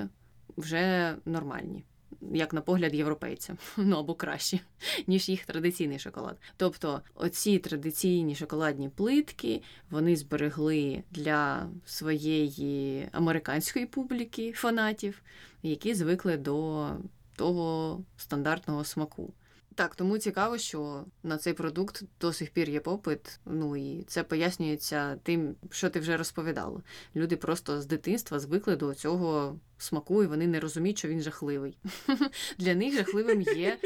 вже 0.56 1.16
нормальні 1.24 1.84
як 2.32 2.52
на 2.52 2.60
погляд 2.60 2.94
європейця, 2.94 3.56
ну 3.76 3.96
або 3.96 4.14
краще, 4.14 4.60
ніж 5.06 5.28
їх 5.28 5.46
традиційний 5.46 5.98
шоколад. 5.98 6.36
Тобто, 6.56 7.00
оці 7.14 7.58
традиційні 7.58 8.34
шоколадні 8.34 8.88
плитки 8.88 9.62
вони 9.90 10.16
зберегли 10.16 11.02
для 11.10 11.68
своєї 11.86 13.08
американської 13.12 13.86
публіки, 13.86 14.52
фанатів, 14.52 15.22
які 15.62 15.94
звикли 15.94 16.36
до 16.36 16.88
того 17.36 18.00
стандартного 18.16 18.84
смаку. 18.84 19.32
Так, 19.74 19.94
тому 19.94 20.18
цікаво, 20.18 20.58
що 20.58 21.04
на 21.22 21.38
цей 21.38 21.52
продукт 21.52 22.02
до 22.20 22.32
сих 22.32 22.50
пір 22.50 22.70
є 22.70 22.80
попит. 22.80 23.40
Ну 23.44 23.76
і 23.76 24.02
це 24.02 24.22
пояснюється 24.22 25.16
тим, 25.22 25.56
що 25.70 25.90
ти 25.90 26.00
вже 26.00 26.16
розповідала. 26.16 26.82
Люди 27.16 27.36
просто 27.36 27.82
з 27.82 27.86
дитинства 27.86 28.38
звикли 28.38 28.76
до 28.76 28.94
цього 28.94 29.58
смаку, 29.78 30.22
і 30.22 30.26
вони 30.26 30.46
не 30.46 30.60
розуміють, 30.60 30.98
що 30.98 31.08
він 31.08 31.20
жахливий. 31.20 31.78
Для 32.58 32.74
них 32.74 32.94
жахливим 32.94 33.42
є 33.42 33.78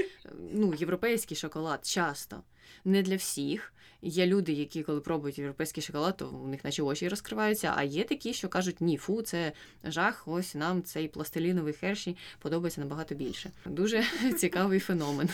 ну, 0.53 0.75
європейський 0.75 1.37
шоколад 1.37 1.87
часто. 1.87 2.42
Не 2.85 3.03
для 3.03 3.16
всіх. 3.16 3.72
Є 4.07 4.27
люди, 4.27 4.53
які, 4.53 4.83
коли 4.83 5.01
пробують 5.01 5.38
європейський 5.38 5.83
шоколад, 5.83 6.16
то 6.16 6.29
у 6.29 6.47
них 6.47 6.64
наче 6.64 6.83
очі 6.83 7.09
розкриваються. 7.09 7.73
А 7.77 7.83
є 7.83 8.05
такі, 8.05 8.35
що 8.35 8.49
кажуть, 8.49 8.81
ні, 8.81 8.97
фу, 8.97 9.23
це 9.23 9.53
жах, 9.85 10.29
ось 10.29 10.55
нам 10.55 10.83
цей 10.83 11.09
пластиліновий 11.09 11.73
херші 11.73 12.16
подобається 12.38 12.81
набагато 12.81 13.14
більше. 13.14 13.51
Дуже 13.64 14.05
цікавий 14.38 14.81
феномен. 14.81 15.29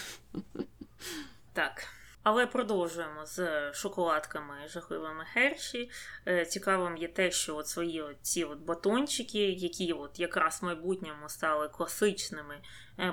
Так. 1.52 1.87
Але 2.22 2.46
продовжуємо 2.46 3.26
з 3.26 3.72
шоколадками 3.72 4.54
жахливими 4.68 5.24
Херші. 5.24 5.90
Е, 6.28 6.46
цікавим 6.46 6.96
є 6.96 7.08
те, 7.08 7.30
що 7.30 7.56
от 7.56 7.68
свої 7.68 8.04
ці 8.22 8.44
от 8.44 8.58
батончики, 8.58 9.38
які 9.38 9.92
от 9.92 10.20
якраз 10.20 10.58
в 10.62 10.64
майбутньому 10.64 11.28
стали 11.28 11.68
класичними 11.68 12.54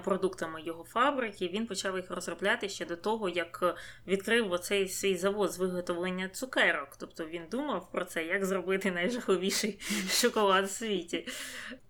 продуктами 0.03 0.61
його 0.61 0.83
фабрики. 0.83 1.47
Він 1.47 1.67
почав 1.67 1.95
їх 1.95 2.11
розробляти 2.11 2.69
ще 2.69 2.85
до 2.85 2.95
того, 2.95 3.29
як 3.29 3.77
відкрив 4.07 4.51
оцей 4.51 4.87
свій 4.87 5.17
завод 5.17 5.51
з 5.51 5.57
виготовлення 5.57 6.29
цукерок. 6.29 6.89
Тобто 6.97 7.25
він 7.25 7.43
думав 7.51 7.91
про 7.91 8.05
це, 8.05 8.25
як 8.25 8.45
зробити 8.45 8.91
найжахливіший 8.91 9.79
шоколад 10.09 10.65
в 10.65 10.69
світі. 10.69 11.27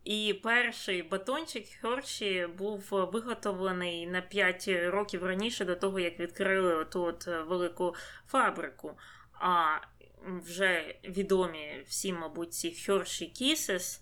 І 0.03 0.39
перший 0.43 1.03
батончик 1.03 1.65
Херші 1.81 2.47
був 2.57 2.87
виготовлений 2.91 4.07
на 4.07 4.21
5 4.21 4.67
років 4.67 5.25
раніше 5.25 5.65
до 5.65 5.75
того, 5.75 5.99
як 5.99 6.19
відкрили 6.19 6.85
ту 6.85 7.03
от 7.03 7.27
велику 7.27 7.95
фабрику. 8.27 8.97
А 9.33 9.77
вже 10.25 10.95
відомі 11.03 11.83
всім, 11.87 12.15
мабуть, 12.15 12.53
ці 12.53 12.69
Hershey 12.69 13.41
Kisses, 13.41 13.99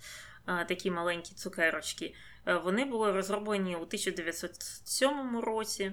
такі 0.68 0.92
маленькі 0.92 1.34
цукерочки. 1.36 2.14
Е, 2.48 2.54
вони 2.58 2.86
були 2.86 3.12
розроблені 3.12 3.76
у 3.76 3.82
1907 3.82 5.40
році. 5.40 5.92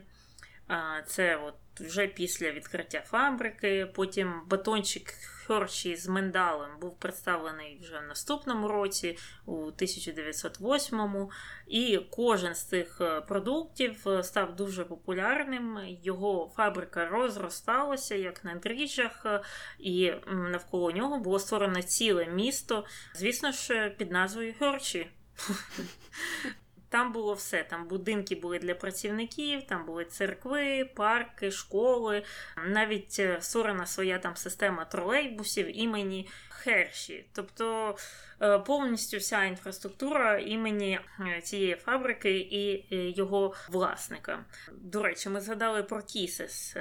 Це 1.06 1.36
от 1.36 1.54
вже 1.80 2.06
після 2.06 2.50
відкриття 2.50 3.02
фабрики. 3.06 3.86
Потім 3.94 4.42
батончик 4.46 5.14
Херші 5.46 5.96
з 5.96 6.08
миндалем 6.08 6.70
був 6.80 6.98
представлений 6.98 7.78
вже 7.82 7.98
в 7.98 8.08
наступному 8.08 8.68
році, 8.68 9.18
у 9.46 9.56
1908-му. 9.56 11.30
І 11.66 12.00
кожен 12.10 12.54
з 12.54 12.62
цих 12.62 13.00
е, 13.00 13.20
продуктів 13.20 14.08
е, 14.08 14.22
став 14.22 14.56
дуже 14.56 14.84
популярним. 14.84 15.78
Його 16.02 16.52
фабрика 16.56 17.08
розросталася 17.08 18.14
як 18.14 18.44
на 18.44 18.54
дріжджах, 18.54 19.26
е, 19.26 19.40
і 19.78 20.12
навколо 20.26 20.90
нього 20.90 21.18
було 21.18 21.38
створено 21.38 21.82
ціле 21.82 22.26
місто, 22.26 22.84
звісно 23.14 23.52
ж, 23.52 23.90
під 23.98 24.10
назвою 24.10 24.54
Херші. 24.58 25.06
Там 26.94 27.12
було 27.12 27.34
все. 27.34 27.64
Там 27.64 27.88
будинки 27.88 28.34
були 28.34 28.58
для 28.58 28.74
працівників, 28.74 29.62
там 29.66 29.86
були 29.86 30.04
церкви, 30.04 30.90
парки, 30.94 31.50
школи, 31.50 32.22
навіть 32.66 33.16
е, 33.18 33.38
створена 33.40 33.86
своя 33.86 34.18
там 34.18 34.36
система 34.36 34.84
тролейбусів 34.84 35.78
імені 35.78 36.28
Херші. 36.48 37.26
Тобто 37.32 37.96
е, 38.42 38.58
повністю 38.58 39.16
вся 39.18 39.44
інфраструктура 39.44 40.38
імені 40.38 41.00
е, 41.20 41.40
цієї 41.40 41.74
фабрики 41.74 42.36
і 42.38 42.86
його 42.90 43.54
власника. 43.68 44.44
До 44.72 45.02
речі, 45.02 45.28
ми 45.28 45.40
згадали 45.40 45.82
про 45.82 46.02
Кісес 46.02 46.76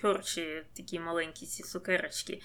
Херші, 0.00 0.62
такі 0.76 1.00
маленькі 1.00 1.46
ці 1.46 1.62
цукерочки. 1.62 2.42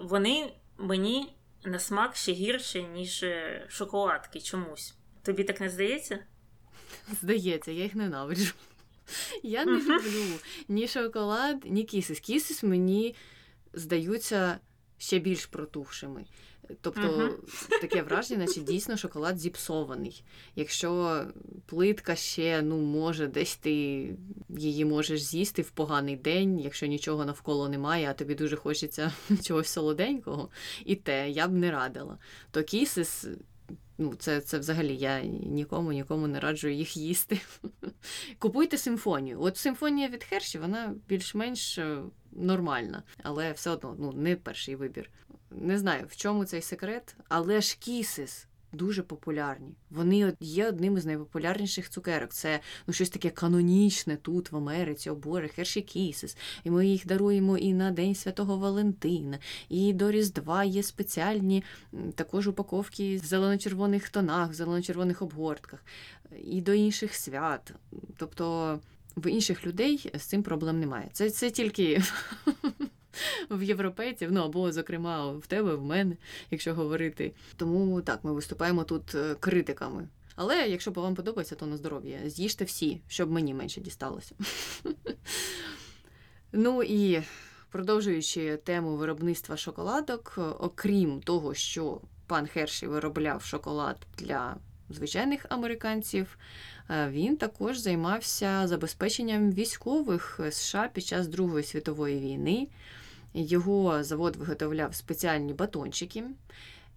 Вони 0.00 0.52
мені 0.78 1.36
на 1.64 1.78
смак 1.78 2.16
ще 2.16 2.32
гірше, 2.32 2.82
ніж 2.82 3.24
шоколадки 3.68 4.40
чомусь. 4.40 4.94
Тобі 5.22 5.44
так 5.44 5.60
не 5.60 5.68
здається? 5.68 6.18
Здається, 7.20 7.70
я 7.70 7.82
їх 7.82 7.94
ненавиджу. 7.94 8.52
Я 9.42 9.64
не 9.64 9.78
люблю 9.80 10.38
ні 10.68 10.88
шоколад, 10.88 11.64
ні 11.64 11.84
кісис. 11.84 12.20
Кісис 12.20 12.62
мені 12.62 13.14
здаються 13.72 14.58
ще 14.98 15.18
більш 15.18 15.46
протухшими. 15.46 16.24
Тобто 16.80 17.00
uh-huh. 17.00 17.80
таке 17.80 18.02
враження, 18.02 18.44
наче 18.44 18.60
дійсно 18.60 18.96
шоколад 18.96 19.38
зіпсований. 19.38 20.24
Якщо 20.56 21.20
плитка 21.66 22.16
ще, 22.16 22.62
ну, 22.62 22.76
може, 22.76 23.26
десь 23.26 23.56
ти 23.56 23.70
її 24.48 24.84
можеш 24.84 25.22
з'їсти 25.22 25.62
в 25.62 25.70
поганий 25.70 26.16
день, 26.16 26.60
якщо 26.60 26.86
нічого 26.86 27.24
навколо 27.24 27.68
немає, 27.68 28.06
а 28.10 28.12
тобі 28.12 28.34
дуже 28.34 28.56
хочеться 28.56 29.12
чогось 29.42 29.68
солоденького, 29.68 30.48
і 30.84 30.96
те 30.96 31.30
я 31.30 31.48
б 31.48 31.52
не 31.52 31.70
радила. 31.70 32.18
То 32.50 32.62
кісис 32.62 33.26
Ну, 33.98 34.14
це 34.14 34.40
це 34.40 34.58
взагалі 34.58 34.96
я 34.96 35.22
нікому 35.24 35.92
нікому 35.92 36.26
не 36.26 36.40
раджу 36.40 36.68
їх 36.68 36.96
їсти. 36.96 37.40
Купуйте 38.38 38.78
симфонію. 38.78 39.42
От 39.42 39.56
симфонія 39.56 40.08
від 40.08 40.24
Херші, 40.24 40.58
вона 40.58 40.94
більш-менш 41.08 41.78
е, 41.78 42.02
нормальна, 42.32 43.02
але 43.22 43.52
все 43.52 43.70
одно 43.70 43.96
ну, 43.98 44.12
не 44.12 44.36
перший 44.36 44.76
вибір. 44.76 45.10
Не 45.54 45.78
знаю, 45.78 46.06
в 46.08 46.16
чому 46.16 46.44
цей 46.44 46.62
секрет, 46.62 47.16
але 47.28 47.60
ж 47.60 47.76
кісис 47.80 48.46
дуже 48.72 49.02
популярні. 49.02 49.74
Вони 49.90 50.32
є 50.40 50.68
одним 50.68 50.96
із 50.96 51.06
найпопулярніших 51.06 51.90
цукерок. 51.90 52.30
Це 52.30 52.60
ну, 52.86 52.94
щось 52.94 53.10
таке 53.10 53.30
канонічне 53.30 54.16
тут, 54.16 54.52
в 54.52 54.56
Америці, 54.56 55.10
о 55.10 55.14
Боже, 55.14 55.48
Херші 55.48 55.82
Кісис. 55.82 56.36
І 56.64 56.70
ми 56.70 56.86
їх 56.86 57.06
даруємо 57.06 57.58
і 57.58 57.74
на 57.74 57.90
День 57.90 58.14
Святого 58.14 58.58
Валентина, 58.58 59.38
і 59.68 59.92
до 59.92 60.10
Різдва 60.10 60.64
є 60.64 60.82
спеціальні 60.82 61.64
також 62.14 62.48
упаковки 62.48 63.16
в 63.16 63.24
зелено-червоних 63.24 64.08
тонах, 64.08 64.50
в 64.50 64.54
зелено-червоних 64.54 65.22
обгортках, 65.22 65.84
і 66.44 66.60
до 66.60 66.72
інших 66.72 67.14
свят. 67.14 67.74
Тобто. 68.16 68.80
В 69.16 69.30
інших 69.30 69.66
людей 69.66 70.10
з 70.14 70.22
цим 70.22 70.42
проблем 70.42 70.80
немає. 70.80 71.08
Це 71.12 71.30
це 71.30 71.50
тільки 71.50 72.02
в 73.50 73.62
європейців, 73.62 74.32
ну 74.32 74.40
або, 74.40 74.72
зокрема, 74.72 75.32
в 75.32 75.46
тебе, 75.46 75.74
в 75.74 75.84
мене, 75.84 76.16
якщо 76.50 76.74
говорити. 76.74 77.32
Тому 77.56 78.02
так, 78.02 78.24
ми 78.24 78.32
виступаємо 78.32 78.84
тут 78.84 79.14
е, 79.14 79.34
критиками. 79.40 80.08
Але 80.36 80.68
якщо 80.68 80.90
вам 80.90 81.14
подобається, 81.14 81.54
то 81.54 81.66
на 81.66 81.76
здоров'я. 81.76 82.18
З'їжте 82.26 82.64
всі, 82.64 83.00
щоб 83.08 83.30
мені 83.30 83.54
менше 83.54 83.80
дісталося. 83.80 84.34
Ну 86.54 86.82
і 86.82 87.22
продовжуючи 87.70 88.56
тему 88.56 88.96
виробництва 88.96 89.56
шоколадок, 89.56 90.38
окрім 90.58 91.20
того, 91.20 91.54
що 91.54 92.00
пан 92.26 92.46
Херші 92.46 92.86
виробляв 92.86 93.42
шоколад 93.42 93.96
для 94.18 94.56
звичайних 94.90 95.46
американців, 95.48 96.38
е, 96.90 97.08
він 97.10 97.36
також 97.36 97.78
займався 97.78 98.68
забезпеченням 98.68 99.52
військових 99.52 100.40
США 100.50 100.90
під 100.92 101.04
час 101.04 101.28
Другої 101.28 101.64
світової 101.64 102.20
війни. 102.20 102.68
Його 103.34 104.04
завод 104.04 104.36
виготовляв 104.36 104.94
спеціальні 104.94 105.52
батончики. 105.52 106.24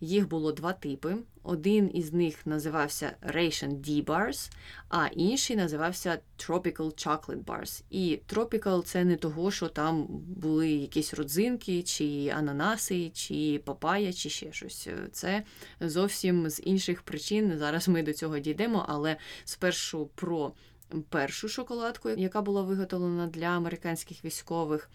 Їх 0.02 0.28
було 0.30 0.52
два 0.52 0.74
типи. 0.74 1.16
Один 1.44 1.92
із 1.94 2.14
них 2.14 2.48
називався 2.48 3.16
Ration 3.36 3.70
D-Bars, 3.70 4.52
а 4.90 5.08
інший 5.08 5.56
називався 5.56 6.20
Tropical 6.38 7.08
Chocolate 7.08 7.44
Bars. 7.44 7.84
І 7.90 8.20
Tropical 8.34 8.84
це 8.84 9.06
не 9.06 9.16
того, 9.16 9.52
що 9.52 9.68
там 9.68 10.06
були 10.28 10.70
якісь 10.72 11.14
родзинки, 11.14 11.84
чи 11.84 12.34
ананаси, 12.38 13.10
чи 13.14 13.62
папая, 13.66 14.14
чи 14.14 14.30
ще 14.30 14.52
щось. 14.52 14.90
Це 15.12 15.44
зовсім 15.82 16.50
з 16.50 16.62
інших 16.64 17.02
причин. 17.02 17.58
Зараз 17.58 17.88
ми 17.88 18.04
до 18.04 18.14
цього 18.14 18.40
дійдемо, 18.40 18.86
але 18.88 19.18
спершу 19.44 20.10
про 20.16 20.54
першу 21.10 21.50
шоколадку, 21.50 22.10
яка 22.10 22.42
була 22.42 22.62
виготовлена 22.62 23.28
для 23.28 23.46
американських 23.46 24.26
військових 24.26 24.90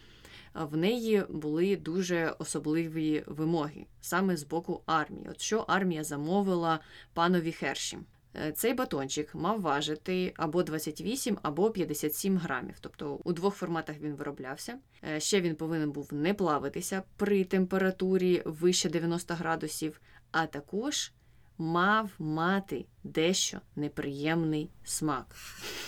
в 0.54 0.76
неї 0.76 1.24
були 1.28 1.76
дуже 1.76 2.34
особливі 2.38 3.24
вимоги 3.26 3.86
саме 4.00 4.36
з 4.36 4.44
боку 4.44 4.82
армії. 4.86 5.26
От 5.30 5.40
що 5.40 5.64
армія 5.68 6.04
замовила 6.04 6.80
панові 7.14 7.52
Херші. 7.52 7.98
Е, 8.36 8.52
цей 8.52 8.74
батончик 8.74 9.34
мав 9.34 9.60
важити 9.60 10.32
або 10.36 10.62
28, 10.62 11.38
або 11.42 11.70
57 11.70 12.38
грамів. 12.38 12.74
Тобто 12.80 13.20
у 13.24 13.32
двох 13.32 13.54
форматах 13.54 13.96
він 14.00 14.14
вироблявся. 14.14 14.78
Е, 15.08 15.20
ще 15.20 15.40
він 15.40 15.54
повинен 15.54 15.90
був 15.90 16.14
не 16.14 16.34
плавитися 16.34 17.02
при 17.16 17.44
температурі 17.44 18.42
вище 18.44 18.90
90 18.90 19.34
градусів, 19.34 20.00
а 20.30 20.46
також 20.46 21.12
мав 21.60 22.10
мати 22.18 22.84
дещо 23.04 23.60
неприємний 23.76 24.70
смак. 24.84 25.36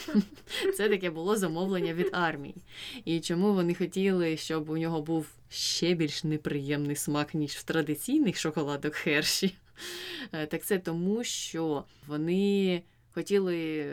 Це 0.77 0.89
таке 0.89 1.11
було 1.11 1.37
замовлення 1.37 1.95
від 1.95 2.09
армії. 2.13 2.65
І 3.05 3.21
чому 3.21 3.55
вони 3.55 3.75
хотіли, 3.75 4.37
щоб 4.37 4.71
у 4.71 4.79
нього 4.79 5.03
був 5.03 5.27
ще 5.49 5.95
більш 5.95 6.25
неприємний 6.25 6.97
смак, 6.97 7.35
ніж 7.35 7.53
в 7.53 7.63
традиційних 7.63 8.37
шоколадок 8.37 8.95
Херші? 8.95 9.55
Е, 10.33 10.47
так 10.47 10.65
це 10.65 10.79
тому, 10.79 11.25
що 11.25 11.85
вони 12.07 12.83
хотіли 13.15 13.87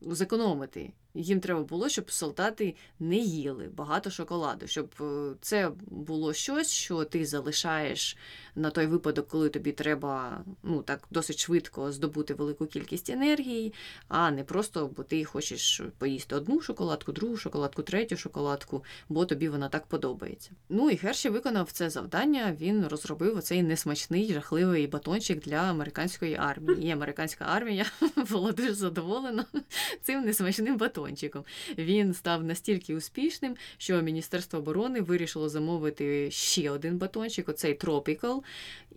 зекономити 0.00 0.92
їм 1.14 1.40
треба 1.40 1.62
було, 1.62 1.88
щоб 1.88 2.10
солдати 2.10 2.74
не 2.98 3.16
їли 3.16 3.68
багато 3.68 4.10
шоколаду, 4.10 4.66
щоб 4.66 4.94
е, 5.00 5.34
це 5.40 5.70
було 5.86 6.32
щось, 6.32 6.70
що 6.70 7.04
ти 7.04 7.26
залишаєш 7.26 8.16
на 8.58 8.70
той 8.70 8.86
випадок, 8.86 9.28
коли 9.28 9.48
тобі 9.48 9.72
треба 9.72 10.44
ну 10.62 10.82
так 10.82 11.00
досить 11.10 11.38
швидко 11.38 11.92
здобути 11.92 12.34
велику 12.34 12.66
кількість 12.66 13.10
енергії, 13.10 13.74
а 14.08 14.30
не 14.30 14.44
просто, 14.44 14.90
бо 14.96 15.02
ти 15.02 15.24
хочеш 15.24 15.82
поїсти 15.98 16.34
одну 16.36 16.60
шоколадку, 16.60 17.12
другу 17.12 17.36
шоколадку, 17.36 17.82
третю 17.82 18.16
шоколадку, 18.16 18.84
бо 19.08 19.24
тобі 19.24 19.48
вона 19.48 19.68
так 19.68 19.86
подобається. 19.86 20.50
Ну 20.68 20.90
і 20.90 20.96
Херші 20.96 21.28
виконав 21.28 21.72
це 21.72 21.90
завдання. 21.90 22.56
Він 22.60 22.86
розробив 22.86 23.36
оцей 23.36 23.62
несмачний, 23.62 24.32
жахливий 24.32 24.86
батончик 24.86 25.40
для 25.40 25.56
американської 25.56 26.34
армії. 26.34 26.86
І 26.86 26.90
американська 26.90 27.44
армія 27.44 27.86
була 28.30 28.52
дуже 28.52 28.74
задоволена 28.74 29.44
цим 30.02 30.24
несмачним 30.24 30.76
батончиком. 30.76 31.44
Він 31.78 32.14
став 32.14 32.44
настільки 32.44 32.96
успішним, 32.96 33.56
що 33.78 34.02
Міністерство 34.02 34.58
оборони 34.58 35.00
вирішило 35.00 35.48
замовити 35.48 36.30
ще 36.30 36.70
один 36.70 36.98
батончик, 36.98 37.48
оцей 37.48 37.78
Tropical. 37.78 38.42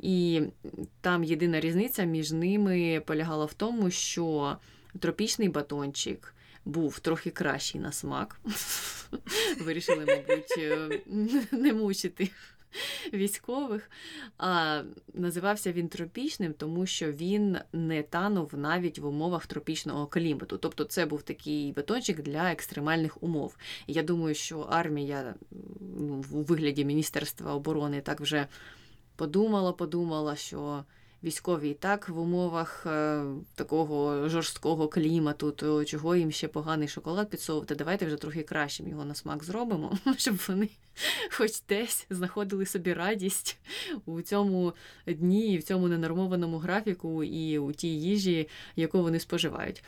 І 0.01 0.41
там 1.01 1.23
єдина 1.23 1.59
різниця 1.59 2.03
між 2.03 2.31
ними 2.31 3.01
полягала 3.05 3.45
в 3.45 3.53
тому, 3.53 3.91
що 3.91 4.57
тропічний 4.99 5.49
батончик. 5.49 6.33
Був 6.65 6.99
трохи 6.99 7.29
кращий 7.29 7.81
на 7.81 7.91
смак. 7.91 8.39
Вирішили, 9.61 10.05
мабуть, 10.05 10.57
е, 10.57 11.01
не 11.51 11.73
мучити 11.73 12.29
військових. 13.13 13.91
А 14.37 14.81
називався 15.13 15.71
він 15.71 15.87
тропічним, 15.87 16.53
тому 16.53 16.85
що 16.85 17.11
він 17.11 17.57
не 17.73 18.03
танув 18.03 18.51
навіть 18.53 18.99
в 18.99 19.05
умовах 19.05 19.45
тропічного 19.45 20.07
клімату. 20.07 20.57
Тобто 20.57 20.83
це 20.83 21.05
був 21.05 21.21
такий 21.21 21.71
бетончик 21.71 22.21
для 22.21 22.51
екстремальних 22.51 23.23
умов. 23.23 23.57
Я 23.87 24.03
думаю, 24.03 24.35
що 24.35 24.59
армія 24.59 25.35
у 26.31 26.41
вигляді 26.41 26.85
Міністерства 26.85 27.53
оборони 27.53 28.01
так 28.01 28.21
вже 28.21 28.47
подумала, 29.15 29.71
подумала, 29.71 30.35
що 30.35 30.83
військові 31.23 31.69
і 31.69 31.73
так 31.73 32.09
в 32.09 32.19
умовах 32.19 32.85
е, 32.85 33.23
такого 33.55 34.29
жорсткого 34.29 34.87
клімату, 34.87 35.51
то 35.51 35.85
чого 35.85 36.15
їм 36.15 36.31
ще 36.31 36.47
поганий 36.47 36.87
шоколад 36.87 37.29
підсовувати? 37.29 37.75
Давайте 37.75 38.05
вже 38.05 38.15
трохи 38.15 38.43
кращим 38.43 38.87
його 38.87 39.05
на 39.05 39.15
смак 39.15 39.43
зробимо, 39.43 39.97
щоб 40.17 40.35
вони 40.47 40.69
хоч 41.31 41.51
десь 41.69 42.05
знаходили 42.09 42.65
собі 42.65 42.93
радість 42.93 43.57
у 44.05 44.21
цьому 44.21 44.73
дні, 45.07 45.53
і 45.53 45.57
в 45.57 45.63
цьому 45.63 45.87
ненормованому 45.87 46.57
графіку, 46.57 47.23
і 47.23 47.59
у 47.59 47.71
тій 47.71 48.01
їжі, 48.01 48.47
яку 48.75 49.01
вони 49.01 49.19
споживають. 49.19 49.83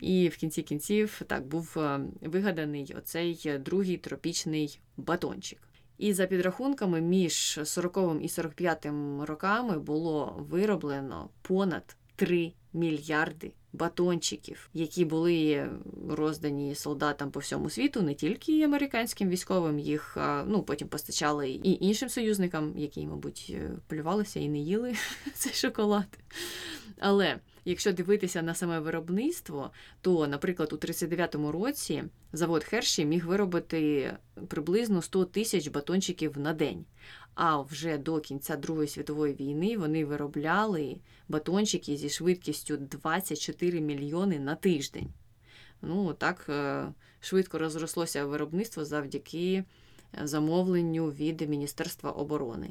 І 0.00 0.28
в 0.28 0.36
кінці 0.36 0.62
кінців 0.62 1.20
так 1.26 1.46
був 1.46 1.78
е, 1.78 2.00
вигаданий 2.20 2.94
оцей 2.98 3.58
другий 3.58 3.96
тропічний 3.96 4.80
батончик. 4.96 5.67
І 5.98 6.12
за 6.12 6.26
підрахунками, 6.26 7.00
між 7.00 7.60
40 7.64 7.98
і 8.22 8.28
45 8.28 8.86
роками 9.20 9.78
було 9.78 10.46
вироблено 10.50 11.28
понад 11.42 11.96
3 12.18 12.52
мільярди 12.72 13.52
батончиків, 13.72 14.70
які 14.74 15.04
були 15.04 15.70
роздані 16.08 16.74
солдатам 16.74 17.30
по 17.30 17.40
всьому 17.40 17.70
світу, 17.70 18.02
не 18.02 18.14
тільки 18.14 18.62
американським 18.62 19.28
військовим, 19.28 19.78
їх 19.78 20.16
ну 20.46 20.62
потім 20.62 20.88
постачали 20.88 21.50
і 21.50 21.86
іншим 21.86 22.08
союзникам, 22.08 22.72
які, 22.76 23.06
мабуть, 23.06 23.56
плювалися 23.86 24.40
і 24.40 24.48
не 24.48 24.58
їли 24.58 24.94
цей 25.34 25.52
шоколад. 25.52 26.18
Але 26.98 27.38
якщо 27.64 27.92
дивитися 27.92 28.42
на 28.42 28.54
саме 28.54 28.80
виробництво, 28.80 29.70
то, 30.00 30.26
наприклад, 30.26 30.72
у 30.72 30.76
39-му 30.76 31.52
році 31.52 32.04
завод 32.32 32.64
Херші 32.64 33.04
міг 33.04 33.26
виробити 33.26 34.12
приблизно 34.48 35.02
100 35.02 35.24
тисяч 35.24 35.68
батончиків 35.68 36.38
на 36.38 36.52
день. 36.52 36.84
А 37.40 37.60
вже 37.60 37.98
до 37.98 38.20
кінця 38.20 38.56
Другої 38.56 38.88
світової 38.88 39.34
війни 39.34 39.76
вони 39.76 40.04
виробляли 40.04 40.96
батончики 41.28 41.96
зі 41.96 42.08
швидкістю 42.08 42.76
24 42.76 43.80
мільйони 43.80 44.38
на 44.38 44.54
тиждень. 44.54 45.08
Ну, 45.82 46.12
так 46.12 46.46
е, 46.48 46.86
швидко 47.20 47.58
розрослося 47.58 48.24
виробництво 48.24 48.84
завдяки 48.84 49.64
замовленню 50.22 51.06
від 51.06 51.40
Міністерства 51.40 52.10
оборони. 52.10 52.70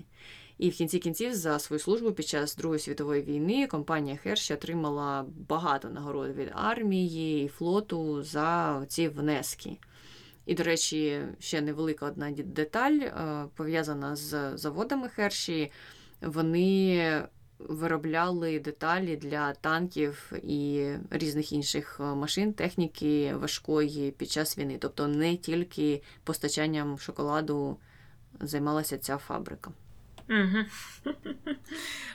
І 0.57 0.69
в 0.69 0.73
кінці 0.73 0.99
кінців 0.99 1.35
за 1.35 1.59
свою 1.59 1.79
службу 1.79 2.11
під 2.11 2.27
час 2.27 2.55
Другої 2.55 2.79
світової 2.79 3.21
війни 3.21 3.67
компанія 3.67 4.15
Херші 4.15 4.53
отримала 4.53 5.25
багато 5.49 5.89
нагород 5.89 6.35
від 6.35 6.49
армії 6.53 7.45
і 7.45 7.47
флоту 7.47 8.23
за 8.23 8.85
ці 8.87 9.07
внески. 9.07 9.77
І, 10.47 10.55
до 10.55 10.63
речі, 10.63 11.21
ще 11.39 11.61
невелика 11.61 12.05
одна 12.05 12.31
деталь 12.31 12.99
е, 12.99 13.45
пов'язана 13.55 14.15
з 14.15 14.57
заводами 14.57 15.09
Херші. 15.09 15.71
Вони 16.21 17.23
виробляли 17.59 18.59
деталі 18.59 19.15
для 19.15 19.53
танків 19.53 20.31
і 20.43 20.91
різних 21.09 21.51
інших 21.51 21.99
машин, 21.99 22.53
техніки 22.53 23.35
важкої 23.35 24.11
під 24.11 24.31
час 24.31 24.57
війни. 24.57 24.77
Тобто 24.81 25.07
не 25.07 25.37
тільки 25.37 26.01
постачанням 26.23 26.99
шоколаду 26.99 27.77
займалася 28.39 28.97
ця 28.97 29.17
фабрика. 29.17 29.71
Угу. 30.29 31.13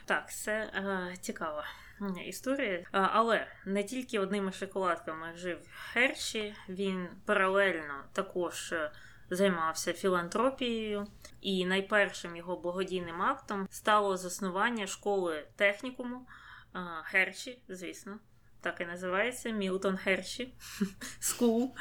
Так, 0.05 0.33
це 0.33 0.53
е, 0.53 1.17
цікава 1.21 1.65
історія. 2.09 2.87
Але 2.93 3.47
не 3.67 3.85
тільки 3.85 4.19
одними 4.19 4.53
шоколадками 4.53 5.33
жив 5.37 5.59
Херші, 5.93 6.55
він 6.69 7.09
паралельно 7.27 8.05
також 8.13 8.73
е, 8.73 8.93
займався 9.31 9.93
філантропією, 9.93 11.07
і 11.41 11.67
найпершим 11.67 12.37
його 12.37 12.57
благодійним 12.57 13.23
актом 13.23 13.69
стало 13.71 14.17
заснування 14.17 14.87
школи 14.87 15.49
технікуму 15.57 16.27
Херші, 17.05 17.63
звісно 17.69 18.19
так 18.63 18.81
і 18.81 18.85
називається 18.85 19.51
Milton 19.51 19.97
Hershey 19.97 20.55
School. 21.21 21.75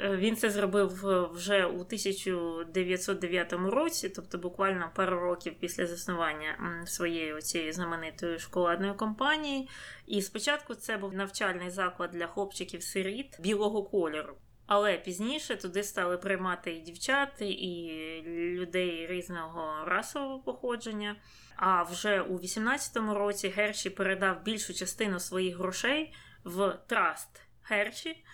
Е, 0.00 0.16
він 0.16 0.36
це 0.36 0.50
зробив 0.50 1.08
е, 1.08 1.28
вже 1.32 1.66
у 1.66 1.80
1909 1.80 3.52
році, 3.52 4.08
тобто 4.08 4.38
буквально 4.38 4.90
пару 4.94 5.20
років 5.20 5.54
після 5.60 5.86
заснування 5.86 6.82
своєї 6.86 7.40
цієї 7.40 7.72
знаменитої 7.72 8.38
шоколадної 8.38 8.94
компанії. 8.94 9.68
І 10.06 10.22
спочатку 10.22 10.74
це 10.74 10.96
був 10.96 11.14
навчальний 11.14 11.70
заклад 11.70 12.10
для 12.10 12.26
хлопчиків-сиріт 12.26 13.40
білого 13.40 13.82
кольору. 13.82 14.36
Але 14.68 14.98
пізніше 14.98 15.56
туди 15.56 15.82
стали 15.82 16.18
приймати 16.18 16.72
і 16.72 16.80
дівчат, 16.80 17.28
і 17.40 18.22
людей 18.26 19.06
різного 19.06 19.84
расового 19.84 20.38
походження. 20.38 21.16
А 21.56 21.82
вже 21.82 22.20
у 22.20 22.38
18-му 22.38 23.14
році 23.14 23.48
Герші 23.48 23.90
передав 23.90 24.42
більшу 24.42 24.74
частину 24.74 25.20
своїх 25.20 25.56
грошей 25.56 26.14
в 26.44 26.78
траст 26.86 27.42
Герші, 27.62 28.24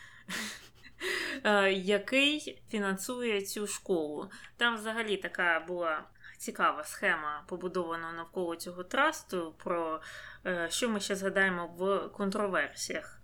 е, 1.45 1.73
який 1.73 2.63
фінансує 2.71 3.43
цю 3.43 3.67
школу. 3.67 4.31
Там 4.57 4.77
взагалі 4.77 5.17
така 5.17 5.65
була. 5.69 6.05
Цікава 6.39 6.85
схема 6.85 7.45
побудована 7.49 8.13
навколо 8.13 8.57
цього 8.57 8.85
трасту, 8.85 9.55
про 9.65 10.01
е, 10.47 10.69
що 10.71 10.89
ми 10.89 11.01
ще 11.01 11.17
згадаємо 11.17 11.67
в 11.67 12.09
контроверсіях. 12.09 13.24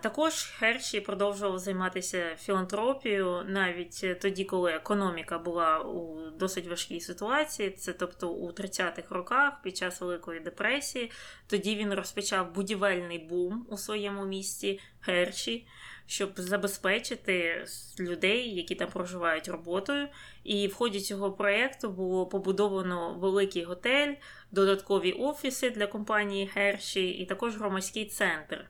Також 0.00 0.42
Херші 0.42 1.00
продовжував 1.00 1.58
займатися 1.58 2.36
філантропією 2.38 3.42
навіть 3.46 4.20
тоді, 4.20 4.44
коли 4.44 4.72
економіка 4.72 5.38
була 5.38 5.78
у 5.78 6.30
досить 6.30 6.66
важкій 6.66 7.00
ситуації, 7.00 7.70
це 7.70 7.92
тобто 7.92 8.28
у 8.28 8.50
30-х 8.50 9.14
роках 9.14 9.62
під 9.62 9.76
час 9.76 10.00
Великої 10.00 10.40
депресії. 10.40 11.10
Тоді 11.46 11.76
він 11.76 11.94
розпочав 11.94 12.54
будівельний 12.54 13.18
бум 13.18 13.66
у 13.70 13.76
своєму 13.76 14.26
місті 14.26 14.80
Херші, 15.00 15.66
щоб 16.06 16.30
забезпечити 16.36 17.66
людей, 18.00 18.54
які 18.54 18.74
там 18.74 18.88
проживають 18.90 19.48
роботою. 19.48 20.08
І 20.44 20.66
в 20.66 20.74
ході 20.74 21.00
цього 21.00 21.32
проєкту 21.32 21.90
було 21.90 22.26
побудовано 22.26 23.14
великий 23.14 23.64
готель, 23.64 24.14
додаткові 24.50 25.12
офіси 25.12 25.70
для 25.70 25.86
компанії 25.86 26.46
Херші 26.46 27.08
і 27.08 27.26
також 27.26 27.56
громадський 27.56 28.06
центр. 28.06 28.64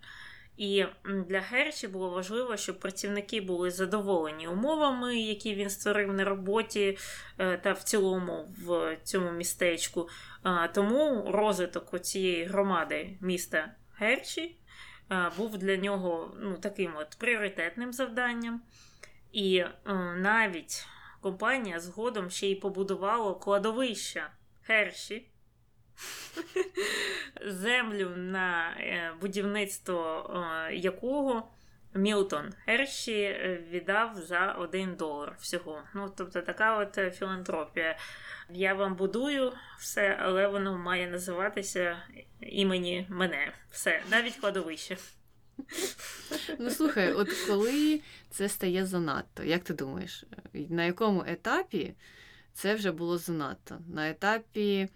І 0.57 0.85
для 1.05 1.41
Герчі 1.41 1.89
було 1.89 2.11
важливо, 2.11 2.57
щоб 2.57 2.81
працівники 2.81 3.41
були 3.41 3.71
задоволені 3.71 4.49
умовами, 4.49 5.19
які 5.19 5.55
він 5.55 5.71
створив 5.71 6.13
на 6.13 6.25
роботі 6.25 6.99
е, 7.39 7.57
та 7.57 7.73
в 7.73 7.83
цілому 7.83 8.49
в 8.59 8.97
цьому 9.03 9.31
містечку. 9.31 10.09
Тому 10.75 11.25
розвиток 11.33 12.01
цієї 12.01 12.45
громади 12.45 13.19
міста 13.21 13.75
Герчі 13.99 14.57
був 15.37 15.59
для 15.59 15.77
нього 15.77 16.35
ну, 16.41 16.59
таким 16.59 16.93
от 16.97 17.17
пріоритетним 17.19 17.93
завданням. 17.93 18.63
І 19.33 19.57
е, 19.57 19.75
навіть 20.17 20.87
компанія 21.21 21.81
згодом 21.81 22.31
ще 22.31 22.47
й 22.47 22.55
побудувала 22.55 23.35
кладовища 23.35 24.31
Герші 24.63 25.29
землю 27.47 28.11
на 28.17 28.71
е, 28.71 29.13
будівництво 29.21 30.31
е, 30.69 30.75
якого 30.75 31.49
Мілтон 31.95 32.55
Герші 32.67 33.23
е, 33.23 33.65
віддав 33.71 34.15
за 34.15 34.53
один 34.53 34.95
долар 34.95 35.37
всього. 35.41 35.83
Ну, 35.95 36.13
тобто 36.17 36.43
така 36.43 36.79
от 36.79 37.15
філантропія. 37.15 37.99
Я 38.51 38.75
вам 38.75 38.95
будую 38.95 39.53
все, 39.79 40.19
але 40.21 40.47
воно 40.49 40.79
має 40.79 41.07
називатися 41.07 42.03
імені 42.41 43.07
мене. 43.09 43.53
Все, 43.71 44.03
навіть 44.11 44.37
кладовище. 44.37 44.97
Ну, 46.59 46.71
слухай, 46.71 47.13
от 47.13 47.33
коли 47.33 48.01
це 48.31 48.49
стає 48.49 48.87
занадто, 48.87 49.43
як 49.43 49.65
ти 49.65 49.75
думаєш, 49.75 50.25
на 50.53 50.85
якому 50.85 51.25
етапі 51.27 51.95
це 52.53 52.75
вже 52.75 52.93
було 52.93 53.19
занадто? 53.19 53.79
На 53.89 54.11
етапі 54.11 54.89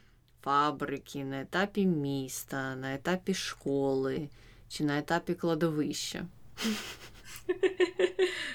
фабрики, 0.43 1.24
на 1.24 1.41
етапі 1.41 1.86
міста, 1.86 2.76
на 2.76 2.95
етапі 2.95 3.34
школи 3.34 4.28
чи 4.68 4.84
на 4.84 4.99
етапі 4.99 5.34
кладовища. 5.34 6.26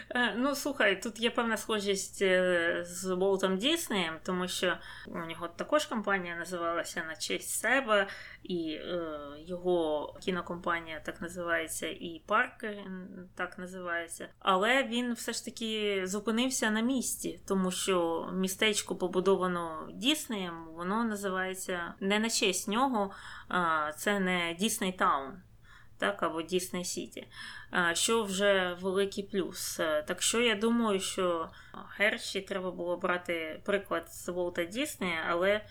Е, 0.10 0.34
ну, 0.38 0.56
слухай, 0.56 1.02
тут 1.02 1.20
є 1.20 1.30
певна 1.30 1.58
схожість 1.58 2.22
е, 2.22 2.84
з 2.88 3.16
Болтом 3.16 3.58
Діснеєм, 3.58 4.14
тому 4.24 4.48
що 4.48 4.78
у 5.08 5.18
нього 5.18 5.48
також 5.48 5.86
компанія 5.86 6.36
називалася 6.36 7.04
на 7.08 7.16
честь 7.16 7.50
себе, 7.50 8.08
і 8.44 8.72
е, 8.72 9.20
його 9.48 10.18
кінокомпанія 10.22 11.00
так 11.00 11.22
називається, 11.22 11.88
і 11.88 12.22
парк 12.26 12.64
е, 12.64 12.86
так 13.36 13.58
називається. 13.58 14.28
Але 14.40 14.84
він 14.84 15.14
все 15.14 15.34
ж 15.34 15.46
таки 15.46 16.02
зупинився 16.06 16.70
на 16.70 16.82
місці, 16.82 17.40
тому 17.48 17.72
що 17.72 18.30
містечко 18.34 18.96
побудовано 18.96 19.90
Діснеєм, 19.94 20.66
воно 20.76 21.04
називається 21.04 21.94
не 22.00 22.20
на 22.20 22.30
честь 22.30 22.68
нього, 22.68 23.12
а 23.48 23.92
це 23.98 24.20
не 24.20 24.56
Дісней 24.60 24.92
Таун 24.92 25.42
так, 25.98 26.24
або 26.24 26.42
Disney 26.42 26.84
City, 26.84 27.24
що 27.96 28.24
вже 28.24 28.78
великий 28.82 29.24
плюс. 29.24 29.80
Е, 29.80 30.04
так 30.08 30.22
що 30.22 30.42
я 30.42 30.56
думаю, 30.56 31.00
що 31.00 31.50
Герші 31.98 32.42
треба 32.42 32.72
було 32.72 32.98
брати 32.98 33.62
приклад 33.66 34.14
з 34.14 34.30
Волта 34.30 34.66
Діснея, 34.66 35.26
але 35.30 35.66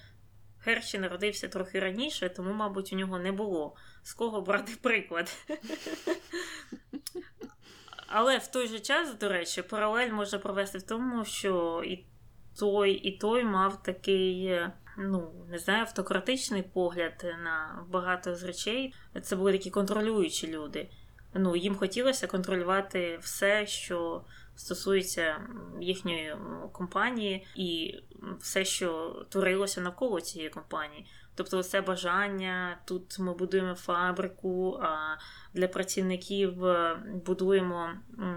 Герші 0.65 0.99
народився 0.99 1.49
трохи 1.49 1.81
раніше, 1.81 2.29
тому, 2.29 2.53
мабуть, 2.53 2.93
у 2.93 2.97
нього 2.97 3.19
не 3.19 3.33
було 3.33 3.77
з 4.03 4.13
кого 4.13 4.41
брати 4.41 4.73
приклад. 4.83 5.37
Але 8.07 8.39
в 8.39 8.47
той 8.47 8.69
же 8.69 8.81
час, 8.81 9.15
до 9.15 9.29
речі, 9.29 9.63
паралель 9.63 10.11
можна 10.11 10.39
провести 10.39 10.79
в 10.79 10.83
тому, 10.83 11.25
що 11.25 11.83
і 11.87 12.07
той, 12.59 12.93
і 12.93 13.19
той 13.19 13.45
мав 13.45 13.83
такий, 13.83 14.61
ну, 14.99 15.33
не 15.49 15.59
знаю, 15.59 15.81
автократичний 15.81 16.63
погляд 16.63 17.27
на 17.45 17.85
багато 17.89 18.35
з 18.35 18.43
речей. 18.43 18.95
Це 19.23 19.37
були 19.37 19.53
такі 19.53 19.71
контролюючі 19.71 20.47
люди. 20.47 20.89
Ну, 21.35 21.57
Їм 21.57 21.77
хотілося 21.77 22.27
контролювати 22.27 23.19
все, 23.23 23.67
що 23.67 24.25
стосується 24.57 25.41
їхньої 25.81 26.37
компанії, 26.73 27.47
і 27.57 28.01
все, 28.41 28.65
що 28.65 29.23
творилося 29.29 29.81
навколо 29.81 30.21
цієї 30.21 30.51
компанії. 30.51 31.07
Тобто, 31.35 31.63
це 31.63 31.81
бажання, 31.81 32.79
тут 32.85 33.19
ми 33.19 33.35
будуємо 33.35 33.75
фабрику, 33.75 34.79
а 34.83 35.17
для 35.55 35.69
працівників 35.69 36.65
е, 36.65 36.97
будуємо 37.27 37.91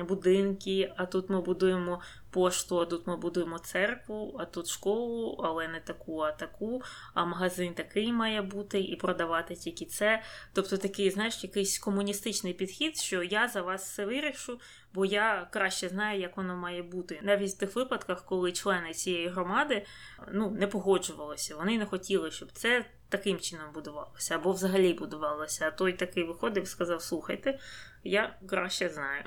будинки, 0.07 0.93
а 0.97 1.05
тут 1.05 1.29
ми 1.29 1.41
будуємо 1.41 2.01
пошту, 2.29 2.79
а 2.79 2.85
тут 2.85 3.07
ми 3.07 3.17
будуємо 3.17 3.59
церкву, 3.59 4.35
а 4.39 4.45
тут 4.45 4.67
школу, 4.67 5.41
але 5.43 5.67
не 5.67 5.79
таку, 5.79 6.19
а 6.19 6.31
таку. 6.31 6.81
А 7.13 7.25
магазин 7.25 7.73
такий 7.73 8.13
має 8.13 8.41
бути 8.41 8.81
і 8.81 8.95
продавати 8.95 9.55
тільки 9.55 9.85
це. 9.85 10.23
Тобто 10.53 10.77
такий, 10.77 11.09
знаєш, 11.09 11.43
якийсь 11.43 11.79
комуністичний 11.79 12.53
підхід, 12.53 12.97
що 12.97 13.23
я 13.23 13.47
за 13.47 13.61
вас 13.61 13.91
все 13.91 14.05
вирішу, 14.05 14.59
бо 14.97 15.05
я 15.05 15.47
краще 15.51 15.89
знаю, 15.89 16.19
як 16.19 16.37
воно 16.37 16.55
має 16.55 16.83
бути. 16.83 17.19
Навіть 17.23 17.51
в 17.51 17.57
тих 17.57 17.75
випадках, 17.75 18.25
коли 18.25 18.51
члени 18.51 18.93
цієї 18.93 19.27
громади 19.27 19.85
ну, 20.33 20.51
не 20.51 20.67
погоджувалися, 20.67 21.55
вони 21.55 21.77
не 21.77 21.85
хотіли, 21.85 22.31
щоб 22.31 22.51
це 22.51 22.85
таким 23.09 23.39
чином 23.39 23.65
будувалося, 23.73 24.35
або 24.35 24.51
взагалі 24.51 24.93
будувалося. 24.93 25.67
А 25.67 25.71
той 25.71 25.93
такий 25.93 26.23
виходив 26.23 26.63
і 26.63 26.65
сказав: 26.65 27.01
слухайте, 27.01 27.59
я 28.03 28.35
краще 28.49 28.89
знаю. 28.89 29.23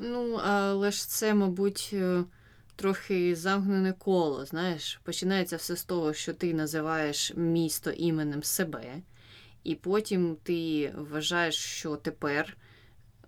Ну, 0.00 0.40
але 0.44 0.90
ж 0.90 1.08
це, 1.08 1.34
мабуть, 1.34 1.90
е, 1.92 2.24
трохи 2.76 3.36
замкнене 3.36 3.92
коло. 3.92 4.44
Знаєш, 4.44 5.00
починається 5.04 5.56
все 5.56 5.76
з 5.76 5.84
того, 5.84 6.12
що 6.12 6.34
ти 6.34 6.54
називаєш 6.54 7.32
місто 7.36 7.90
іменем 7.90 8.42
себе, 8.42 8.94
і 9.64 9.74
потім 9.74 10.36
ти 10.42 10.92
вважаєш, 10.96 11.56
що 11.56 11.96
тепер 11.96 12.56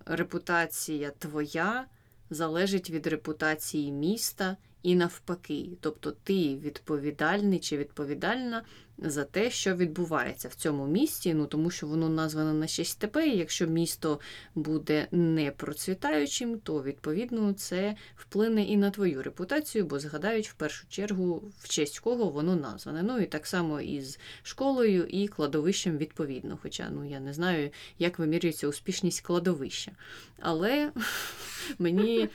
репутація 0.06 1.10
твоя 1.10 1.86
залежить 2.30 2.90
від 2.90 3.06
репутації 3.06 3.92
міста 3.92 4.56
і 4.82 4.94
навпаки. 4.94 5.68
Тобто 5.80 6.10
ти 6.10 6.56
відповідальний 6.56 7.58
чи 7.58 7.76
відповідальна 7.76 8.64
за 8.98 9.24
те, 9.24 9.50
що 9.50 9.74
відбувається 9.74 10.48
в 10.48 10.54
цьому 10.54 10.86
місті, 10.86 11.34
ну 11.34 11.46
тому 11.46 11.70
що 11.70 11.86
воно 11.86 12.08
назване 12.08 12.52
на 12.52 12.66
честь 12.66 12.98
тебе, 12.98 13.28
і 13.28 13.36
якщо 13.36 13.66
місто 13.66 14.20
буде 14.54 15.08
не 15.10 15.50
процвітаючим, 15.50 16.58
то 16.58 16.82
відповідно 16.82 17.52
це 17.52 17.96
вплине 18.16 18.64
і 18.64 18.76
на 18.76 18.90
твою 18.90 19.22
репутацію, 19.22 19.84
бо 19.84 19.98
згадають 19.98 20.48
в 20.48 20.54
першу 20.54 20.86
чергу, 20.88 21.42
в 21.58 21.68
честь 21.68 21.98
кого 21.98 22.30
воно 22.30 22.56
назване. 22.56 23.02
Ну 23.02 23.18
і 23.18 23.26
так 23.26 23.46
само 23.46 23.80
із 23.80 24.18
школою 24.42 25.06
і 25.06 25.28
кладовищем 25.28 25.98
відповідно. 25.98 26.58
Хоча 26.62 26.90
ну 26.90 27.08
я 27.08 27.20
не 27.20 27.32
знаю, 27.32 27.70
як 27.98 28.18
вимірюється 28.18 28.68
успішність 28.68 29.20
кладовища. 29.20 29.92
Але 30.40 30.92
мені 31.78 32.28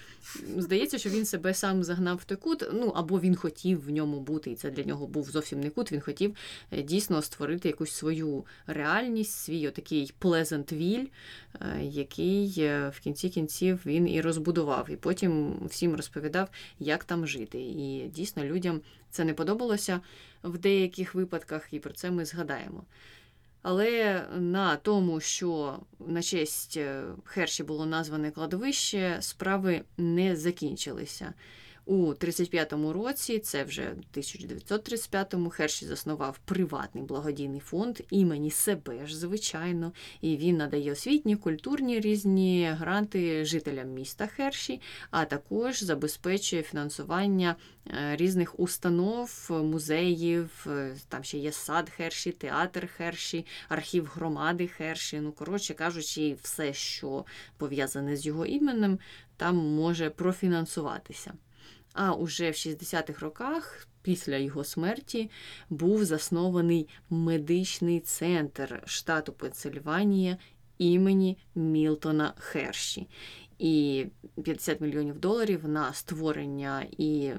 здається, 0.57 0.97
що 0.97 1.09
він 1.09 1.25
себе 1.25 1.53
сам 1.53 1.83
загнав 1.83 2.17
в 2.17 2.23
той 2.23 2.37
кут, 2.37 2.69
ну 2.73 2.87
або 2.87 3.19
він 3.19 3.35
хотів 3.35 3.85
в 3.85 3.89
ньому 3.89 4.19
бути, 4.19 4.51
і 4.51 4.55
це 4.55 4.71
для 4.71 4.83
нього 4.83 5.07
був 5.07 5.29
зовсім 5.29 5.59
не 5.59 5.69
кут. 5.69 5.91
Він 5.91 6.01
хотів 6.01 6.35
дійсно 6.71 7.21
створити 7.21 7.67
якусь 7.67 7.91
свою 7.91 8.45
реальність, 8.67 9.31
свій 9.31 9.67
отакий 9.67 10.13
Pleasantville, 10.21 11.07
е, 11.61 11.83
який 11.83 12.55
е, 12.57 12.89
в 12.89 12.99
кінці 12.99 13.29
кінців 13.29 13.79
він 13.85 14.07
і 14.07 14.21
розбудував. 14.21 14.89
І 14.89 14.95
потім 14.95 15.59
всім 15.65 15.95
розповідав, 15.95 16.49
як 16.79 17.03
там 17.03 17.27
жити. 17.27 17.59
І 17.61 18.07
дійсно 18.07 18.45
людям 18.45 18.81
це 19.09 19.23
не 19.23 19.33
подобалося 19.33 20.01
в 20.43 20.57
деяких 20.57 21.15
випадках, 21.15 21.67
і 21.71 21.79
про 21.79 21.93
це 21.93 22.11
ми 22.11 22.25
згадаємо. 22.25 22.83
Але 23.61 24.25
на 24.37 24.75
тому, 24.75 25.19
що 25.19 25.79
на 26.07 26.21
честь 26.21 26.79
Херші 27.23 27.63
було 27.63 27.85
назване 27.85 28.31
кладовище, 28.31 29.17
справи 29.21 29.81
не 29.97 30.35
закінчилися. 30.35 31.33
У 31.89 32.13
35-му 32.13 32.93
році, 32.93 33.39
це 33.39 33.63
вже 33.63 33.95
1935-му, 34.13 35.49
Херші 35.49 35.85
заснував 35.85 36.39
приватний 36.45 37.03
благодійний 37.03 37.59
фонд 37.59 37.99
імені 38.09 38.51
себе 38.51 39.07
ж, 39.07 39.17
звичайно, 39.17 39.91
і 40.21 40.37
він 40.37 40.57
надає 40.57 40.91
освітні, 40.91 41.35
культурні 41.35 41.99
різні 41.99 42.69
гранти 42.79 43.45
жителям 43.45 43.87
міста 43.87 44.27
Херші, 44.27 44.81
а 45.11 45.25
також 45.25 45.83
забезпечує 45.83 46.61
фінансування 46.61 47.55
е, 47.87 48.15
різних 48.15 48.59
установ, 48.59 49.47
музеїв. 49.49 50.65
Е, 50.67 50.95
там 51.07 51.23
ще 51.23 51.37
є 51.37 51.51
сад 51.51 51.89
Херші, 51.89 52.31
театр 52.31 52.89
Херші, 52.97 53.45
архів 53.69 54.05
громади 54.05 54.67
Херші. 54.67 55.19
Ну, 55.19 55.31
коротше 55.31 55.73
кажучи, 55.73 56.37
все, 56.41 56.73
що 56.73 57.25
пов'язане 57.57 58.15
з 58.15 58.25
його 58.25 58.45
іменем, 58.45 58.99
там 59.37 59.55
може 59.55 60.09
профінансуватися. 60.09 61.33
А 61.93 62.13
уже 62.13 62.51
в 62.51 62.53
60-х 62.53 63.25
роках, 63.25 63.87
після 64.01 64.37
його 64.37 64.63
смерті, 64.63 65.29
був 65.69 66.05
заснований 66.05 66.87
медичний 67.09 67.99
центр 67.99 68.83
штату 68.85 69.33
Пенсильванія 69.33 70.37
імені 70.77 71.37
Мілтона 71.55 72.33
Херші. 72.37 73.07
І 73.59 74.05
50 74.43 74.81
мільйонів 74.81 75.19
доларів 75.19 75.67
на 75.67 75.93
створення 75.93 76.85
і 76.97 77.31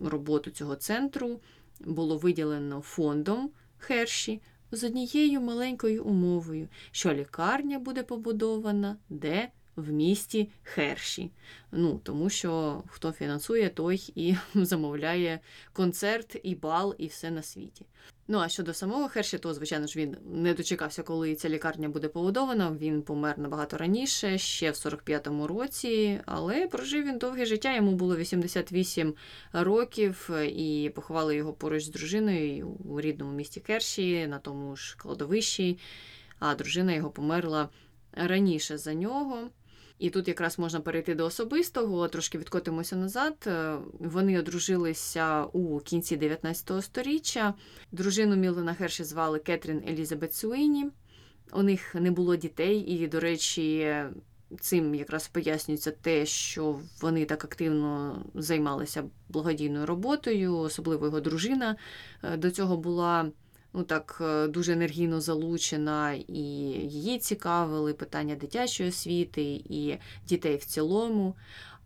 роботу 0.00 0.50
цього 0.50 0.76
центру 0.76 1.40
було 1.80 2.18
виділено 2.18 2.80
фондом 2.80 3.50
Херші 3.78 4.40
з 4.72 4.84
однією 4.84 5.40
маленькою 5.40 6.04
умовою, 6.04 6.68
що 6.90 7.14
лікарня 7.14 7.78
буде 7.78 8.02
побудована 8.02 8.96
де 9.08 9.48
в 9.78 9.92
місті 9.92 10.50
Херші. 10.62 11.30
Ну, 11.72 12.00
Тому 12.04 12.30
що 12.30 12.82
хто 12.86 13.12
фінансує, 13.12 13.68
той 13.68 14.12
і 14.14 14.36
замовляє 14.54 15.40
концерт, 15.72 16.40
і 16.42 16.54
бал, 16.54 16.94
і 16.98 17.06
все 17.06 17.30
на 17.30 17.42
світі. 17.42 17.86
Ну 18.30 18.38
а 18.38 18.48
щодо 18.48 18.74
самого 18.74 19.08
Херші, 19.08 19.38
то, 19.38 19.54
звичайно 19.54 19.86
ж, 19.86 19.98
він 19.98 20.16
не 20.24 20.54
дочекався, 20.54 21.02
коли 21.02 21.34
ця 21.34 21.48
лікарня 21.48 21.88
буде 21.88 22.08
побудована. 22.08 22.76
Він 22.80 23.02
помер 23.02 23.38
набагато 23.38 23.76
раніше, 23.76 24.38
ще 24.38 24.70
в 24.70 24.74
45-му 24.74 25.46
році, 25.46 26.20
але 26.26 26.66
прожив 26.66 27.04
він 27.04 27.18
довге 27.18 27.46
життя. 27.46 27.76
Йому 27.76 27.92
було 27.92 28.16
88 28.16 29.14
років, 29.52 30.30
і 30.46 30.92
поховали 30.94 31.36
його 31.36 31.52
поруч 31.52 31.84
з 31.84 31.88
дружиною 31.88 32.68
у 32.68 33.00
рідному 33.00 33.32
місті 33.32 33.60
Керші, 33.60 34.26
на 34.26 34.38
тому 34.38 34.76
ж 34.76 34.96
кладовищі. 34.98 35.78
А 36.38 36.54
дружина 36.54 36.92
його 36.92 37.10
померла 37.10 37.68
раніше 38.12 38.78
за 38.78 38.94
нього. 38.94 39.50
І 39.98 40.10
тут 40.10 40.28
якраз 40.28 40.58
можна 40.58 40.80
перейти 40.80 41.14
до 41.14 41.24
особистого, 41.24 42.08
трошки 42.08 42.38
відкотимося 42.38 42.96
назад. 42.96 43.34
Е, 43.46 43.76
вони 43.98 44.38
одружилися 44.38 45.44
у 45.44 45.78
кінці 45.78 46.16
19 46.16 46.84
століття. 46.84 47.54
Дружину 47.92 48.36
Мілена 48.36 48.74
Херші 48.74 49.04
звали 49.04 49.38
Кетрін 49.38 49.82
Елізабет 49.88 50.34
Суїні. 50.34 50.86
У 51.52 51.62
них 51.62 51.94
не 51.94 52.10
було 52.10 52.36
дітей, 52.36 52.78
і, 52.78 53.06
до 53.06 53.20
речі, 53.20 53.94
цим 54.60 54.94
якраз 54.94 55.28
пояснюється 55.28 55.90
те, 55.90 56.26
що 56.26 56.80
вони 57.00 57.24
так 57.24 57.44
активно 57.44 58.22
займалися 58.34 59.04
благодійною 59.28 59.86
роботою, 59.86 60.56
особливо 60.56 61.06
його 61.06 61.20
дружина 61.20 61.76
е, 62.22 62.36
до 62.36 62.50
цього 62.50 62.76
була 62.76 63.30
ну 63.78 63.84
так 63.84 64.18
е, 64.20 64.48
дуже 64.48 64.72
енергійно 64.72 65.20
залучена, 65.20 66.12
і 66.28 66.42
її 66.88 67.18
цікавили 67.18 67.94
питання 67.94 68.34
дитячої 68.34 68.88
освіти 68.88 69.42
і 69.68 69.98
дітей 70.28 70.56
в 70.56 70.64
цілому. 70.64 71.34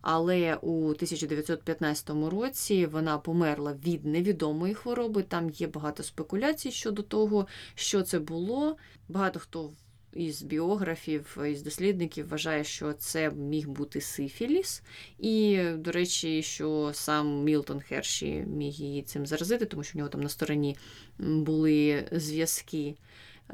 Але 0.01 0.55
у 0.55 0.89
1915 0.89 2.09
році 2.09 2.85
вона 2.85 3.17
померла 3.17 3.73
від 3.73 4.05
невідомої 4.05 4.73
хвороби. 4.73 5.23
Там 5.23 5.49
є 5.49 5.67
багато 5.67 6.03
спекуляцій 6.03 6.71
щодо 6.71 7.01
того, 7.01 7.47
що 7.75 8.01
це 8.01 8.19
було. 8.19 8.77
Багато 9.09 9.39
хто 9.39 9.69
із 10.15 10.41
біографів, 10.41 11.37
із 11.47 11.61
дослідників 11.61 12.29
вважає, 12.29 12.63
що 12.63 12.93
це 12.93 13.31
міг 13.31 13.69
бути 13.69 14.01
сифіліс. 14.01 14.83
І, 15.19 15.63
до 15.77 15.91
речі, 15.91 16.43
що 16.43 16.91
сам 16.93 17.43
Мілтон 17.43 17.79
Херші 17.79 18.45
міг 18.47 18.73
її 18.73 19.01
цим 19.01 19.25
заразити, 19.25 19.65
тому 19.65 19.83
що 19.83 19.93
в 19.93 19.97
нього 19.97 20.09
там 20.09 20.21
на 20.21 20.29
стороні 20.29 20.77
були 21.19 22.07
зв'язки. 22.11 22.95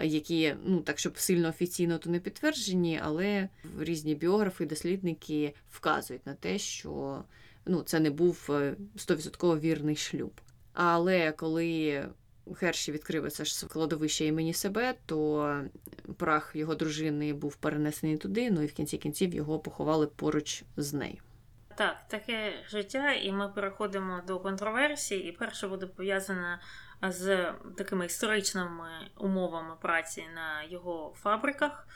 Які, 0.04 0.56
ну 0.66 0.80
так, 0.80 1.00
щоб 1.00 1.18
сильно 1.18 1.50
офіційно 1.50 1.98
то 1.98 2.10
не 2.10 2.20
підтверджені, 2.20 3.00
але 3.04 3.50
різні 3.80 4.16
біографи 4.16 4.64
і 4.64 4.68
дослідники 4.68 5.54
вказують 5.72 6.26
на 6.26 6.34
те, 6.34 6.60
що 6.60 7.24
ну, 7.66 7.82
це 7.82 8.00
не 8.00 8.10
був 8.10 8.46
100% 8.98 9.56
е, 9.56 9.60
вірний 9.60 9.96
шлюб. 9.96 10.32
Але 10.74 11.32
коли 11.32 12.06
Херші 12.56 12.92
відкрив 12.92 13.32
це 13.32 13.46
ж 13.46 13.68
кладовище 13.68 14.26
імені 14.26 14.54
себе, 14.54 14.96
то 15.06 15.64
прах 16.18 16.52
його 16.54 16.76
дружини 16.76 17.34
був 17.34 17.56
перенесений 17.56 18.18
туди, 18.18 18.52
ну 18.52 18.62
і 18.62 18.66
в 18.66 18.74
кінці 18.74 18.98
кінців 18.98 19.34
його 19.34 19.60
поховали 19.60 20.08
поруч 20.08 20.64
з 20.78 20.94
нею. 20.94 21.18
Так, 21.76 22.08
таке 22.08 22.54
життя, 22.70 23.12
і 23.12 23.32
ми 23.32 23.50
переходимо 23.50 24.22
до 24.28 24.40
контроверсії, 24.40 25.30
і 25.30 25.32
перше 25.32 25.68
буде 25.68 25.86
пов'язане 25.88 26.60
з 27.02 27.54
такими 27.78 28.06
історичними 28.06 28.90
умовами 29.18 29.76
праці 29.82 30.24
на 30.36 30.64
його 30.64 31.14
фабриках. 31.18 31.88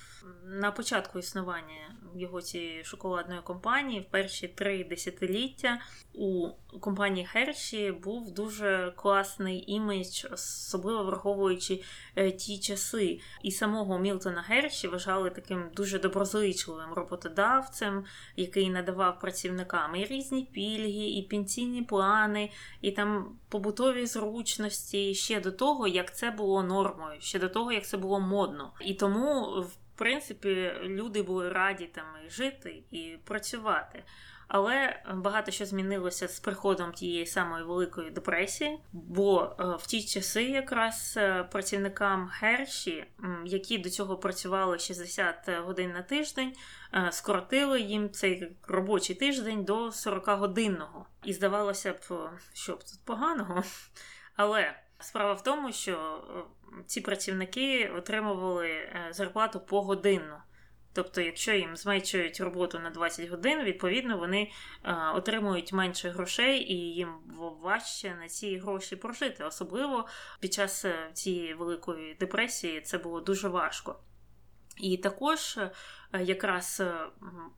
На 0.45 0.71
початку 0.71 1.19
існування 1.19 1.95
його 2.15 2.41
цієї 2.41 2.83
шоколадної 2.83 3.41
компанії, 3.41 3.99
в 3.99 4.11
перші 4.11 4.47
три 4.47 4.83
десятиліття, 4.83 5.79
у 6.13 6.49
компанії 6.79 7.25
Херші 7.25 7.91
був 7.91 8.31
дуже 8.31 8.93
класний 8.95 9.71
імідж, 9.71 10.25
особливо 10.31 11.03
враховуючи 11.03 11.83
е, 12.15 12.31
ті 12.31 12.59
часи. 12.59 13.19
І 13.43 13.51
самого 13.51 13.99
Мілтона 13.99 14.41
Герші 14.41 14.87
вважали 14.87 15.29
таким 15.29 15.69
дуже 15.75 15.99
доброзичливим 15.99 16.93
роботодавцем, 16.93 18.05
який 18.35 18.69
надавав 18.69 19.19
працівникам 19.19 19.95
і 19.95 20.05
різні 20.05 20.49
пільги, 20.53 21.09
і 21.09 21.27
пенсійні 21.31 21.81
плани, 21.81 22.49
і 22.81 22.91
там 22.91 23.37
побутові 23.49 24.05
зручності 24.05 25.15
ще 25.15 25.39
до 25.41 25.51
того, 25.51 25.87
як 25.87 26.15
це 26.15 26.31
було 26.31 26.63
нормою, 26.63 27.21
ще 27.21 27.39
до 27.39 27.49
того, 27.49 27.71
як 27.71 27.87
це 27.87 27.97
було 27.97 28.19
модно. 28.19 28.73
І 28.81 28.93
тому, 28.93 29.61
в 29.61 29.82
принципі, 30.03 30.71
люди 30.83 31.21
були 31.21 31.49
раді 31.49 31.85
там 31.85 32.05
і 32.27 32.29
жити 32.29 32.83
і 32.91 33.17
працювати. 33.23 34.03
Але 34.47 35.03
багато 35.13 35.51
що 35.51 35.65
змінилося 35.65 36.27
з 36.27 36.39
приходом 36.39 36.91
тієї 36.91 37.25
самої 37.25 37.63
великої 37.63 38.11
депресії, 38.11 38.79
бо 38.91 39.55
е, 39.59 39.63
в 39.79 39.87
ті 39.87 40.03
часи 40.03 40.43
якраз 40.43 41.13
е, 41.17 41.43
працівникам 41.43 42.27
Херші, 42.27 43.05
які 43.45 43.77
до 43.77 43.89
цього 43.89 44.17
працювали 44.17 44.79
60 44.79 45.35
годин 45.65 45.91
на 45.91 46.01
тиждень, 46.01 46.53
е, 46.93 47.11
скоротили 47.11 47.81
їм 47.81 48.09
цей 48.09 48.57
робочий 48.67 49.15
тиждень 49.15 49.63
до 49.63 49.87
40-годинного. 49.87 51.05
І 51.23 51.33
здавалося 51.33 51.93
б, 51.93 52.29
що 52.53 52.73
б 52.75 52.79
тут 52.79 53.05
поганого. 53.05 53.63
Але 54.35 54.73
справа 54.99 55.33
в 55.33 55.43
тому, 55.43 55.71
що 55.71 56.23
ці 56.85 57.01
працівники 57.01 57.91
отримували 57.95 58.69
зарплату 59.11 59.59
погодинну. 59.59 60.35
Тобто, 60.93 61.21
якщо 61.21 61.53
їм 61.53 61.75
зменшують 61.75 62.39
роботу 62.39 62.79
на 62.79 62.89
20 62.89 63.29
годин, 63.29 63.63
відповідно 63.63 64.17
вони 64.17 64.51
е, 64.83 64.95
отримують 65.15 65.73
менше 65.73 66.09
грошей 66.09 66.73
і 66.73 66.75
їм 66.75 67.13
важче 67.61 68.15
на 68.15 68.27
ці 68.27 68.57
гроші 68.57 68.95
прожити. 68.95 69.43
Особливо 69.43 70.07
під 70.39 70.53
час 70.53 70.85
е, 70.85 71.09
цієї 71.13 71.53
великої 71.53 72.13
депресії 72.13 72.81
це 72.81 72.97
було 72.97 73.21
дуже 73.21 73.47
важко. 73.47 73.99
І 74.77 74.97
також 74.97 75.57
е, 75.57 75.71
якраз 76.23 76.79
е, 76.79 76.93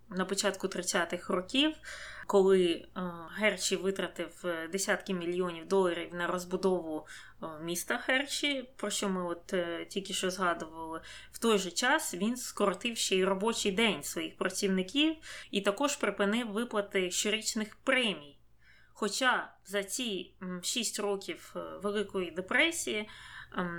на 0.10 0.26
початку 0.26 0.68
30-х 0.68 1.34
років, 1.34 1.76
коли 2.28 2.66
е, 2.66 2.86
Герчі 3.36 3.76
витратив 3.76 4.46
десятки 4.72 5.14
мільйонів 5.14 5.68
доларів 5.68 6.14
на 6.14 6.28
розбудову 6.28 7.08
міста 7.62 8.04
Герчі, 8.08 8.70
про 8.76 8.90
що 8.90 9.10
ми 9.10 9.24
от 9.24 9.54
тільки 9.90 10.14
що 10.14 10.32
згадували, 10.32 11.02
в 11.32 11.40
той 11.40 11.58
же 11.58 11.72
час 11.72 12.14
він 12.14 12.38
скоротив 12.38 12.98
ще 12.98 13.16
й 13.16 13.24
робочий 13.24 13.72
день 13.72 14.04
своїх 14.04 14.38
працівників 14.38 15.16
і 15.52 15.62
також 15.62 15.96
припинив 15.96 16.52
виплати 16.52 17.12
щорічних 17.12 17.76
премій. 17.76 18.38
Хоча 18.94 19.54
за 19.66 19.84
ці 19.84 20.34
6 20.62 21.00
років 21.00 21.56
Великої 21.84 22.32
депресії 22.32 23.10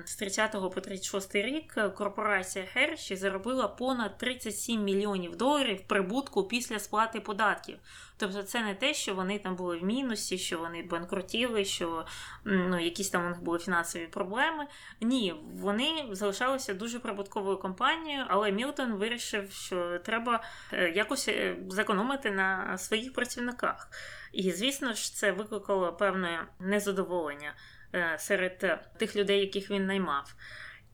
з 0.04 0.16
30 0.16 0.52
по 0.52 0.80
36 0.80 1.34
рік 1.34 1.74
е, 1.76 1.88
корпорація 1.88 2.64
Херші 2.64 3.16
заробила 3.16 3.68
понад 3.68 4.18
37 4.18 4.84
мільйонів 4.84 5.36
доларів 5.36 5.80
прибутку 5.86 6.44
після 6.44 6.78
сплати 6.78 7.20
податків. 7.20 7.78
Тобто, 8.16 8.42
це 8.42 8.62
не 8.62 8.74
те, 8.74 8.94
що 8.94 9.14
вони 9.14 9.38
там 9.38 9.56
були 9.56 9.78
в 9.78 9.84
мінусі, 9.84 10.38
що 10.38 10.58
вони 10.58 10.82
банкрутіли, 10.82 11.64
що 11.64 12.06
ну, 12.44 12.84
якісь 12.84 13.10
там 13.10 13.26
у 13.26 13.28
них 13.28 13.42
були 13.42 13.58
фінансові 13.58 14.06
проблеми. 14.06 14.66
Ні, 15.00 15.34
вони 15.52 16.06
залишалися 16.10 16.74
дуже 16.74 16.98
прибутковою 16.98 17.56
компанією, 17.56 18.24
але 18.28 18.52
Мілтон 18.52 18.92
вирішив, 18.92 19.52
що 19.52 19.98
треба 19.98 20.42
е, 20.72 20.90
якось 20.90 21.28
е, 21.28 21.56
зекономити 21.68 22.30
на 22.30 22.78
своїх 22.78 23.12
працівниках. 23.12 23.88
І, 24.32 24.52
звісно 24.52 24.92
ж, 24.92 25.14
це 25.14 25.32
викликало 25.32 25.92
певне 25.92 26.46
незадоволення. 26.60 27.54
Е, 27.94 28.16
серед 28.18 28.80
тих 28.98 29.16
людей, 29.16 29.40
яких 29.40 29.70
він 29.70 29.86
наймав. 29.86 30.34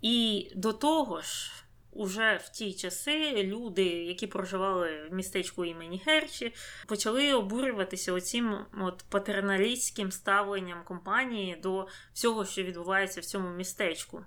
І 0.03 0.49
до 0.55 0.73
того 0.73 1.21
ж, 1.21 1.53
уже 1.93 2.41
в 2.45 2.49
ті 2.49 2.73
часи 2.73 3.43
люди, 3.43 3.85
які 3.85 4.27
проживали 4.27 5.09
в 5.11 5.15
містечку 5.15 5.65
імені 5.65 6.03
Герчі, 6.07 6.55
почали 6.87 7.35
обурюватися 7.35 8.13
оцим 8.13 8.67
от 8.81 9.05
патерналістським 9.09 10.13
ставленням 10.13 10.85
компанії 10.85 11.57
до 11.57 11.89
всього, 12.13 12.45
що 12.45 12.63
відбувається 12.63 13.21
в 13.21 13.25
цьому 13.25 13.51
містечку. 13.51 14.25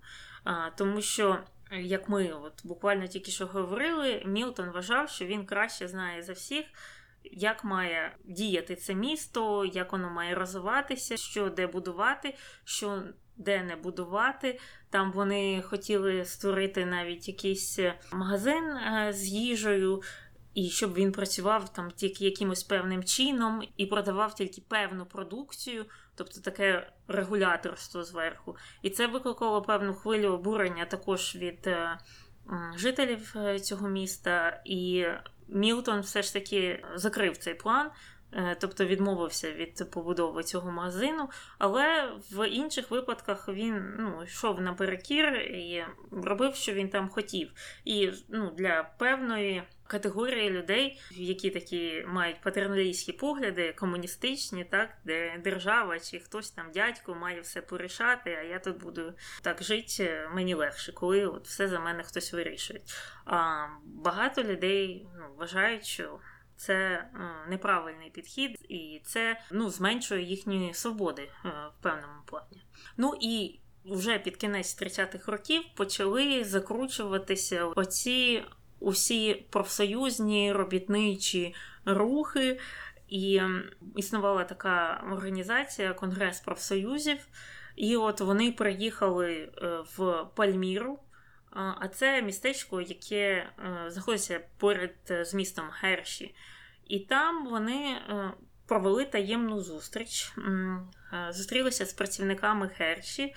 Тому 0.77 1.01
що. 1.01 1.39
Як 1.71 2.09
ми 2.09 2.31
от 2.31 2.65
буквально 2.65 3.07
тільки 3.07 3.31
що 3.31 3.45
говорили, 3.45 4.23
Мілтон 4.25 4.69
вважав, 4.69 5.09
що 5.09 5.25
він 5.25 5.45
краще 5.45 5.87
знає 5.87 6.23
за 6.23 6.33
всіх, 6.33 6.65
як 7.31 7.63
має 7.63 8.17
діяти 8.25 8.75
це 8.75 8.95
місто, 8.95 9.65
як 9.65 9.91
воно 9.91 10.09
має 10.09 10.35
розвиватися, 10.35 11.17
що 11.17 11.49
де 11.49 11.67
будувати, 11.67 12.35
що 12.63 13.03
де 13.37 13.63
не 13.63 13.75
будувати. 13.75 14.59
Там 14.89 15.11
вони 15.11 15.61
хотіли 15.61 16.25
створити 16.25 16.85
навіть 16.85 17.27
якийсь 17.27 17.79
магазин 18.13 18.63
е, 18.63 19.13
з 19.13 19.27
їжею. 19.27 20.01
І 20.53 20.69
щоб 20.69 20.93
він 20.93 21.11
працював 21.11 21.73
там 21.73 21.91
тільки 21.91 22.25
якимось 22.25 22.63
певним 22.63 23.03
чином 23.03 23.63
і 23.77 23.85
продавав 23.85 24.35
тільки 24.35 24.61
певну 24.61 25.05
продукцію, 25.05 25.85
тобто 26.15 26.41
таке 26.41 26.91
регуляторство 27.07 28.03
зверху. 28.03 28.55
І 28.81 28.89
це 28.89 29.07
викликало 29.07 29.61
певну 29.61 29.93
хвилю 29.93 30.27
обурення 30.27 30.85
також 30.85 31.35
від 31.35 31.67
е, 31.67 31.99
жителів 32.75 33.33
е, 33.35 33.59
цього 33.59 33.89
міста. 33.89 34.61
І 34.65 35.05
Мілтон 35.47 35.99
все 35.99 36.21
ж 36.21 36.33
таки 36.33 36.83
закрив 36.95 37.37
цей 37.37 37.53
план. 37.53 37.91
Е, 38.33 38.57
тобто 38.59 38.85
відмовився 38.85 39.51
від 39.51 39.91
побудови 39.91 40.43
цього 40.43 40.71
магазину, 40.71 41.29
але 41.57 42.11
в 42.31 42.49
інших 42.49 42.91
випадках 42.91 43.49
він 43.49 43.95
ну, 43.99 44.23
йшов 44.23 44.61
наперекір 44.61 45.33
і 45.35 45.83
робив, 46.11 46.55
що 46.55 46.73
він 46.73 46.89
там 46.89 47.09
хотів. 47.09 47.51
І 47.85 48.11
ну, 48.29 48.51
для 48.57 48.83
певної 48.83 49.63
категорії 49.87 50.49
людей, 50.49 51.01
які 51.11 51.49
такі 51.49 52.05
мають 52.07 52.41
патерналістські 52.41 53.13
погляди, 53.13 53.73
комуністичні, 53.73 54.65
так, 54.65 54.89
де 55.05 55.41
держава 55.43 55.99
чи 55.99 56.19
хтось 56.19 56.51
там 56.51 56.71
дядько 56.71 57.15
має 57.15 57.41
все 57.41 57.61
порішати, 57.61 58.37
а 58.39 58.41
я 58.41 58.59
тут 58.59 58.77
буду 58.77 59.13
так 59.41 59.63
жити, 59.63 60.29
мені 60.33 60.53
легше, 60.53 60.91
коли 60.91 61.25
от 61.25 61.47
все 61.47 61.67
за 61.67 61.79
мене 61.79 62.03
хтось 62.03 62.33
вирішує. 62.33 62.81
А 63.25 63.65
багато 63.85 64.43
людей 64.43 65.07
ну, 65.17 65.25
вважають, 65.37 65.85
що 65.85 66.19
це 66.57 67.05
неправильний 67.49 68.09
підхід, 68.09 68.65
і 68.69 69.01
це 69.05 69.41
ну, 69.51 69.69
зменшує 69.69 70.23
їхні 70.23 70.73
свободи 70.73 71.21
е, 71.21 71.49
в 71.79 71.83
певному 71.83 72.21
плані. 72.25 72.65
Ну 72.97 73.13
і 73.21 73.59
вже 73.85 74.19
під 74.19 74.37
кінець 74.37 74.81
30-х 74.81 75.31
років 75.31 75.63
почали 75.75 76.43
закручуватися 76.43 77.65
оці 77.65 78.43
усі 78.79 79.45
профсоюзні 79.49 80.53
робітничі 80.53 81.55
рухи, 81.85 82.59
і 83.09 83.41
існувала 83.95 84.43
така 84.43 85.03
організація 85.11 85.93
Конгрес 85.93 86.39
профсоюзів. 86.39 87.17
І 87.75 87.95
от 87.95 88.21
вони 88.21 88.51
приїхали 88.51 89.33
е, 89.33 89.83
в 89.97 90.25
Пальміру. 90.35 90.99
А 91.51 91.87
це 91.87 92.21
містечко, 92.21 92.81
яке 92.81 93.21
е, 93.23 93.85
знаходиться 93.87 94.41
поряд 94.57 94.91
з 95.07 95.33
містом 95.33 95.65
Герші. 95.81 96.35
І 96.87 96.99
там 96.99 97.47
вони 97.47 97.97
е, 98.09 98.31
провели 98.67 99.05
таємну 99.05 99.61
зустріч, 99.61 100.33
зустрілися 101.29 101.85
з 101.85 101.93
працівниками 101.93 102.71
Герші, 102.77 103.35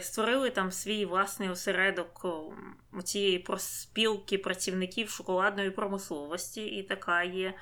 створили 0.00 0.50
там 0.50 0.72
свій 0.72 1.04
власний 1.04 1.48
осередок 1.48 2.26
цієї 3.04 3.38
проспілки 3.38 4.38
працівників 4.38 5.10
шоколадної 5.10 5.70
промисловості, 5.70 6.66
і 6.66 6.82
така 6.82 7.22
є. 7.22 7.54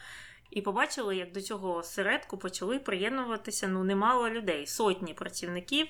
І 0.51 0.63
побачили, 0.63 1.17
як 1.17 1.33
до 1.33 1.41
цього 1.41 1.75
осередку 1.75 2.39
почали 2.39 2.79
приєднуватися 2.79 3.69
ну, 3.69 3.85
немало 3.85 4.31
людей. 4.31 4.67
Сотні 4.67 5.15
працівників 5.15 5.87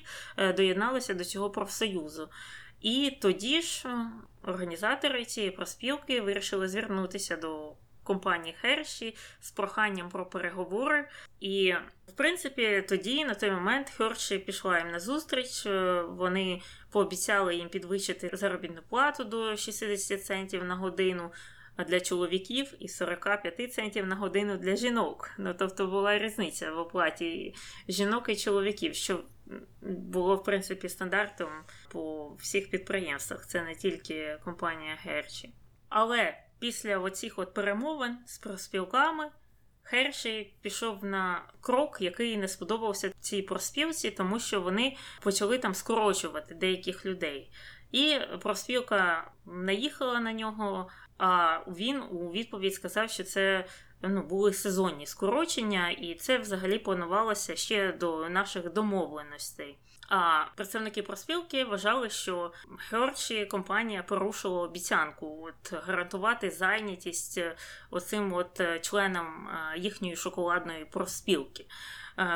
доєдналися 0.57 1.15
до 1.15 1.25
цього 1.25 1.51
профсоюзу. 1.51 2.29
І 2.81 3.19
тоді 3.21 3.63
ж 3.63 3.89
е, 3.89 4.11
організатори 4.43 5.25
цієї 5.25 5.53
проспілки 5.53 6.21
вирішили 6.21 6.69
звернутися 6.69 7.37
до 7.37 7.73
компанії 8.07 8.55
Херші 8.61 9.17
з 9.41 9.51
проханням 9.51 10.09
про 10.09 10.27
переговори. 10.27 11.09
І, 11.41 11.75
в 12.09 12.13
принципі, 12.13 12.85
тоді 12.89 13.25
на 13.25 13.35
той 13.35 13.51
момент 13.51 13.91
Херші 13.91 14.39
пішла 14.39 14.79
їм 14.79 14.91
на 14.91 15.01
зустріч. 15.01 15.67
Е, 15.67 16.03
вони 16.03 16.61
пообіцяли 16.91 17.57
їм 17.57 17.69
підвищити 17.69 18.31
заробітну 18.33 18.83
плату 18.89 19.25
до 19.25 19.57
60 19.57 20.25
центів 20.25 20.65
на 20.65 20.77
годину 20.77 21.31
для 21.85 22.01
чоловіків 22.01 22.75
і 22.79 22.89
45 22.89 23.75
центів 23.75 24.07
на 24.07 24.17
годину 24.17 24.57
для 24.57 24.77
жінок. 24.77 25.31
Ну 25.39 25.55
тобто 25.59 25.87
була 25.87 26.19
різниця 26.19 26.73
в 26.73 26.79
оплаті 26.79 27.55
жінок 27.89 28.29
і 28.29 28.37
чоловіків, 28.37 28.95
що 28.95 29.25
було 29.83 30.37
в 30.37 30.45
принципі 30.45 30.89
стандартом 30.89 31.51
по 31.89 32.29
всіх 32.39 32.71
підприємствах. 32.71 33.47
Це 33.47 33.63
не 33.63 33.75
тільки 33.75 34.39
компанія 34.45 34.97
Герчі. 35.03 35.55
Але 35.89 36.46
після 36.59 36.99
оцих 36.99 37.39
от 37.39 37.55
перемовин 37.55 38.19
з 38.27 38.39
проспілками. 38.39 39.31
Херші 39.83 40.55
пішов 40.63 41.05
на 41.05 41.43
крок, 41.61 41.99
який 42.01 42.37
не 42.37 42.49
сподобався 42.49 43.13
цій 43.21 43.43
проспілці, 43.43 44.11
тому 44.11 44.41
що 44.41 44.61
вони 44.61 44.97
почали 45.23 45.59
там 45.59 45.75
скорочувати 45.75 46.55
деяких 46.55 47.07
людей. 47.07 47.51
І 47.93 48.19
проспілка 48.41 49.31
наїхала 49.47 50.21
на 50.21 50.33
нього, 50.33 50.89
а 51.19 51.59
він 51.69 52.03
у 52.03 52.31
відповідь 52.31 52.75
сказав, 52.75 53.11
що 53.11 53.25
це 53.25 53.67
ну, 54.03 54.23
були 54.23 54.53
сезонні 54.53 55.07
скорочення, 55.07 55.91
і 55.91 56.15
це 56.15 56.39
взагалі 56.39 56.79
планувалося 56.79 57.57
ще 57.57 57.93
до 57.93 58.29
наших 58.29 58.73
домовленостей. 58.73 59.79
А 60.09 60.45
представники 60.55 61.03
проспілки 61.03 61.65
вважали, 61.65 62.11
що 62.11 62.53
Херчі 62.79 63.47
компанія 63.47 64.03
порушила 64.03 64.63
обіцянку 64.63 65.49
от 65.49 65.73
гарантувати 65.87 66.51
зайнятість 66.51 67.39
е, 67.39 67.57
оцим 67.91 68.33
от 68.33 68.61
е, 68.61 68.81
членам 68.81 69.49
е, 69.49 69.79
їхньої 69.79 70.17
шоколадної 70.17 70.85
проспілки. 70.85 71.67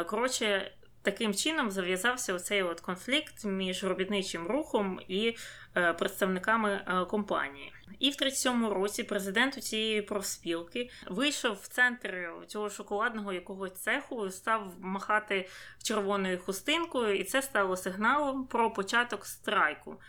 Коротше, 0.06 0.72
таким 1.02 1.34
чином 1.34 1.70
зав'язався 1.70 2.34
оцей 2.34 2.62
от 2.62 2.80
конфлікт 2.80 3.44
між 3.44 3.84
робітничим 3.84 4.46
рухом 4.46 5.00
і 5.08 5.36
представниками 5.98 7.06
компанії. 7.10 7.72
І 7.98 8.10
в 8.10 8.14
37-му 8.14 8.74
році 8.74 9.02
президент 9.02 9.54
цієї 9.54 10.02
профспілки 10.02 10.90
вийшов 11.06 11.56
в 11.62 11.68
центр 11.68 12.32
цього 12.46 12.70
шоколадного 12.70 13.32
якогось 13.32 13.74
цеху, 13.74 14.30
став 14.30 14.72
махати 14.80 15.48
червоною 15.82 16.38
хустинкою, 16.38 17.16
і 17.16 17.24
це 17.24 17.42
стало 17.42 17.76
сигналом 17.76 18.46
про 18.46 18.70
початок 18.70 19.26
страйку. 19.26 20.00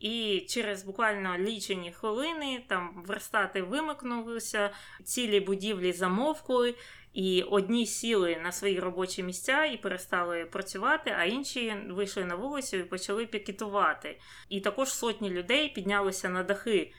І 0.00 0.46
через 0.48 0.84
буквально 0.84 1.38
лічені 1.38 1.92
хвилини 1.92 2.64
там 2.68 3.02
верстати 3.06 3.62
вимикнулися, 3.62 4.70
цілі 5.04 5.40
будівлі 5.40 5.92
замовкли, 5.92 6.74
і 7.12 7.42
одні 7.42 7.86
сіли 7.86 8.36
на 8.42 8.52
свої 8.52 8.80
робочі 8.80 9.22
місця 9.22 9.64
і 9.64 9.76
перестали 9.76 10.44
працювати, 10.44 11.14
а 11.18 11.24
інші 11.24 11.74
вийшли 11.90 12.24
на 12.24 12.34
вулицю 12.34 12.76
і 12.76 12.82
почали 12.82 13.26
пікетувати. 13.26 14.20
І 14.48 14.60
також 14.60 14.88
сотні 14.88 15.30
людей 15.30 15.68
піднялися 15.68 16.28
на 16.28 16.42
дахи 16.42 16.92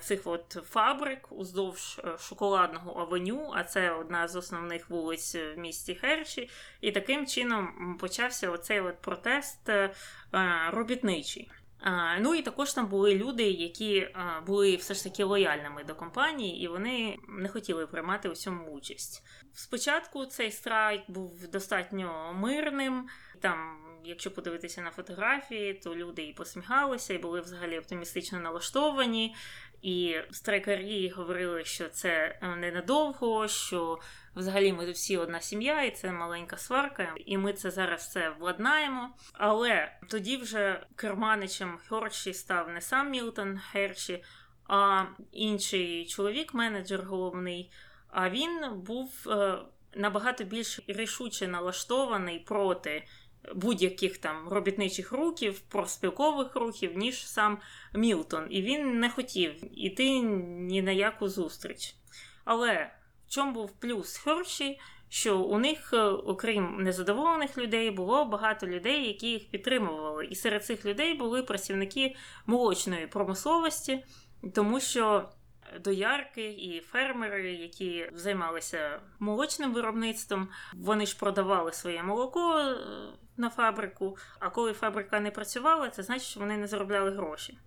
цих 0.00 0.26
от 0.26 0.58
фабрик 0.70 1.32
уздовж 1.32 2.00
е, 2.04 2.18
шоколадного 2.18 3.00
авеню, 3.00 3.52
а 3.54 3.64
це 3.64 3.90
одна 3.90 4.28
з 4.28 4.36
основних 4.36 4.90
вулиць 4.90 5.34
в 5.34 5.56
місті 5.56 5.94
Херші. 5.94 6.50
І 6.80 6.92
таким 6.92 7.26
чином 7.26 7.96
почався 8.00 8.50
оцей 8.50 8.80
от 8.80 9.00
протест 9.00 9.68
е, 9.68 9.90
робітничий. 10.70 11.50
Ну 12.20 12.34
і 12.34 12.42
також 12.42 12.72
там 12.72 12.86
були 12.86 13.14
люди, 13.14 13.42
які 13.42 14.08
були 14.46 14.76
все 14.76 14.94
ж 14.94 15.04
таки 15.04 15.24
лояльними 15.24 15.84
до 15.84 15.94
компанії, 15.94 16.62
і 16.62 16.68
вони 16.68 17.18
не 17.28 17.48
хотіли 17.48 17.86
приймати 17.86 18.28
у 18.28 18.34
цьому 18.34 18.70
участь. 18.70 19.24
Спочатку 19.54 20.26
цей 20.26 20.50
страйк 20.50 21.02
був 21.08 21.48
достатньо 21.48 22.32
мирним. 22.34 23.08
Там, 23.40 23.78
якщо 24.04 24.30
подивитися 24.30 24.82
на 24.82 24.90
фотографії, 24.90 25.74
то 25.74 25.96
люди 25.96 26.22
і 26.22 26.32
посміхалися, 26.32 27.14
і 27.14 27.18
були 27.18 27.40
взагалі 27.40 27.78
оптимістично 27.78 28.40
налаштовані. 28.40 29.34
І 29.82 30.16
страйкарі 30.30 31.08
говорили, 31.08 31.64
що 31.64 31.88
це 31.88 32.38
е, 32.42 32.56
ненадовго, 32.56 33.48
що 33.48 33.98
взагалі 34.36 34.72
ми 34.72 34.90
всі 34.90 35.16
одна 35.16 35.40
сім'я, 35.40 35.82
і 35.82 35.90
це 35.90 36.12
маленька 36.12 36.56
сварка, 36.56 37.14
і 37.26 37.38
ми 37.38 37.52
це 37.52 37.70
зараз 37.70 38.00
все 38.00 38.30
владнаємо. 38.30 39.10
Але 39.32 39.92
тоді 40.08 40.36
вже 40.36 40.86
керманичем 40.96 41.78
Херші 41.88 42.34
став 42.34 42.68
не 42.68 42.80
сам 42.80 43.10
Мілтон 43.10 43.58
Херші, 43.58 44.24
а 44.68 45.04
інший 45.32 46.06
чоловік, 46.06 46.54
менеджер 46.54 47.02
головний. 47.02 47.72
А 48.08 48.30
він 48.30 48.70
був 48.74 49.26
е, 49.26 49.58
набагато 49.94 50.44
більш 50.44 50.80
рішуче 50.86 51.48
налаштований 51.48 52.38
проти 52.38 53.06
будь-яких 53.54 54.18
там 54.18 54.48
робітничих 54.48 55.12
рухів, 55.12 55.60
профспілкових 55.60 56.56
рухів, 56.56 56.98
ніж 56.98 57.26
сам 57.26 57.58
Мілтон. 57.94 58.46
І 58.50 58.62
він 58.62 59.00
не 59.00 59.10
хотів 59.10 59.52
іти 59.84 60.20
ні 60.20 60.82
на 60.82 60.90
яку 60.90 61.28
зустріч. 61.28 61.94
Але 62.44 62.90
в 63.26 63.30
чому 63.30 63.52
був 63.52 63.72
плюс 63.80 64.16
Херші? 64.16 64.80
Що 65.12 65.38
у 65.38 65.58
них, 65.58 65.90
е, 65.92 66.02
окрім 66.02 66.82
незадоволених 66.82 67.58
людей, 67.58 67.90
було 67.90 68.24
багато 68.24 68.66
людей, 68.66 69.06
які 69.06 69.26
їх 69.26 69.50
підтримували. 69.50 70.26
І 70.26 70.34
серед 70.34 70.64
цих 70.64 70.84
людей 70.84 71.14
були 71.14 71.42
працівники 71.42 72.16
молочної 72.46 73.06
промисловості, 73.06 74.04
тому 74.54 74.80
що 74.80 75.28
доярки 75.84 76.50
і 76.50 76.80
фермери, 76.80 77.52
які 77.52 78.10
займалися 78.14 79.00
молочним 79.18 79.72
виробництвом, 79.72 80.48
вони 80.74 81.06
ж 81.06 81.18
продавали 81.18 81.72
своє 81.72 82.02
молоко 82.02 82.58
е, 82.58 82.76
на 83.40 83.50
фабрику. 83.50 84.16
А 84.38 84.50
коли 84.50 84.72
фабрика 84.72 85.20
не 85.20 85.30
працювала, 85.30 85.90
це 85.90 86.02
значить, 86.02 86.28
що 86.28 86.40
вони 86.40 86.56
не 86.56 86.66
заробляли 86.66 87.10
гроші. 87.10 87.58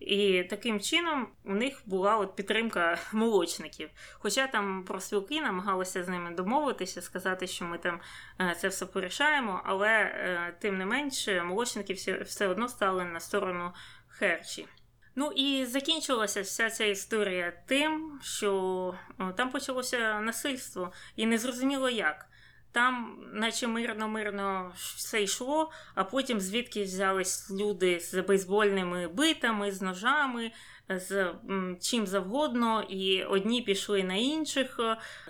І 0.00 0.42
таким 0.42 0.80
чином 0.80 1.28
у 1.44 1.52
них 1.54 1.82
була 1.86 2.16
от 2.16 2.36
підтримка 2.36 2.98
молочників. 3.12 3.90
Хоча 4.12 4.46
там 4.46 4.84
профспілки 4.84 5.40
намагалися 5.40 6.04
з 6.04 6.08
ними 6.08 6.30
домовитися, 6.30 7.02
сказати, 7.02 7.46
що 7.46 7.64
ми 7.64 7.78
там 7.78 8.00
е, 8.40 8.56
це 8.58 8.68
все 8.68 8.86
порішаємо, 8.86 9.62
але 9.64 9.88
е, 9.88 10.56
тим 10.60 10.78
не 10.78 10.86
менше 10.86 11.42
молочники 11.42 11.92
все 12.24 12.46
одно 12.46 12.68
стали 12.68 13.04
на 13.04 13.20
сторону 13.20 13.72
Херчі. 14.08 14.66
Ну 15.14 15.32
і 15.36 15.66
закінчилася 15.66 16.42
вся 16.42 16.70
ця 16.70 16.84
історія 16.84 17.52
тим, 17.66 18.20
що 18.22 18.94
там 19.36 19.50
почалося 19.50 20.20
насильство, 20.20 20.92
і 21.16 21.26
не 21.26 21.38
зрозуміло 21.38 21.90
як. 21.90 22.26
Там, 22.72 23.18
наче 23.32 23.66
мирно-мирно 23.66 24.72
все 24.74 25.22
йшло, 25.22 25.70
а 25.94 26.04
потім 26.04 26.40
звідки 26.40 26.82
взялись 26.82 27.50
люди 27.50 28.00
з 28.00 28.22
бейсбольними 28.22 29.08
битами, 29.08 29.72
з 29.72 29.82
ножами, 29.82 30.52
з 30.88 31.34
чим 31.80 32.06
завгодно, 32.06 32.82
і 32.82 33.24
одні 33.24 33.62
пішли 33.62 34.02
на 34.02 34.14
інших 34.14 34.80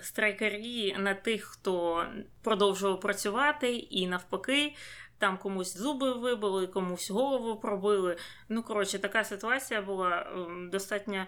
страйкарі 0.00 0.96
на 0.98 1.14
тих, 1.14 1.44
хто 1.44 2.06
продовжував 2.42 3.00
працювати, 3.00 3.76
і 3.76 4.06
навпаки. 4.06 4.74
Там 5.18 5.38
комусь 5.38 5.76
зуби 5.76 6.12
вибили, 6.12 6.66
комусь 6.66 7.10
голову 7.10 7.56
пробили. 7.56 8.16
Ну, 8.48 8.62
коротше, 8.62 8.98
така 8.98 9.24
ситуація 9.24 9.82
була 9.82 10.26
достатньо 10.72 11.26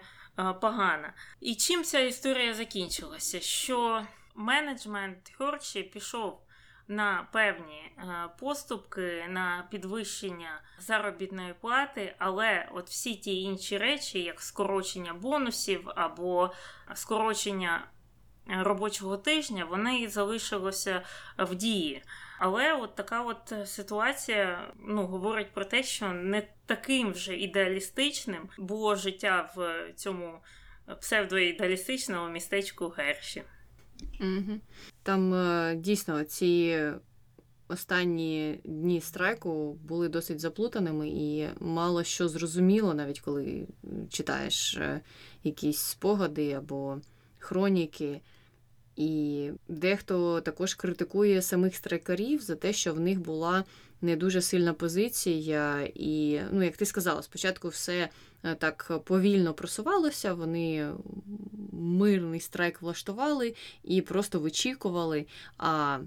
погана. 0.61 1.13
І 1.41 1.55
чим 1.55 1.83
ця 1.83 1.99
історія 1.99 2.53
закінчилася? 2.53 3.39
Що 3.39 4.05
менеджмент 4.35 5.31
Херчі 5.37 5.83
пішов 5.83 6.41
на 6.87 7.27
певні 7.31 7.91
е, 7.97 8.29
поступки 8.39 9.25
на 9.29 9.67
підвищення 9.71 10.61
заробітної 10.79 11.53
плати, 11.53 12.15
але 12.17 12.69
от 12.73 12.89
всі 12.89 13.15
ті 13.15 13.41
інші 13.41 13.77
речі, 13.77 14.23
як 14.23 14.41
скорочення 14.41 15.13
бонусів 15.13 15.89
або 15.95 16.53
скорочення 16.93 17.87
робочого 18.47 19.17
тижня, 19.17 19.65
вони 19.65 20.09
залишилися 20.09 21.01
в 21.37 21.55
дії. 21.55 22.03
Але 22.39 22.73
от 22.73 22.95
така 22.95 23.23
от 23.23 23.53
ситуація 23.65 24.73
ну, 24.79 25.05
говорить 25.05 25.53
про 25.53 25.65
те, 25.65 25.83
що 25.83 26.09
не 26.09 26.47
таким 26.65 27.11
вже 27.11 27.35
ідеалістичним 27.37 28.49
було 28.57 28.95
життя 28.95 29.53
в 29.55 29.85
цьому 29.95 30.39
псевдоідеалістичному 31.01 32.29
містечку 32.29 32.87
Герші. 32.87 33.43
Угу. 34.19 34.59
Там 35.03 35.33
е, 35.33 35.75
дійсно 35.75 36.23
ці 36.23 36.79
останні 37.67 38.59
дні 38.63 39.01
страйку 39.01 39.73
були 39.73 40.09
досить 40.09 40.39
заплутаними 40.39 41.09
і 41.09 41.47
мало 41.59 42.03
що 42.03 42.29
зрозуміло, 42.29 42.93
навіть 42.93 43.19
коли 43.19 43.67
читаєш 44.09 44.77
е, 44.77 45.01
якісь 45.43 45.79
спогади 45.79 46.51
або 46.51 46.97
хроніки. 47.39 48.21
І 48.95 49.49
дехто 49.67 50.41
також 50.41 50.73
критикує 50.73 51.41
самих 51.41 51.75
страйкарів 51.75 52.41
за 52.41 52.55
те, 52.55 52.73
що 52.73 52.93
в 52.93 52.99
них 52.99 53.19
була 53.19 53.63
не 54.05 54.15
дуже 54.15 54.41
сильна 54.41 54.73
позиція. 54.73 55.89
І, 55.95 56.39
ну, 56.51 56.63
як 56.63 56.77
ти 56.77 56.85
сказала, 56.85 57.23
спочатку 57.23 57.67
все 57.67 58.09
е, 58.43 58.55
так 58.55 59.01
повільно 59.05 59.53
просувалося, 59.53 60.33
вони 60.33 60.89
мирний 61.71 62.39
страйк 62.39 62.81
влаштували 62.81 63.55
і 63.83 64.01
просто 64.01 64.39
вичікували. 64.39 65.25
А 65.57 65.99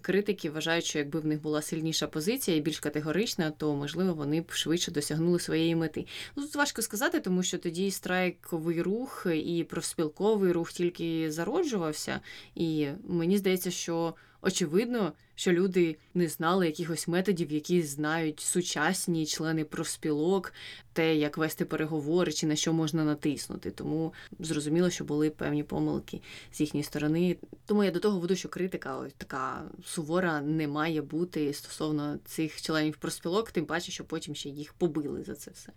критики 0.00 0.50
вважають, 0.50 0.84
що 0.84 0.98
якби 0.98 1.20
в 1.20 1.26
них 1.26 1.42
була 1.42 1.62
сильніша 1.62 2.06
позиція 2.06 2.56
і 2.56 2.60
більш 2.60 2.80
категорична, 2.80 3.50
то 3.50 3.74
можливо 3.74 4.14
вони 4.14 4.40
б 4.40 4.52
швидше 4.52 4.90
досягнули 4.90 5.38
своєї 5.38 5.76
мети. 5.76 6.06
Ну 6.36 6.42
тут 6.42 6.54
важко 6.54 6.82
сказати, 6.82 7.20
тому 7.20 7.42
що 7.42 7.58
тоді 7.58 7.90
страйковий 7.90 8.82
рух 8.82 9.26
і 9.34 9.64
профспілковий 9.64 10.52
рух 10.52 10.72
тільки 10.72 11.32
зароджувався, 11.32 12.20
і 12.54 12.88
мені 13.08 13.38
здається, 13.38 13.70
що 13.70 14.14
очевидно, 14.42 15.12
що 15.34 15.52
люди 15.52 15.96
не 16.14 16.28
знали 16.28 16.66
якихось 16.66 17.08
методів, 17.08 17.52
які 17.52 17.82
знають 17.82 18.40
сучасні 18.40 19.26
члени 19.26 19.64
профспілок, 19.64 20.52
те, 20.92 21.16
як 21.16 21.38
вести 21.38 21.64
переговори 21.64 22.32
чи 22.32 22.46
на 22.46 22.56
що 22.56 22.72
можна 22.72 23.04
натиснути. 23.04 23.70
Тому 23.70 24.14
зрозуміло, 24.38 24.90
що 24.90 25.04
були 25.04 25.30
певні 25.30 25.62
помилки 25.62 26.20
з 26.52 26.60
їхньої 26.60 26.84
сторони. 26.84 27.36
Тому 27.66 27.84
я 27.84 27.90
до 27.90 28.00
того 28.00 28.20
веду, 28.20 28.36
що 28.36 28.48
критика 28.48 28.96
ось 28.96 29.12
така 29.16 29.62
сувора 29.84 30.40
не 30.40 30.68
має 30.68 31.02
бути 31.02 31.52
стосовно 31.52 32.18
цих 32.24 32.62
членів 32.62 32.96
профспілок, 32.96 33.50
тим 33.50 33.66
паче, 33.66 33.92
що 33.92 34.04
потім 34.04 34.34
ще 34.34 34.48
їх 34.48 34.72
побили 34.72 35.22
за 35.22 35.34
це 35.34 35.50
все. 35.50 35.72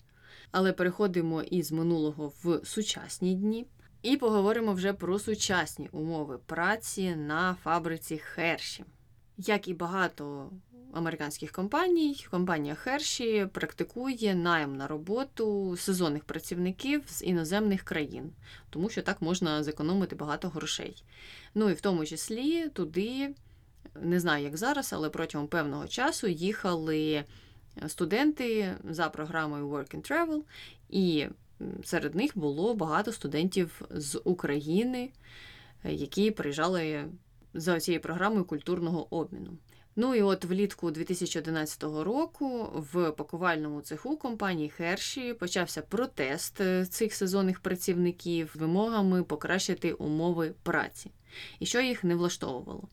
Але 0.51 0.73
переходимо 0.73 1.41
із 1.41 1.71
минулого 1.71 2.33
в 2.43 2.61
сучасні 2.63 3.35
дні. 3.35 3.65
І 4.05 4.17
поговоримо 4.17 4.73
вже 4.73 4.93
про 4.93 5.19
сучасні 5.19 5.89
умови 5.91 6.39
праці 6.45 7.15
на 7.15 7.55
фабриці 7.63 8.17
Херші. 8.17 8.83
Як 9.37 9.67
і 9.67 9.73
багато 9.73 10.51
американських 10.93 11.51
компаній, 11.51 12.25
компанія 12.31 12.75
Херші 12.75 13.47
практикує 13.53 14.35
найм 14.35 14.75
на 14.75 14.87
роботу 14.87 15.77
сезонних 15.77 16.23
працівників 16.23 17.03
з 17.07 17.23
іноземних 17.23 17.83
країн, 17.83 18.31
тому 18.69 18.89
що 18.89 19.01
так 19.01 19.21
можна 19.21 19.63
зекономити 19.63 20.15
багато 20.15 20.49
грошей. 20.49 21.03
Ну 21.55 21.69
і 21.69 21.73
в 21.73 21.81
тому 21.81 22.05
числі 22.05 22.69
туди, 22.69 23.35
не 24.01 24.19
знаю, 24.19 24.43
як 24.43 24.57
зараз, 24.57 24.93
але 24.93 25.09
протягом 25.09 25.47
певного 25.47 25.87
часу 25.87 26.27
їхали 26.27 27.23
студенти 27.87 28.73
за 28.83 29.09
програмою 29.09 29.69
Work 29.69 29.95
and 29.95 30.11
Travel, 30.11 30.41
і 30.89 31.27
серед 31.83 32.15
них 32.15 32.37
було 32.37 32.75
багато 32.75 33.11
студентів 33.11 33.81
з 33.89 34.21
України, 34.23 35.09
які 35.83 36.31
приїжджали 36.31 37.05
за 37.53 37.79
цією 37.79 38.01
програмою 38.01 38.45
культурного 38.45 39.15
обміну. 39.15 39.57
Ну 39.95 40.15
і 40.15 40.21
от 40.21 40.45
влітку 40.45 40.91
2011 40.91 41.83
року 41.83 42.69
в 42.73 43.11
пакувальному 43.11 43.81
цеху 43.81 44.17
компанії 44.17 44.69
Херші 44.69 45.33
почався 45.33 45.81
протест 45.81 46.61
цих 46.89 47.13
сезонних 47.13 47.59
працівників 47.59 48.51
вимогами 48.55 49.23
покращити 49.23 49.93
умови 49.93 50.53
праці. 50.63 51.11
І 51.59 51.65
що 51.65 51.81
їх 51.81 52.03
не 52.03 52.15
влаштовувало? 52.15 52.87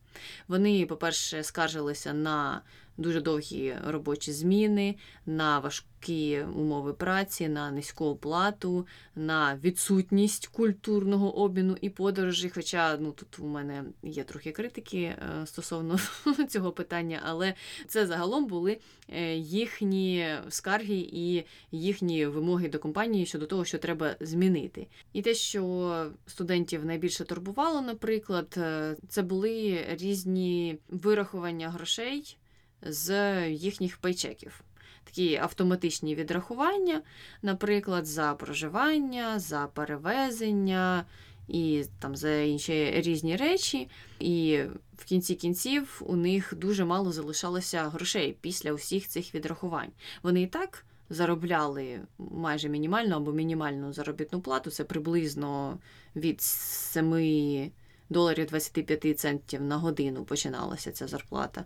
Вони, 0.49 0.87
по-перше, 0.87 1.43
скаржилися 1.43 2.13
на 2.13 2.63
дуже 2.97 3.21
довгі 3.21 3.75
робочі 3.87 4.33
зміни, 4.33 4.97
на 5.27 5.59
важкі 5.59 6.43
умови 6.57 6.93
праці, 6.93 7.49
на 7.49 7.71
низьку 7.71 8.05
оплату, 8.05 8.87
на 9.15 9.59
відсутність 9.65 10.47
культурного 10.47 11.37
обміну 11.37 11.77
і 11.81 11.91
подорожі. 11.91 12.49
Хоча 12.49 12.97
ну 12.97 13.13
тут 13.13 13.39
у 13.39 13.47
мене 13.47 13.85
є 14.03 14.25
трохи 14.25 14.53
критики 14.53 15.01
е, 15.03 15.47
стосовно 15.47 15.99
цього 16.49 16.73
питання, 16.73 17.21
але 17.25 17.55
це 17.87 18.07
загалом 18.07 18.47
були 18.47 18.79
е, 19.09 19.37
їхні 19.37 20.27
скарги 20.49 21.09
і 21.13 21.45
їхні 21.73 22.27
вимоги 22.27 22.69
до 22.69 22.79
компанії 22.79 23.27
щодо 23.27 23.47
того, 23.47 23.65
що 23.65 23.79
треба 23.79 24.17
змінити. 24.21 24.87
І 25.13 25.23
те, 25.23 25.35
що 25.35 26.13
студентів 26.27 26.85
найбільше 26.85 27.25
турбувало, 27.25 27.81
наприклад, 27.81 28.55
е, 28.57 28.97
це 29.09 29.23
були 29.23 29.87
різні 29.91 30.79
вирахування 30.89 31.71
грошей 31.71 32.39
з 32.83 33.49
їхніх 33.49 33.97
пейчеків. 33.97 34.61
Такі 35.05 35.37
автоматичні 35.37 36.15
відрахування, 36.15 37.03
наприклад, 37.43 38.07
за 38.07 38.35
проживання, 38.35 39.39
за 39.39 39.67
перевезення 39.67 41.05
і 41.49 41.85
там 41.99 42.17
за 42.17 42.37
інші 42.37 42.91
різні 42.91 43.37
речі. 43.37 43.89
І 44.21 44.63
в 44.97 45.05
кінці 45.05 45.35
кінців 45.35 46.03
у 46.07 46.17
них 46.17 46.55
дуже 46.57 46.85
мало 46.85 47.13
залишалося 47.13 47.89
грошей 47.89 48.37
після 48.41 48.73
усіх 48.73 49.09
цих 49.09 49.35
відрахувань. 49.35 49.93
Вони 50.23 50.43
і 50.43 50.47
так 50.47 50.85
заробляли 51.11 52.01
майже 52.19 52.69
мінімальну 52.69 53.17
або 53.17 53.33
мінімальну 53.33 53.93
заробітну 53.93 54.41
плату, 54.41 54.71
це 54.71 54.85
приблизно 54.85 55.79
від 56.17 56.43
7 56.43 57.71
доларів 58.13 58.47
25 58.47 59.19
центів 59.19 59.63
на 59.63 59.77
годину 59.77 60.25
починалася 60.25 60.93
ця 60.93 61.07
зарплата. 61.07 61.65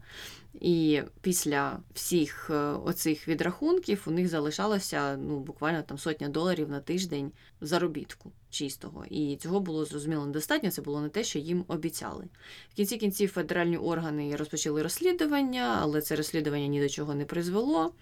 І 0.60 1.02
після 1.20 1.78
всіх 1.94 2.50
е, 2.50 2.54
оцих 2.56 3.28
відрахунків 3.28 4.02
у 4.06 4.10
них 4.10 4.28
залишалося 4.28 5.16
ну, 5.16 5.40
буквально 5.40 5.82
там 5.82 5.98
сотня 5.98 6.28
доларів 6.28 6.70
на 6.70 6.80
тиждень 6.80 7.32
заробітку 7.60 8.32
чистого. 8.50 9.04
І 9.10 9.36
цього 9.36 9.60
було 9.60 9.84
зрозуміло 9.84 10.26
недостатньо, 10.26 10.70
це 10.70 10.82
було 10.82 11.00
не 11.00 11.08
те, 11.08 11.24
що 11.24 11.38
їм 11.38 11.64
обіцяли. 11.68 12.24
В 12.72 12.74
кінці 12.74 12.96
кінців 12.96 13.30
федеральні 13.30 13.76
органи 13.76 14.36
розпочали 14.36 14.82
розслідування, 14.82 15.78
але 15.82 16.00
це 16.00 16.16
розслідування 16.16 16.66
ні 16.66 16.80
до 16.80 16.88
чого 16.88 17.14
не 17.14 17.24
призвело. 17.24 17.92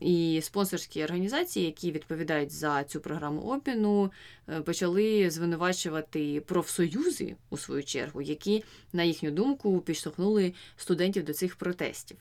І 0.00 0.40
спонсорські 0.42 1.04
організації, 1.04 1.66
які 1.66 1.92
відповідають 1.92 2.52
за 2.52 2.84
цю 2.84 3.00
програму 3.00 3.40
обміну, 3.40 4.12
е, 4.48 4.60
почали 4.60 5.30
звинувачувати 5.30 6.42
профсоюзи 6.46 7.36
у 7.50 7.58
свою 7.58 7.84
чергу, 7.84 8.22
які, 8.22 8.64
на 8.92 9.02
їхню 9.02 9.30
думку, 9.30 9.80
підштовхнули 9.80 10.54
студентів 10.76 11.24
до 11.24 11.32
цих 11.32 11.56
протестів. 11.56 12.16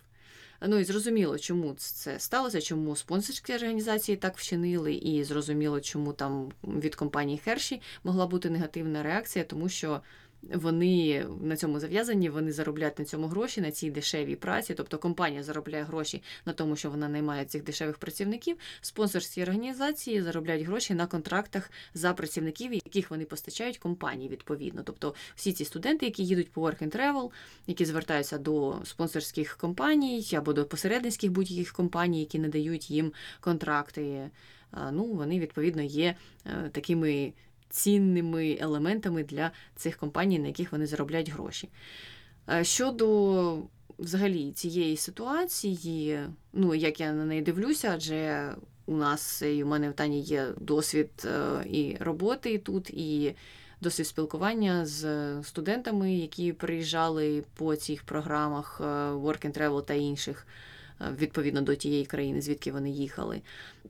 Ну 0.67 0.77
і 0.77 0.83
зрозуміло, 0.83 1.39
чому 1.39 1.73
це 1.77 2.19
сталося, 2.19 2.61
чому 2.61 2.95
спонсорські 2.95 3.55
організації 3.55 4.17
так 4.17 4.37
вчинили, 4.37 4.93
і 4.93 5.23
зрозуміло, 5.23 5.81
чому 5.81 6.13
там 6.13 6.51
від 6.63 6.95
компанії 6.95 7.37
Херші 7.37 7.81
могла 8.03 8.27
бути 8.27 8.49
негативна 8.49 9.03
реакція, 9.03 9.45
тому 9.45 9.69
що 9.69 10.01
вони 10.53 11.25
на 11.41 11.55
цьому 11.55 11.79
зав'язані, 11.79 12.29
вони 12.29 12.51
заробляють 12.51 12.99
на 12.99 13.05
цьому 13.05 13.27
гроші, 13.27 13.61
на 13.61 13.71
цій 13.71 13.91
дешевій 13.91 14.35
праці. 14.35 14.73
Тобто 14.73 14.97
компанія 14.97 15.43
заробляє 15.43 15.83
гроші 15.83 16.23
на 16.45 16.53
тому, 16.53 16.75
що 16.75 16.89
вона 16.89 17.09
наймає 17.09 17.45
цих 17.45 17.63
дешевих 17.63 17.97
працівників. 17.97 18.57
Спонсорські 18.81 19.43
організації 19.43 20.21
заробляють 20.21 20.65
гроші 20.65 20.93
на 20.93 21.07
контрактах 21.07 21.71
за 21.93 22.13
працівників, 22.13 22.73
яких 22.73 23.11
вони 23.11 23.25
постачають 23.25 23.77
компанії 23.77 24.29
відповідно. 24.29 24.83
Тобто 24.83 25.15
всі 25.35 25.53
ці 25.53 25.65
студенти, 25.65 26.05
які 26.05 26.25
їдуть 26.25 26.51
по 26.51 26.61
work 26.61 26.83
and 26.83 26.97
travel, 26.97 27.31
які 27.67 27.85
звертаються 27.85 28.37
до 28.37 28.75
спонсорських 28.83 29.57
компаній 29.57 30.27
або 30.37 30.53
до 30.53 30.65
посередницьких 30.65 31.31
будь-яких 31.31 31.73
компаній, 31.73 32.19
які 32.19 32.39
надають 32.39 32.91
їм 32.91 33.13
контракти. 33.39 34.29
Ну, 34.91 35.05
вони 35.05 35.39
відповідно 35.39 35.81
є 35.81 36.15
е, 36.45 36.69
такими 36.69 37.33
цінними 37.73 38.57
елементами 38.61 39.23
для 39.23 39.51
цих 39.75 39.97
компаній, 39.97 40.39
на 40.39 40.47
яких 40.47 40.71
вони 40.71 40.85
заробляють 40.85 41.29
гроші. 41.29 41.69
Е, 42.49 42.63
щодо 42.63 43.57
взагалі 43.99 44.51
цієї 44.51 44.97
ситуації, 44.97 46.19
ну 46.53 46.75
як 46.75 46.99
я 46.99 47.13
на 47.13 47.25
неї 47.25 47.41
дивлюся, 47.41 47.91
адже 47.93 48.51
у 48.85 48.97
нас 48.97 49.41
і 49.41 49.63
у 49.63 49.67
мене 49.67 49.89
в 49.89 49.93
Тані 49.93 50.21
є 50.21 50.47
досвід 50.61 51.09
е, 51.25 51.65
і 51.69 51.97
роботи 51.99 52.57
тут, 52.57 52.89
і 52.89 53.35
досвід 53.81 54.07
спілкування 54.07 54.85
з 54.85 55.33
студентами, 55.43 56.15
які 56.15 56.53
приїжджали 56.53 57.43
по 57.53 57.75
цих 57.75 58.03
програмах 58.03 58.81
е, 58.81 58.83
Work 59.11 59.45
and 59.45 59.59
Travel 59.59 59.85
та 59.85 59.93
інших, 59.93 60.47
відповідно 61.17 61.61
до 61.61 61.75
тієї 61.75 62.05
країни, 62.05 62.41
звідки 62.41 62.71
вони 62.71 62.89
їхали. 62.89 63.41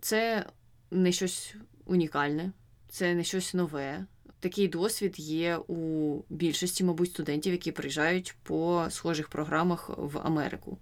Це 0.02 0.46
не 0.92 1.12
щось 1.12 1.56
унікальне 1.86 2.52
це 2.94 3.16
не 3.16 3.24
щось 3.24 3.54
нове. 3.54 4.06
Такий 4.40 4.68
досвід 4.68 5.20
є 5.20 5.58
у 5.68 6.22
більшості, 6.30 6.84
мабуть, 6.84 7.10
студентів, 7.10 7.52
які 7.52 7.72
приїжджають 7.72 8.36
по 8.44 8.88
схожих 8.90 9.28
програмах 9.28 9.90
в 9.98 10.20
Америку. 10.24 10.78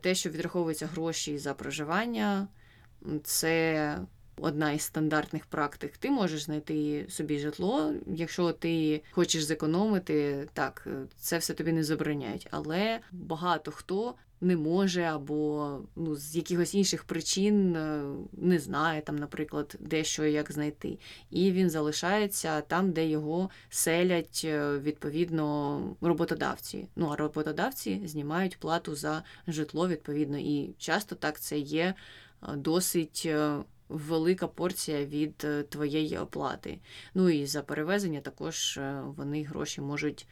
Те, 0.00 0.14
що 0.14 0.30
відраховуються 0.30 0.86
гроші 0.86 1.38
за 1.38 1.54
проживання, 1.54 2.48
це 3.24 3.98
одна 4.36 4.72
із 4.72 4.82
стандартних 4.82 5.46
практик. 5.46 5.96
Ти 5.96 6.10
можеш 6.10 6.42
знайти 6.42 7.06
собі 7.08 7.38
житло, 7.38 7.94
якщо 8.06 8.52
ти 8.52 9.02
хочеш 9.10 9.42
зекономити, 9.42 10.48
так 10.52 10.88
це 11.16 11.38
все 11.38 11.54
тобі 11.54 11.72
не 11.72 11.84
забороняють. 11.84 12.48
Але 12.50 13.00
багато 13.12 13.70
хто 13.70 14.14
не 14.40 14.56
може, 14.56 15.02
або 15.02 15.78
ну, 15.96 16.16
з 16.16 16.36
якихось 16.36 16.74
інших 16.74 17.04
причин 17.04 17.76
е, 17.76 18.02
не 18.32 18.58
знає, 18.58 19.00
там, 19.00 19.16
наприклад, 19.16 19.76
де 19.80 20.04
що 20.04 20.24
і 20.24 20.32
як 20.32 20.52
знайти. 20.52 20.98
І 21.30 21.52
він 21.52 21.70
залишається 21.70 22.60
там, 22.60 22.92
де 22.92 23.06
його 23.06 23.50
селять 23.68 24.42
е, 24.44 24.78
відповідно 24.78 25.96
роботодавці. 26.00 26.88
Ну 26.96 27.06
а 27.06 27.16
роботодавці 27.16 28.02
знімають 28.04 28.58
плату 28.58 28.94
за 28.94 29.22
житло 29.48 29.88
відповідно. 29.88 30.38
І 30.38 30.74
часто 30.78 31.14
так 31.14 31.40
це 31.40 31.58
є 31.58 31.94
е, 32.42 32.56
досить. 32.56 33.28
Велика 33.88 34.46
порція 34.46 35.04
від 35.04 35.46
твоєї 35.68 36.18
оплати. 36.18 36.78
Ну 37.14 37.30
і 37.30 37.46
за 37.46 37.62
перевезення 37.62 38.20
також 38.20 38.80
вони 39.16 39.42
гроші 39.42 39.80
можуть 39.80 40.26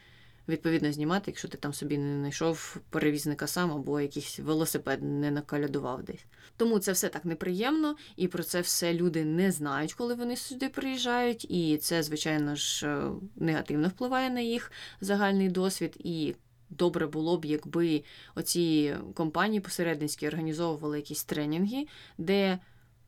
відповідно 0.49 0.92
знімати, 0.92 1.22
якщо 1.26 1.49
ти 1.49 1.59
там 1.59 1.72
собі 1.72 1.99
не 1.99 2.18
знайшов 2.18 2.76
перевізника 2.90 3.47
сам 3.47 3.72
або 3.72 4.01
якийсь 4.01 4.38
велосипед 4.38 5.03
не 5.03 5.30
накалядував 5.30 6.03
десь. 6.03 6.24
Тому 6.57 6.78
це 6.78 6.92
все 6.92 7.09
так 7.09 7.24
неприємно, 7.24 7.97
і 8.16 8.28
про 8.28 8.42
це 8.42 8.61
все 8.61 8.95
люди 8.95 9.24
не 9.24 9.51
знають, 9.51 9.95
коли 9.95 10.14
вони 10.14 10.36
сюди 10.36 10.68
приїжджають. 10.68 11.47
І 11.51 11.76
це, 11.76 12.03
звичайно 12.03 12.57
ж, 12.57 12.86
е, 12.86 13.11
негативно 13.36 13.88
впливає 13.88 14.30
на 14.30 14.40
їх 14.40 14.72
загальний 15.01 15.49
досвід. 15.49 15.97
І 15.99 16.34
добре 16.70 17.07
було 17.07 17.38
б, 17.38 17.45
якби 17.45 18.03
оці 18.34 18.97
компанії 19.14 19.61
посередницькі 19.61 20.28
організовували 20.28 20.97
якісь 20.97 21.24
тренінги, 21.24 21.86
де 22.18 22.59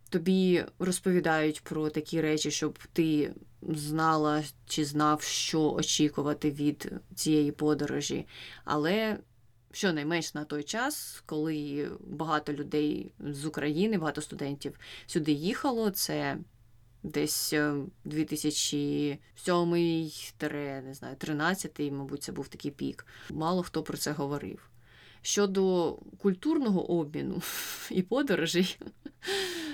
тобі 0.08 0.64
розповідають 0.78 1.60
про 1.60 1.90
такі 1.90 2.20
речі, 2.20 2.50
щоб 2.50 2.78
ти 2.92 3.34
знала 3.62 4.44
чи 4.66 4.84
знав, 4.84 5.22
що 5.22 5.72
очікувати 5.72 6.50
від 6.50 6.92
цієї 7.14 7.52
подорожі. 7.52 8.26
Але 8.64 9.18
щонайменш 9.72 10.34
на 10.34 10.44
той 10.44 10.62
час, 10.62 11.22
коли 11.26 11.88
багато 12.00 12.52
людей 12.52 13.12
з 13.20 13.44
України, 13.44 13.98
багато 13.98 14.20
студентів 14.20 14.78
сюди 15.06 15.32
їхало, 15.32 15.90
це 15.90 16.38
десь 17.02 17.54
2007 18.04 19.70
не 20.84 20.94
знаю, 20.94 21.16
13 21.18 21.80
мабуть, 21.92 22.22
це 22.22 22.32
був 22.32 22.48
такий 22.48 22.70
пік. 22.70 23.06
Мало 23.30 23.62
хто 23.62 23.82
про 23.82 23.96
це 23.96 24.12
говорив. 24.12 24.70
Щодо 25.22 25.92
культурного 26.18 26.90
обміну 26.90 27.42
і 27.90 28.02
подорожей, 28.02 28.78
Е, 29.26 29.65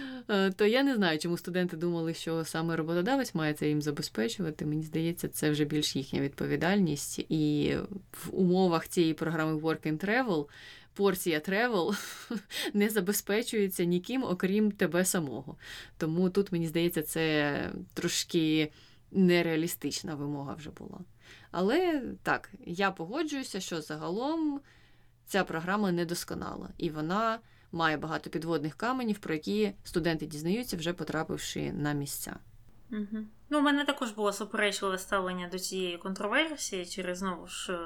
то 0.56 0.64
я 0.64 0.82
не 0.82 0.94
знаю, 0.94 1.18
чому 1.18 1.38
студенти 1.38 1.76
думали, 1.76 2.14
що 2.14 2.44
саме 2.44 2.76
роботодавець 2.76 3.34
має 3.34 3.54
це 3.54 3.68
їм 3.68 3.82
забезпечувати. 3.82 4.66
Мені 4.66 4.82
здається, 4.82 5.28
це 5.28 5.50
вже 5.50 5.64
більш 5.64 5.96
їхня 5.96 6.20
відповідальність. 6.20 7.18
І 7.18 7.74
в 8.12 8.28
умовах 8.32 8.88
цієї 8.88 9.14
програми 9.14 9.54
Work 9.54 9.92
and 9.92 10.06
Travel 10.06 10.46
порція 10.94 11.38
travel 11.38 11.96
не 12.74 12.88
забезпечується 12.88 13.84
ніким, 13.84 14.24
окрім 14.24 14.72
тебе 14.72 15.04
самого. 15.04 15.56
Тому 15.98 16.30
тут, 16.30 16.52
мені 16.52 16.66
здається, 16.66 17.02
це 17.02 17.70
трошки 17.94 18.72
нереалістична 19.10 20.14
вимога 20.14 20.54
вже 20.54 20.70
була. 20.70 21.00
Але 21.50 22.02
так, 22.22 22.50
я 22.66 22.90
погоджуюся, 22.90 23.60
що 23.60 23.80
загалом 23.80 24.60
ця 25.26 25.44
програма 25.44 25.92
недосконала, 25.92 26.68
і 26.78 26.90
вона 26.90 27.38
має 27.72 27.96
багато 27.96 28.30
підводних 28.30 28.74
каменів, 28.74 29.18
про 29.18 29.34
які 29.34 29.72
студенти 29.84 30.26
дізнаються, 30.26 30.76
вже 30.76 30.92
потрапивши 30.92 31.72
на 31.72 31.92
місця. 31.92 32.36
Угу. 32.90 33.24
Ну, 33.50 33.58
у 33.58 33.62
мене 33.62 33.84
також 33.84 34.10
було 34.10 34.32
суперечливе 34.32 34.98
ставлення 34.98 35.48
до 35.48 35.58
цієї 35.58 35.98
контроверсії 35.98 36.86
через 36.86 37.18
знову 37.18 37.46
ж 37.46 37.78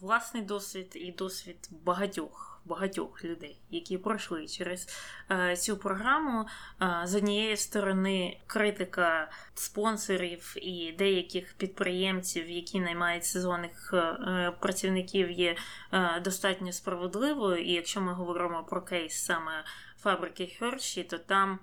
власний 0.00 0.42
досвід 0.42 0.92
і 0.94 1.12
досвід 1.12 1.70
багатьох 1.84 2.51
багатьох 2.64 3.24
людей, 3.24 3.60
які 3.70 3.98
пройшли 3.98 4.46
через 4.46 4.88
е, 5.30 5.56
цю 5.56 5.76
програму. 5.76 6.46
Е, 6.82 7.00
з 7.04 7.14
однієї 7.14 7.56
сторони, 7.56 8.40
критика 8.46 9.30
спонсорів 9.54 10.54
і 10.56 10.94
деяких 10.98 11.54
підприємців, 11.54 12.50
які 12.50 12.80
наймають 12.80 13.24
сезонних 13.24 13.94
е, 13.94 14.52
працівників, 14.60 15.30
є 15.30 15.56
е, 15.92 16.20
достатньо 16.20 16.72
справедливою. 16.72 17.64
І 17.64 17.72
якщо 17.72 18.00
ми 18.00 18.12
говоримо 18.12 18.64
про 18.64 18.82
кейс 18.82 19.24
саме 19.24 19.64
фабрики 19.98 20.46
Херші, 20.46 21.02
то 21.02 21.18
там 21.18 21.58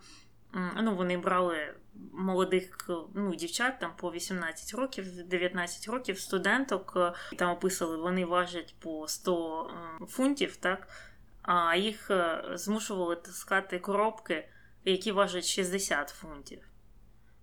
ну, 0.81 0.95
вони 0.95 1.17
брали 1.17 1.73
молодих 2.13 2.89
ну, 3.13 3.35
дівчат 3.35 3.79
там 3.79 3.91
по 3.95 4.11
18 4.11 4.73
років, 4.73 5.27
19 5.27 5.87
років, 5.87 6.19
студенток. 6.19 6.93
Е, 6.95 7.35
там 7.35 7.49
описали, 7.49 7.97
вони 7.97 8.25
важать 8.25 8.75
по 8.79 9.07
100 9.07 9.69
е, 10.01 10.05
фунтів, 10.05 10.55
так? 10.55 10.87
а 11.41 11.75
їх 11.75 12.11
е, 12.11 12.43
змушували 12.53 13.15
таскати 13.15 13.79
коробки, 13.79 14.49
які 14.85 15.11
важать 15.11 15.45
60 15.45 16.09
фунтів. 16.09 16.59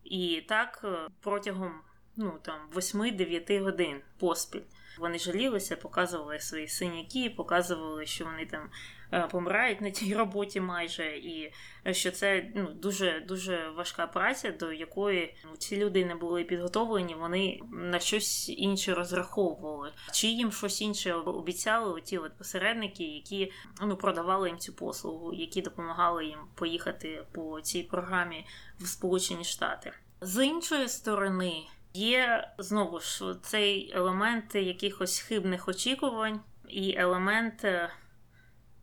І 0.05 0.45
так 0.49 0.85
протягом 1.21 1.81
ну, 2.17 2.39
там, 2.43 2.59
8-9 2.75 3.63
годин 3.63 4.01
поспіль. 4.19 4.63
Вони 4.99 5.19
жалілися, 5.19 5.77
показували 5.77 6.41
свої 6.41 6.69
синяки, 6.69 7.31
показували, 7.37 8.07
що 8.07 8.25
вони 8.25 8.47
там 8.47 8.71
Е, 9.13 9.29
помирають 9.31 9.81
на 9.81 9.91
тій 9.91 10.15
роботі 10.15 10.61
майже, 10.61 11.17
і 11.17 11.53
що 11.93 12.11
це 12.11 12.51
ну, 12.55 12.69
дуже 12.73 13.21
дуже 13.29 13.71
важка 13.71 14.07
праця, 14.07 14.51
до 14.53 14.73
якої 14.73 15.37
ну, 15.45 15.57
ці 15.57 15.77
люди 15.77 16.05
не 16.05 16.15
були 16.15 16.45
підготовлені, 16.45 17.15
вони 17.15 17.61
на 17.73 17.99
щось 17.99 18.49
інше 18.49 18.95
розраховували. 18.95 19.93
Чи 20.13 20.27
їм 20.27 20.53
щось 20.53 20.81
інше 20.81 21.13
обіцяли 21.15 22.01
ті 22.01 22.19
от 22.19 22.39
посередники, 22.39 23.05
які 23.05 23.53
ну, 23.83 23.97
продавали 23.97 24.49
їм 24.49 24.59
цю 24.59 24.73
послугу, 24.73 25.33
які 25.35 25.63
допомагали 25.63 26.27
їм 26.27 26.39
поїхати 26.55 27.25
по 27.33 27.61
цій 27.61 27.83
програмі 27.83 28.47
в 28.81 28.87
Сполучені 28.87 29.45
Штати. 29.45 29.93
З 30.21 30.47
іншої 30.47 30.89
сторони, 30.89 31.63
є 31.97 32.51
знову 32.59 33.01
ж 33.01 33.35
цей 33.43 33.93
елемент 33.95 34.55
якихось 34.55 35.19
хибних 35.19 35.69
очікувань 35.69 36.41
і 36.69 36.95
елемент 36.99 37.65
е, 37.65 37.91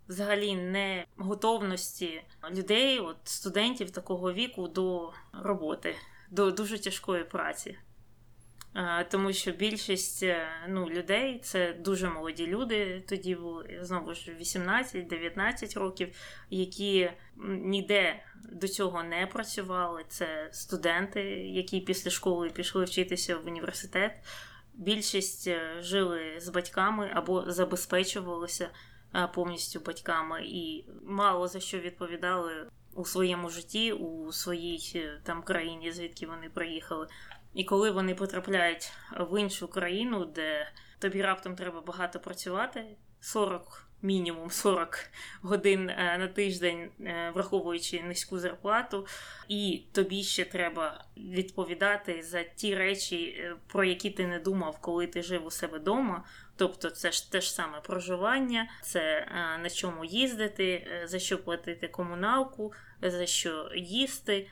взагалі 0.07 0.55
не 0.55 1.05
готовності 1.17 2.23
людей, 2.51 2.99
от 2.99 3.17
студентів 3.23 3.91
такого 3.91 4.33
віку 4.33 4.67
до 4.67 5.13
роботи, 5.33 5.95
до 6.31 6.51
дуже 6.51 6.79
тяжкої 6.79 7.23
праці. 7.23 7.77
Тому 9.11 9.33
що 9.33 9.51
більшість 9.51 10.23
е, 10.23 10.47
ну, 10.69 10.89
людей 10.89 11.39
це 11.43 11.73
дуже 11.73 12.09
молоді 12.09 12.47
люди, 12.47 13.03
тоді 13.09 13.35
були 13.35 13.79
знову 13.81 14.13
ж 14.13 14.31
18-19 14.41 15.79
років, 15.79 16.15
які 16.49 17.11
ніде 17.47 18.23
до 18.51 18.67
цього 18.67 19.03
не 19.03 19.27
працювали. 19.27 20.03
Це 20.07 20.49
студенти, 20.51 21.21
які 21.39 21.79
після 21.79 22.11
школи 22.11 22.49
пішли 22.49 22.85
вчитися 22.85 23.37
в 23.37 23.47
університет. 23.47 24.11
Більшість 24.73 25.47
е, 25.47 25.75
жили 25.79 26.33
з 26.37 26.49
батьками 26.49 27.11
або 27.13 27.51
забезпечувалися 27.51 28.69
повністю 29.33 29.79
батьками 29.79 30.41
і 30.45 30.85
мало 31.05 31.47
за 31.47 31.59
що 31.59 31.79
відповідали 31.79 32.67
у 32.95 33.05
своєму 33.05 33.49
житті, 33.49 33.91
у 33.91 34.31
своїй 34.31 34.91
е, 34.95 35.21
там 35.23 35.43
країні, 35.43 35.91
звідки 35.91 36.27
вони 36.27 36.49
приїхали. 36.49 37.07
І 37.53 37.63
коли 37.63 37.91
вони 37.91 38.15
потрапляють 38.15 38.91
в 39.19 39.41
іншу 39.41 39.67
країну, 39.67 40.25
де 40.25 40.71
тобі 40.99 41.21
раптом 41.21 41.55
треба 41.55 41.81
багато 41.81 42.19
працювати, 42.19 42.85
40 43.21 43.87
мінімум 44.01 44.51
40 44.51 44.99
годин 45.41 45.89
е, 45.89 46.17
на 46.17 46.27
тиждень, 46.27 46.89
е, 46.99 47.31
враховуючи 47.35 48.03
низьку 48.03 48.39
зарплату, 48.39 49.07
і 49.47 49.83
тобі 49.91 50.23
ще 50.23 50.45
треба 50.45 51.05
відповідати 51.17 52.23
за 52.23 52.43
ті 52.43 52.75
речі, 52.75 53.43
про 53.67 53.83
які 53.83 54.09
ти 54.09 54.27
не 54.27 54.39
думав, 54.39 54.77
коли 54.81 55.07
ти 55.07 55.23
жив 55.23 55.45
у 55.45 55.51
себе 55.51 55.77
вдома. 55.77 56.23
Тобто 56.55 56.89
це 56.89 57.11
ж 57.11 57.31
те 57.31 57.41
ж 57.41 57.53
саме 57.53 57.79
проживання, 57.81 58.69
це 58.81 59.01
е, 59.01 59.57
на 59.57 59.69
чому 59.69 60.05
їздити, 60.05 60.65
е, 60.65 61.07
за 61.07 61.19
що 61.19 61.43
платити 61.43 61.87
комуналку, 61.87 62.73
за 63.01 63.25
що 63.25 63.71
їсти, 63.75 64.47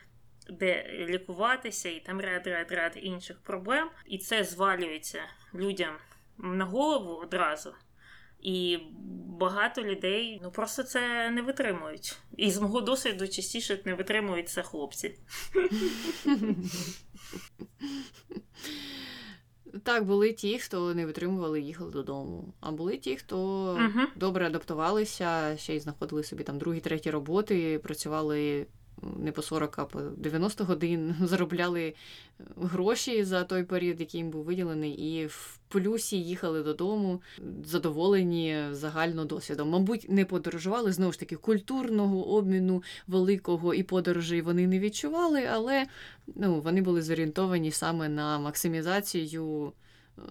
де 0.50 0.90
лікуватися, 1.08 1.88
і 1.88 2.00
там 2.00 2.20
ряд 2.20 2.46
ряд 2.46 2.72
ряд 2.72 2.92
інших 3.02 3.40
проблем. 3.40 3.88
І 4.06 4.18
це 4.18 4.44
звалюється 4.44 5.20
людям 5.54 5.94
на 6.38 6.64
голову 6.64 7.14
одразу. 7.14 7.74
І 8.40 8.78
багато 9.26 9.82
людей 9.82 10.40
ну 10.42 10.50
просто 10.50 10.82
це 10.82 11.30
не 11.30 11.42
витримують. 11.42 12.18
І 12.36 12.50
з 12.50 12.58
мого 12.60 12.80
досвіду 12.80 13.28
частіше 13.28 13.80
не 13.84 13.94
витримують 13.94 14.48
це 14.48 14.62
хлопці. 14.62 15.18
Так, 19.84 20.04
були 20.04 20.32
ті, 20.32 20.58
хто 20.58 20.94
не 20.94 21.06
витримували, 21.06 21.60
їхали 21.60 21.90
додому. 21.90 22.54
А 22.60 22.72
були 22.72 22.96
ті, 22.96 23.16
хто 23.16 23.36
uh 23.74 24.06
добре 24.16 24.46
адаптувалися, 24.46 25.56
ще 25.56 25.76
й 25.76 25.80
знаходили 25.80 26.24
собі 26.24 26.44
там 26.44 26.58
другі, 26.58 26.80
треті 26.80 27.10
роботи, 27.10 27.78
працювали 27.78 28.66
не 29.16 29.32
по 29.32 29.42
40, 29.42 29.78
а 29.78 29.84
по 29.84 30.00
90 30.00 30.64
годин, 30.64 31.14
заробляли 31.22 31.82
е, 31.82 31.94
гроші 32.56 33.24
за 33.24 33.44
той 33.44 33.64
період, 33.64 34.00
який 34.00 34.20
їм 34.20 34.30
був 34.30 34.44
виділений, 34.44 34.92
і 34.92 35.26
в 35.26 35.58
плюсі 35.68 36.16
їхали 36.16 36.62
додому, 36.62 37.22
задоволені 37.64 38.58
загально 38.70 39.24
досвідом. 39.24 39.68
Мабуть, 39.68 40.06
не 40.08 40.24
подорожували 40.24 40.92
знову 40.92 41.12
ж 41.12 41.18
таки 41.18 41.36
культурного 41.36 42.28
обміну 42.36 42.82
великого 43.06 43.74
і 43.74 43.82
подорожей 43.82 44.42
вони 44.42 44.66
не 44.66 44.78
відчували, 44.78 45.44
але 45.52 45.86
ну, 46.34 46.60
вони 46.60 46.82
були 46.82 47.02
зорієнтовані 47.02 47.70
саме 47.70 48.08
на 48.08 48.38
максимізацію 48.38 49.72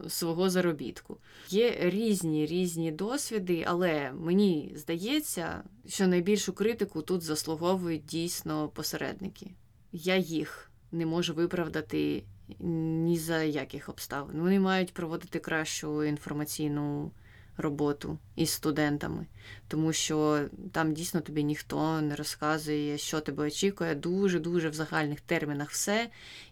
свого 0.10 0.50
заробітку. 0.50 1.18
Є 1.50 1.78
різні 1.80 2.46
різні 2.46 2.92
досвіди, 2.92 3.66
але 3.68 4.12
мені 4.12 4.74
здається, 4.76 5.64
що 5.88 6.08
найбільшу 6.08 6.54
критику 6.54 7.02
тут 7.02 7.22
заслуговують 7.22 8.06
дійсно 8.06 8.68
посередники. 8.68 9.52
Я 9.92 10.18
їх 10.18 10.72
не 10.92 11.06
можу 11.06 11.34
виправдати 11.34 12.24
ні 12.60 13.18
за 13.18 13.44
яких 13.44 13.90
обставин. 13.90 14.40
Вони 14.40 14.60
мають 14.60 14.94
проводити 14.94 15.40
кращу 15.40 16.04
інформаційну 16.04 17.12
роботу 17.58 18.18
із 18.36 18.50
студентами, 18.50 19.26
тому 19.68 19.94
що 19.94 20.46
там 20.72 20.94
дійсно 20.94 21.22
тобі 21.22 21.44
ніхто 21.44 22.02
не 22.02 22.16
розказує, 22.16 22.98
що 22.98 23.22
тебе 23.22 23.48
очікує. 23.48 23.96
Дуже-дуже 23.96 24.70
в 24.70 24.74
загальних 24.74 25.22
термінах 25.22 25.70
все. 25.70 26.10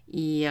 І 0.08 0.50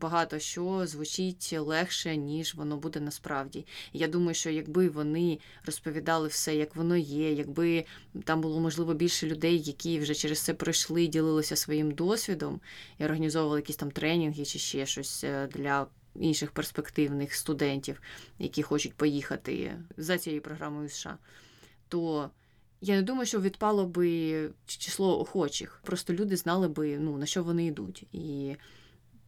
багато 0.00 0.38
що 0.38 0.86
звучить 0.86 1.54
легше, 1.58 2.16
ніж 2.16 2.54
воно 2.54 2.76
буде 2.76 3.00
насправді. 3.00 3.66
Я 3.92 4.08
думаю, 4.08 4.34
що 4.34 4.50
якби 4.50 4.88
вони 4.88 5.38
розповідали 5.66 6.28
все, 6.28 6.56
як 6.56 6.76
воно 6.76 6.96
є, 6.96 7.32
якби 7.32 7.84
там 8.24 8.40
було 8.40 8.60
можливо 8.60 8.94
більше 8.94 9.26
людей, 9.26 9.62
які 9.62 9.98
вже 9.98 10.14
через 10.14 10.40
це 10.40 10.54
пройшли, 10.54 11.06
ділилися 11.06 11.56
своїм 11.56 11.90
досвідом 11.90 12.60
і 12.98 13.04
організовували 13.04 13.58
якісь 13.58 13.76
там 13.76 13.90
тренінги 13.90 14.44
чи 14.44 14.58
ще 14.58 14.86
щось 14.86 15.24
е, 15.24 15.46
для. 15.46 15.86
Інших 16.14 16.50
перспективних 16.50 17.34
студентів, 17.34 18.02
які 18.38 18.62
хочуть 18.62 18.94
поїхати 18.94 19.78
за 19.96 20.18
цією 20.18 20.42
програмою 20.42 20.88
США, 20.88 21.18
то 21.88 22.30
я 22.80 22.96
не 22.96 23.02
думаю, 23.02 23.26
що 23.26 23.40
відпало 23.40 23.86
би 23.86 24.50
число 24.66 25.20
охочих. 25.20 25.80
Просто 25.84 26.12
люди 26.12 26.36
знали 26.36 26.68
би, 26.68 26.98
ну, 26.98 27.18
на 27.18 27.26
що 27.26 27.42
вони 27.42 27.66
йдуть. 27.66 28.06
І 28.12 28.56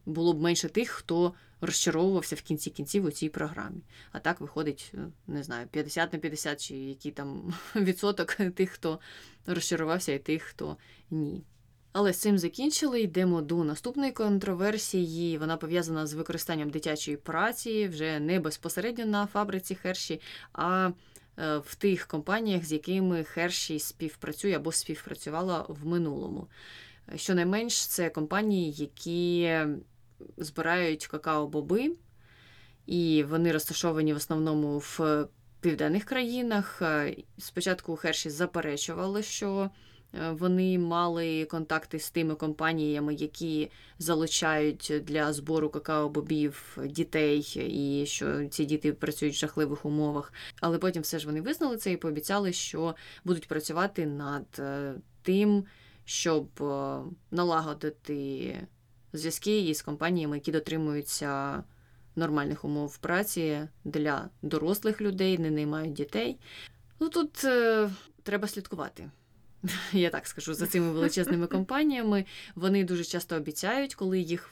було 0.05 0.33
б 0.33 0.41
менше 0.41 0.69
тих, 0.69 0.89
хто 0.89 1.33
розчаровувався 1.61 2.35
в 2.35 2.41
кінці 2.41 2.69
кінців 2.69 3.05
у 3.05 3.11
цій 3.11 3.29
програмі. 3.29 3.81
А 4.11 4.19
так 4.19 4.41
виходить, 4.41 4.91
е, 4.93 4.97
не 5.27 5.43
знаю, 5.43 5.67
50 5.71 6.13
на 6.13 6.19
50, 6.19 6.61
чи 6.61 6.75
який 6.75 7.11
там 7.11 7.53
відсоток 7.75 8.35
тих, 8.55 8.69
хто 8.69 8.99
розчарувався, 9.45 10.13
і 10.13 10.19
тих, 10.19 10.43
хто 10.43 10.77
ні. 11.11 11.43
Але 11.91 12.13
з 12.13 12.17
цим 12.17 12.37
закінчили. 12.37 13.01
Йдемо 13.01 13.41
до 13.41 13.63
наступної 13.63 14.11
контроверсії. 14.11 15.37
Вона 15.37 15.57
пов'язана 15.57 16.07
з 16.07 16.13
використанням 16.13 16.69
дитячої 16.69 17.17
праці 17.17 17.87
вже 17.87 18.19
не 18.19 18.39
безпосередньо 18.39 19.05
на 19.05 19.27
фабриці 19.27 19.75
Херші, 19.75 20.21
а 20.53 20.91
е, 21.39 21.57
в 21.57 21.75
тих 21.75 22.07
компаніях, 22.07 22.65
з 22.65 22.71
якими 22.71 23.23
Херші 23.23 23.79
співпрацює 23.79 24.53
або 24.53 24.71
співпрацювала 24.71 25.65
в 25.69 25.85
минулому. 25.85 26.47
Щонайменш, 27.15 27.87
це 27.87 28.09
компанії, 28.09 28.71
які 28.71 29.51
збирають 30.37 31.07
какао-боби, 31.07 31.91
і 32.85 33.23
вони 33.29 33.51
розташовані 33.51 34.13
в 34.13 34.17
основному 34.17 34.77
в 34.77 35.27
південних 35.65 36.03
країнах. 36.03 36.81
Е, 36.81 37.15
спочатку 37.37 37.95
Херші 37.95 38.29
заперечували, 38.29 39.23
що 39.23 39.69
е, 40.13 40.31
вони 40.31 40.79
мали 40.79 41.45
контакти 41.45 41.99
з 41.99 42.11
тими 42.11 42.35
компаніями, 42.35 43.13
які 43.13 43.71
залучають 43.99 44.93
для 45.03 45.33
збору 45.33 45.67
какао-бобів 45.67 46.87
дітей, 46.87 47.39
і 47.69 48.05
що 48.05 48.47
ці 48.47 48.65
діти 48.65 48.93
працюють 48.93 49.35
в 49.35 49.37
жахливих 49.37 49.85
умовах. 49.85 50.33
Але 50.61 50.77
потім 50.77 51.01
все 51.01 51.19
ж 51.19 51.25
вони 51.25 51.41
визнали 51.41 51.77
це 51.77 51.91
і 51.91 51.97
пообіцяли, 51.97 52.53
що 52.53 52.95
будуть 53.23 53.47
працювати 53.47 54.05
над 54.05 54.45
е, 54.59 54.93
тим, 55.21 55.65
щоб 56.05 56.47
налагодити 57.31 58.57
зв'язки 59.17 59.59
із 59.59 59.81
компаніями, 59.81 60.37
які 60.37 60.51
дотримуються 60.51 61.63
нормальних 62.15 62.65
умов 62.65 62.97
праці 62.97 63.67
для 63.83 64.29
дорослих 64.41 65.01
людей, 65.01 65.37
не 65.37 65.51
наймають 65.51 65.93
дітей. 65.93 66.37
Ну 66.99 67.09
тут 67.09 67.43
е, 67.43 67.89
треба 68.23 68.47
слідкувати. 68.47 69.09
Я 69.91 70.09
так 70.09 70.27
скажу 70.27 70.53
за 70.53 70.67
цими 70.67 70.91
величезними 70.91 71.47
компаніями. 71.47 72.25
Вони 72.55 72.83
дуже 72.83 73.03
часто 73.03 73.35
обіцяють, 73.35 73.95
коли 73.95 74.19
їх 74.19 74.49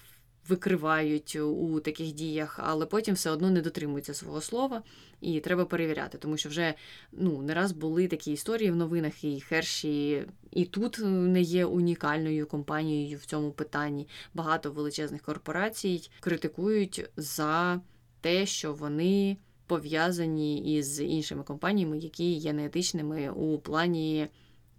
викривають 0.48 1.36
у 1.36 1.80
таких 1.80 2.12
діях, 2.12 2.60
але 2.64 2.86
потім 2.86 3.16
все 3.16 3.32
одно 3.32 3.50
не 3.50 3.62
дотримуються 3.62 4.14
свого 4.14 4.41
слова, 4.41 4.84
і 5.22 5.39
треба 5.39 5.66
перевіряти, 5.66 6.18
тому 6.18 6.38
що 6.38 6.50
вже 6.50 6.74
ну, 7.12 7.41
не 7.41 7.54
раз 7.54 7.72
були 7.72 8.08
такі 8.08 8.32
історії 8.32 8.72
в 8.72 8.76
новинах, 8.76 9.24
і 9.24 9.41
Херші 9.41 10.26
і 10.52 10.66
тут 10.66 11.00
не 11.04 11.41
є 11.41 11.66
унікальною 11.66 12.48
компанією 12.48 13.18
в 13.18 13.26
цьому 13.26 13.52
питанні. 13.52 14.08
Багато 14.34 14.72
величезних 14.72 15.22
корпорацій 15.22 16.10
критикують 16.20 17.10
за 17.18 17.82
те, 18.22 18.46
що 18.46 18.74
вони 18.74 19.38
пов'язані 19.68 20.76
із 20.76 21.02
іншими 21.02 21.44
компаніями, 21.44 21.98
які 21.98 22.34
є 22.34 22.54
неетичними 22.54 23.30
у 23.30 23.60
плані 23.60 24.28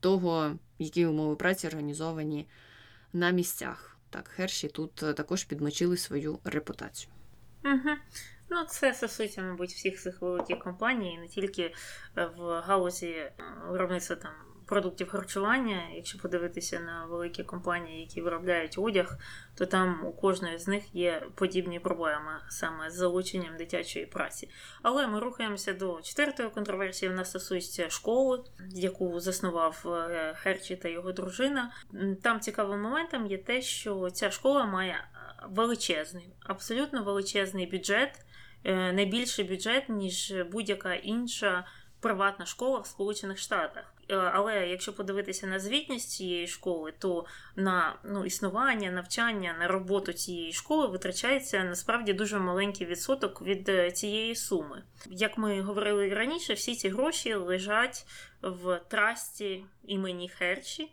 того, 0.00 0.52
які 0.78 1.06
умови 1.06 1.36
праці 1.36 1.66
організовані 1.66 2.46
на 3.12 3.30
місцях. 3.30 3.93
Так, 4.14 4.28
Херші 4.28 4.68
тут 4.68 5.02
е, 5.02 5.12
також 5.12 5.44
підмочили 5.44 5.96
свою 5.96 6.38
репутацію. 6.44 7.12
Угу. 7.64 7.96
Ну, 8.50 8.64
це 8.64 8.94
стосується, 8.94 9.42
мабуть, 9.42 9.70
всіх 9.70 10.02
цих 10.02 10.22
великих 10.22 10.58
компаній, 10.58 11.18
не 11.18 11.28
тільки 11.28 11.62
е, 11.62 12.26
в 12.36 12.60
галузі 12.60 13.06
е, 13.06 13.32
виробництва 13.68 14.16
там 14.16 14.32
продуктів 14.66 15.08
харчування, 15.08 15.82
якщо 15.94 16.18
подивитися 16.18 16.80
на 16.80 17.06
великі 17.06 17.44
компанії, 17.44 18.00
які 18.00 18.20
виробляють 18.20 18.78
одяг, 18.78 19.18
то 19.54 19.66
там 19.66 20.06
у 20.06 20.12
кожної 20.12 20.58
з 20.58 20.68
них 20.68 20.94
є 20.94 21.22
подібні 21.34 21.80
проблеми 21.80 22.32
саме 22.48 22.90
з 22.90 22.94
залученням 22.94 23.56
дитячої 23.56 24.06
праці. 24.06 24.50
Але 24.82 25.06
ми 25.06 25.20
рухаємося 25.20 25.72
до 25.72 26.00
четвертої 26.02 26.50
контроверсії. 26.50 27.08
Вона 27.10 27.24
стосується 27.24 27.90
школи, 27.90 28.44
яку 28.70 29.20
заснував 29.20 29.82
е, 29.86 30.34
Херчі 30.36 30.76
та 30.76 30.88
його 30.88 31.12
дружина. 31.12 31.72
Там 32.22 32.40
цікавим 32.40 32.80
моментом 32.80 33.26
є 33.26 33.38
те, 33.38 33.62
що 33.62 34.10
ця 34.10 34.30
школа 34.30 34.66
має 34.66 34.92
е, 34.92 35.06
величезний, 35.50 36.28
абсолютно 36.40 37.04
величезний 37.04 37.66
бюджет, 37.66 38.24
е, 38.64 38.92
найбільший 38.92 39.44
бюджет, 39.44 39.88
ніж 39.88 40.34
будь-яка 40.52 40.94
інша 40.94 41.66
приватна 42.00 42.46
школа 42.46 42.78
в 42.78 42.86
Сполучених 42.86 43.38
Штатах. 43.38 43.93
Е, 44.08 44.16
але 44.16 44.68
якщо 44.68 44.92
подивитися 44.92 45.46
на 45.46 45.58
звітність 45.58 46.10
цієї 46.10 46.46
школи, 46.46 46.92
то 46.98 47.26
на 47.56 47.98
ну, 48.04 48.24
існування, 48.24 48.90
навчання, 48.90 49.56
на 49.58 49.68
роботу 49.68 50.12
цієї 50.12 50.52
школи 50.52 50.86
витрачається 50.86 51.64
насправді 51.64 52.12
дуже 52.12 52.38
маленький 52.38 52.86
відсоток 52.86 53.42
від 53.42 53.68
е, 53.68 53.90
цієї 53.90 54.34
суми. 54.34 54.82
Як 55.10 55.38
ми 55.38 55.60
говорили 55.60 56.08
раніше, 56.08 56.54
всі 56.54 56.74
ці 56.74 56.88
гроші 56.88 57.34
лежать 57.34 58.06
в 58.42 58.80
трасті 58.88 59.64
імені 59.84 60.28
Херчі, 60.28 60.92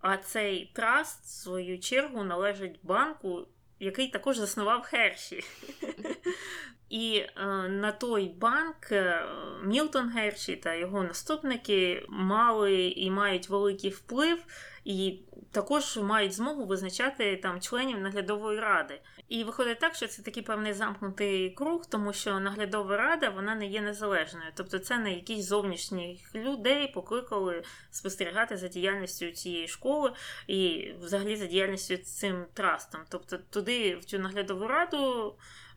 а 0.00 0.16
цей 0.16 0.70
траст, 0.74 1.24
в 1.24 1.28
свою 1.28 1.78
чергу, 1.78 2.24
належить 2.24 2.78
банку, 2.82 3.48
який 3.80 4.08
також 4.08 4.36
заснував 4.38 4.82
Херші. 4.82 5.44
І 6.94 7.16
е, 7.16 7.46
на 7.68 7.92
той 7.92 8.28
банк 8.28 8.92
е, 8.92 9.26
Мілтон 9.62 10.08
Герші 10.08 10.56
та 10.56 10.74
його 10.74 11.02
наступники 11.02 12.06
мали 12.08 12.88
і 12.88 13.10
мають 13.10 13.48
великий 13.48 13.90
вплив, 13.90 14.38
і 14.84 15.20
також 15.50 15.96
мають 15.96 16.32
змогу 16.32 16.66
визначати 16.66 17.36
там 17.36 17.60
членів 17.60 18.00
наглядової 18.00 18.60
ради. 18.60 19.00
І 19.28 19.44
виходить 19.44 19.78
так, 19.78 19.94
що 19.94 20.06
це 20.06 20.22
такий 20.22 20.42
певний 20.42 20.72
замкнутий 20.72 21.50
круг, 21.50 21.86
тому 21.86 22.12
що 22.12 22.40
наглядова 22.40 22.96
рада 22.96 23.28
вона 23.30 23.54
не 23.54 23.66
є 23.66 23.80
незалежною. 23.80 24.50
Тобто 24.54 24.78
це 24.78 24.98
не 24.98 25.14
якісь 25.14 25.44
зовнішніх 25.46 26.34
людей 26.34 26.88
покликали 26.88 27.62
спостерігати 27.90 28.56
за 28.56 28.68
діяльністю 28.68 29.30
цієї 29.30 29.68
школи 29.68 30.12
і 30.46 30.92
взагалі 31.00 31.36
за 31.36 31.46
діяльністю 31.46 31.96
цим 31.96 32.44
трастом. 32.52 33.00
Тобто 33.08 33.38
туди, 33.38 33.96
в 33.96 34.04
цю 34.04 34.18
наглядову 34.18 34.66
раду. 34.66 35.34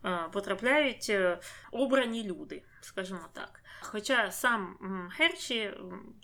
Е, 0.08 0.30
потрапляють 0.32 1.10
е, 1.10 1.40
обрані 1.72 2.24
люди, 2.24 2.64
скажімо 2.82 3.20
так. 3.34 3.62
Хоча 3.82 4.32
сам 4.32 4.78
Герчі, 5.18 5.74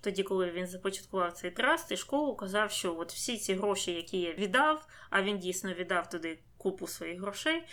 тоді, 0.01 0.23
коли 0.23 0.51
він 0.51 0.67
започаткував 0.67 1.33
цей 1.33 1.51
траст 1.51 1.91
і 1.91 1.97
школу, 1.97 2.35
казав, 2.35 2.71
що 2.71 2.97
от 2.97 3.11
всі 3.11 3.37
ці 3.37 3.53
гроші, 3.53 3.91
які 3.91 4.19
я 4.19 4.33
віддав, 4.33 4.87
а 5.09 5.21
він 5.21 5.39
дійсно 5.39 5.73
віддав 5.73 6.09
туди 6.09 6.39
купу 6.57 6.87
своїх 6.87 7.21
грошей, 7.21 7.63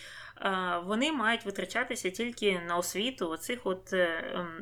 е, 0.41 0.81
вони 0.85 1.13
мають 1.13 1.45
витрачатися 1.45 2.11
тільки 2.11 2.61
на 2.69 2.77
освіту 2.77 3.31
оцих 3.31 3.61
от 3.65 3.95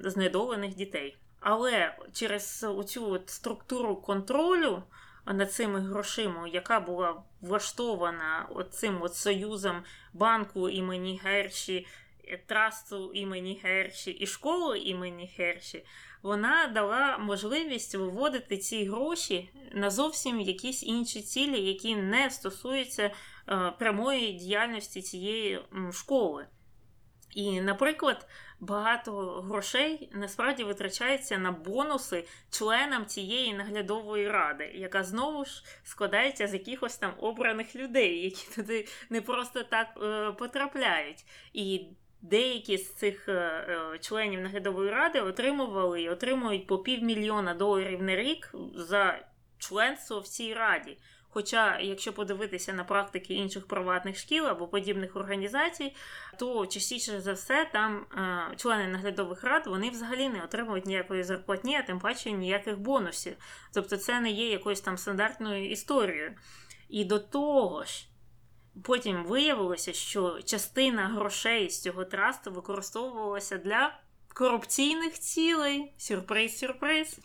знедолених 0.02 0.74
дітей. 0.74 1.16
Але 1.40 1.96
через 2.12 2.66
оцю 2.68 3.10
от 3.10 3.30
структуру 3.30 3.96
контролю 3.96 4.82
над 5.32 5.52
цими 5.52 5.80
грошима, 5.80 6.48
яка 6.48 6.80
була 6.80 7.22
влаштована 7.40 8.48
цим 8.70 9.02
от 9.02 9.14
союзом 9.14 9.82
банку 10.12 10.68
імені 10.68 11.20
Герші, 11.24 11.86
трасту 12.46 13.12
імені 13.12 13.60
Герші 13.64 14.10
і 14.10 14.26
школи 14.26 14.78
імені 14.78 15.34
Герші, 15.38 15.84
вона 16.22 16.66
дала 16.66 17.18
можливість 17.18 17.94
виводити 17.94 18.56
ці 18.56 18.84
гроші 18.84 19.50
на 19.72 19.90
зовсім 19.90 20.40
якісь 20.40 20.82
інші 20.82 21.22
цілі, 21.22 21.60
які 21.60 21.96
не 21.96 22.30
стосуються 22.30 23.10
е, 23.48 23.72
прямої 23.78 24.32
діяльності 24.32 25.02
цієї 25.02 25.60
школи. 25.92 26.46
І, 27.34 27.60
наприклад, 27.60 28.26
багато 28.60 29.12
грошей 29.40 30.10
насправді 30.12 30.64
витрачається 30.64 31.38
на 31.38 31.52
бонуси 31.52 32.24
членам 32.50 33.06
цієї 33.06 33.54
наглядової 33.54 34.28
ради, 34.28 34.64
яка 34.74 35.04
знову 35.04 35.44
ж 35.44 35.64
складається 35.84 36.48
з 36.48 36.52
якихось 36.52 36.96
там 36.96 37.12
обраних 37.18 37.76
людей, 37.76 38.24
які 38.24 38.54
туди 38.54 38.86
не 39.10 39.20
просто 39.20 39.62
так 39.62 39.86
е, 40.02 40.32
потрапляють. 40.32 41.24
І 41.52 41.86
Деякі 42.22 42.78
з 42.78 42.94
цих 42.94 43.28
е, 43.28 43.32
е, 43.32 43.98
членів 43.98 44.40
наглядової 44.40 44.90
ради 44.90 45.20
отримували 45.20 46.02
і 46.02 46.08
отримують 46.08 46.66
по 46.66 46.78
півмільйона 46.78 47.54
доларів 47.54 48.02
на 48.02 48.16
рік 48.16 48.54
за 48.74 49.18
членство 49.58 50.20
в 50.20 50.28
цій 50.28 50.54
раді. 50.54 50.98
Хоча, 51.30 51.78
якщо 51.80 52.12
подивитися 52.12 52.72
на 52.72 52.84
практики 52.84 53.34
інших 53.34 53.66
приватних 53.66 54.18
шкіл 54.18 54.46
або 54.46 54.68
подібних 54.68 55.16
організацій, 55.16 55.94
то 56.38 56.66
частіше 56.66 57.20
за 57.20 57.32
все 57.32 57.70
там 57.72 57.96
е, 57.96 58.56
члени 58.56 58.86
наглядових 58.86 59.44
рад 59.44 59.66
вони 59.66 59.90
взагалі 59.90 60.28
не 60.28 60.44
отримують 60.44 60.86
ніякої 60.86 61.22
зарплатні, 61.22 61.76
а 61.76 61.82
тим 61.82 61.98
паче 61.98 62.32
ніяких 62.32 62.78
бонусів. 62.78 63.36
Тобто 63.74 63.96
це 63.96 64.20
не 64.20 64.30
є 64.30 64.50
якоюсь 64.50 64.80
там 64.80 64.98
стандартною 64.98 65.70
історією. 65.70 66.34
І 66.88 67.04
до 67.04 67.18
того 67.18 67.84
ж. 67.84 68.08
Потім 68.84 69.24
виявилося, 69.24 69.92
що 69.92 70.42
частина 70.42 71.08
грошей 71.08 71.70
з 71.70 71.82
цього 71.82 72.04
трасту 72.04 72.50
використовувалася 72.52 73.58
для 73.58 73.98
корупційних 74.34 75.18
цілей. 75.18 75.92
Сюрприз, 75.98 76.58
сюрприз. 76.58 77.18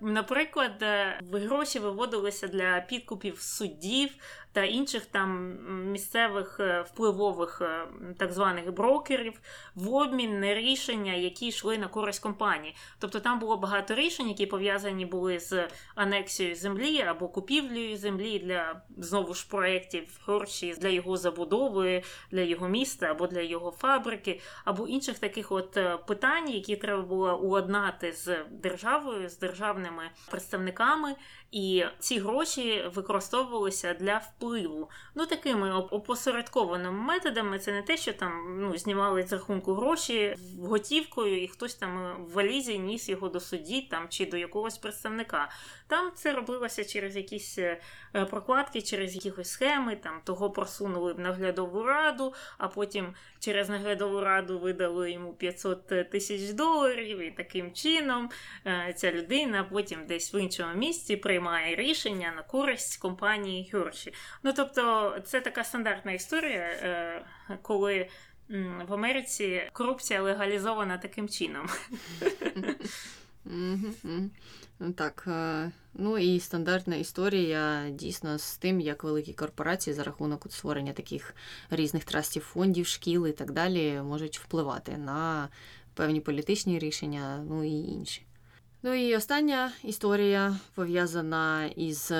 Наприклад, 0.00 0.82
е, 0.82 1.20
гроші 1.32 1.78
виводилися 1.78 2.48
для 2.48 2.80
підкупів 2.80 3.40
суддів 3.40 4.10
та 4.52 4.64
інших 4.64 5.06
там 5.06 5.58
місцевих 5.92 6.60
е, 6.60 6.82
впливових 6.82 7.62
е, 7.62 7.88
так 8.18 8.32
званих 8.32 8.72
брокерів 8.72 9.40
в 9.74 9.94
обмін 9.94 10.40
на 10.40 10.54
рішення, 10.54 11.12
які 11.12 11.46
йшли 11.46 11.78
на 11.78 11.88
користь 11.88 12.22
компанії. 12.22 12.74
Тобто 12.98 13.20
там 13.20 13.38
було 13.38 13.56
багато 13.56 13.94
рішень, 13.94 14.28
які 14.28 14.46
пов'язані 14.46 15.06
були 15.06 15.38
з 15.38 15.68
анексією 15.94 16.56
землі 16.56 17.02
або 17.02 17.28
купівлею 17.28 17.96
землі 17.96 18.38
для 18.38 18.82
знову 18.96 19.34
ж 19.34 19.48
проєктів 19.48 20.20
гроші 20.26 20.74
для 20.78 20.88
його 20.88 21.16
забудови, 21.16 22.02
для 22.30 22.40
його 22.40 22.68
міста 22.68 23.06
або 23.06 23.26
для 23.26 23.40
його 23.40 23.70
фабрики, 23.70 24.40
або 24.64 24.88
інших 24.88 25.18
таких 25.18 25.52
от 25.52 25.76
е, 25.76 25.96
питань, 25.96 26.50
які 26.50 26.76
треба 26.76 27.02
було 27.02 27.38
уладнати 27.38 28.12
з 28.12 28.36
державою, 28.50 29.28
з 29.28 29.38
державними 29.38 30.02
представниками. 30.30 31.14
І 31.50 31.84
ці 31.98 32.18
гроші 32.18 32.90
використовувалися 32.94 33.94
для 33.94 34.16
впливу. 34.16 34.90
Ну, 35.14 35.26
такими 35.26 35.72
опосередкованими 35.72 37.00
методами. 37.02 37.58
Це 37.58 37.72
не 37.72 37.82
те, 37.82 37.96
що 37.96 38.12
там 38.12 38.60
ну, 38.60 38.78
знімали 38.78 39.22
з 39.22 39.32
рахунку 39.32 39.74
гроші 39.74 40.36
готівкою, 40.62 41.42
і 41.42 41.48
хтось 41.48 41.74
там 41.74 42.24
в 42.24 42.32
валізі 42.32 42.78
ніс 42.78 43.08
його 43.08 43.28
до 43.28 43.40
судді 43.40 43.82
там, 43.82 44.08
чи 44.08 44.26
до 44.26 44.36
якогось 44.36 44.78
представника. 44.78 45.50
Там 45.86 46.12
це 46.14 46.32
робилося 46.32 46.84
через 46.84 47.16
якісь 47.16 47.58
е, 47.58 47.80
прокладки, 48.30 48.82
через 48.82 49.14
якісь 49.14 49.48
схеми, 49.48 49.96
там 49.96 50.20
того 50.24 50.50
просунули 50.50 51.12
в 51.12 51.20
наглядову 51.20 51.82
раду, 51.82 52.34
а 52.58 52.68
потім 52.68 53.14
через 53.40 53.68
наглядову 53.68 54.20
раду 54.20 54.58
видали 54.58 55.12
йому 55.12 55.32
500 55.32 56.10
тисяч 56.10 56.50
доларів, 56.50 57.20
і 57.20 57.30
таким 57.30 57.72
чином 57.72 58.30
е, 58.66 58.94
ця 58.96 59.12
людина 59.12 59.64
потім 59.64 60.06
десь 60.06 60.34
в 60.34 60.42
іншому 60.42 60.74
місці 60.74 61.16
приймає 61.16 61.76
рішення 61.76 62.32
на 62.36 62.42
користь 62.42 62.96
компанії 62.96 63.70
Херші. 63.70 64.12
Ну 64.42 64.52
тобто, 64.56 65.14
це 65.24 65.40
така 65.40 65.64
стандартна 65.64 66.12
історія, 66.12 66.60
е, 66.60 67.24
коли. 67.62 68.08
В 68.88 68.94
Америці 68.94 69.62
корупція 69.72 70.22
легалізована 70.22 70.98
таким 70.98 71.28
чином. 71.28 71.68
Так, 74.94 75.24
е, 75.26 75.70
ну 75.94 76.18
і 76.18 76.40
стандартна 76.40 76.96
історія 76.96 77.90
дійсно 77.90 78.38
з 78.38 78.56
тим, 78.56 78.80
як 78.80 79.04
великі 79.04 79.32
корпорації 79.32 79.94
за 79.94 80.04
рахунок 80.04 80.46
створення 80.50 80.92
таких 80.92 81.34
різних 81.70 82.04
трастів 82.04 82.42
фондів, 82.42 82.86
шкіл 82.86 83.26
і 83.26 83.32
так 83.32 83.52
далі 83.52 84.00
можуть 84.02 84.38
впливати 84.38 84.96
на 84.96 85.48
певні 85.94 86.20
політичні 86.20 86.78
рішення, 86.78 87.44
ну 87.48 87.64
і 87.64 87.70
інші. 87.70 88.22
Ну 88.82 88.94
і 88.94 89.16
остання 89.16 89.72
історія 89.84 90.56
пов'язана 90.74 91.66
із 91.66 92.12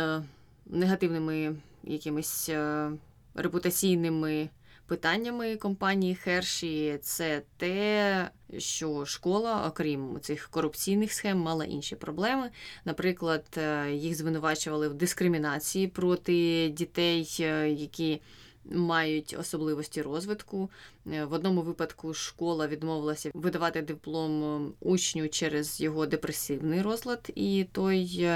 негативними 0.67 1.57
якимись 1.85 2.49
е, 2.49 2.91
репутаційними 3.35 4.49
питаннями 4.89 5.57
компанії 5.57 6.15
Херші 6.15 6.99
це 7.03 7.43
те, 7.57 8.31
що 8.59 9.05
школа, 9.05 9.67
окрім 9.69 10.21
цих 10.21 10.49
корупційних 10.49 11.13
схем, 11.13 11.39
мала 11.39 11.65
інші 11.65 11.97
проблеми. 11.97 12.51
Наприклад, 12.85 13.45
е, 13.57 13.93
їх 13.93 14.17
звинувачували 14.17 14.89
в 14.89 14.95
дискримінації 14.95 15.89
проти 15.89 16.69
дітей, 16.69 17.37
е, 17.41 17.71
які 17.71 18.21
мають 18.65 19.37
особливості 19.41 20.03
розвитку. 20.03 20.71
Е, 21.13 21.25
в 21.25 21.33
одному 21.33 21.63
випадку 21.63 22.15
школа 22.15 22.67
відмовилася 22.67 23.31
видавати 23.35 23.83
диплом 23.83 24.73
учню 24.81 25.29
через 25.29 25.81
його 25.81 26.07
депресивний 26.07 26.83
розлад, 26.83 27.31
і 27.35 27.67
той 27.73 28.29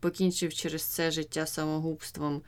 покінчив 0.00 0.54
через 0.54 0.82
це 0.82 1.10
життя 1.10 1.46
самогубством. 1.46 2.42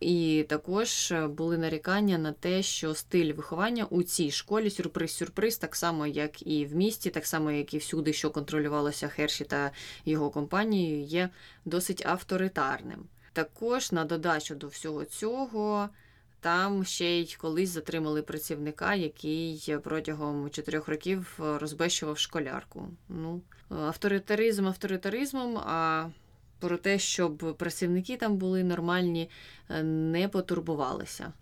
І 0.00 0.46
також 0.48 1.12
е, 1.12 1.26
були 1.26 1.58
нарікання 1.58 2.18
на 2.18 2.32
те, 2.32 2.62
що 2.62 2.94
стиль 2.94 3.32
виховання 3.32 3.84
у 3.84 4.02
цій 4.02 4.30
школі 4.30 4.70
сюрприз-сюрприз, 4.70 5.58
так 5.58 5.76
само, 5.76 6.06
як 6.06 6.46
і 6.46 6.66
в 6.66 6.74
місті, 6.76 7.10
так 7.10 7.26
само, 7.26 7.50
як 7.50 7.74
і 7.74 7.78
всюди, 7.78 8.12
що 8.12 8.30
контролювалося 8.30 9.08
Херші 9.08 9.44
та 9.44 9.70
його 10.04 10.30
компанією, 10.30 11.02
є 11.02 11.28
досить 11.64 12.06
авторитарним. 12.06 13.04
Також 13.32 13.92
на 13.92 14.04
додачу 14.04 14.54
до 14.54 14.66
всього 14.66 15.04
цього. 15.04 15.88
Там 16.40 16.84
ще 16.84 17.20
й 17.20 17.36
колись 17.40 17.70
затримали 17.70 18.22
працівника, 18.22 18.94
який 18.94 19.76
протягом 19.84 20.50
чотирьох 20.50 20.88
років 20.88 21.38
розбещував 21.38 22.18
школярку. 22.18 22.88
Ну, 23.08 23.40
авторитаризм 23.68 24.66
авторитаризмом, 24.66 25.58
а 25.58 26.08
про 26.58 26.78
те, 26.78 26.98
щоб 26.98 27.56
працівники 27.58 28.16
там 28.16 28.36
були 28.36 28.64
нормальні, 28.64 29.30
е, 29.68 29.82
не 29.82 30.28
потурбувалися. 30.28 31.32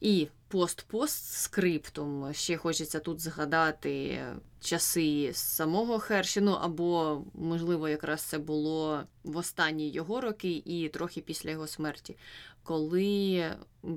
І 0.00 0.28
пост-пост-скриптум 0.48 2.32
ще 2.32 2.56
хочеться 2.56 3.00
тут 3.00 3.20
згадати 3.20 4.22
часи 4.60 5.30
самого 5.34 5.98
Херші, 5.98 6.40
або, 6.60 7.22
можливо, 7.34 7.88
якраз 7.88 8.22
це 8.22 8.38
було 8.38 9.02
в 9.24 9.36
останні 9.36 9.90
його 9.90 10.20
роки 10.20 10.62
і 10.64 10.88
трохи 10.88 11.20
після 11.20 11.50
його 11.50 11.66
смерті, 11.66 12.16
коли 12.62 13.44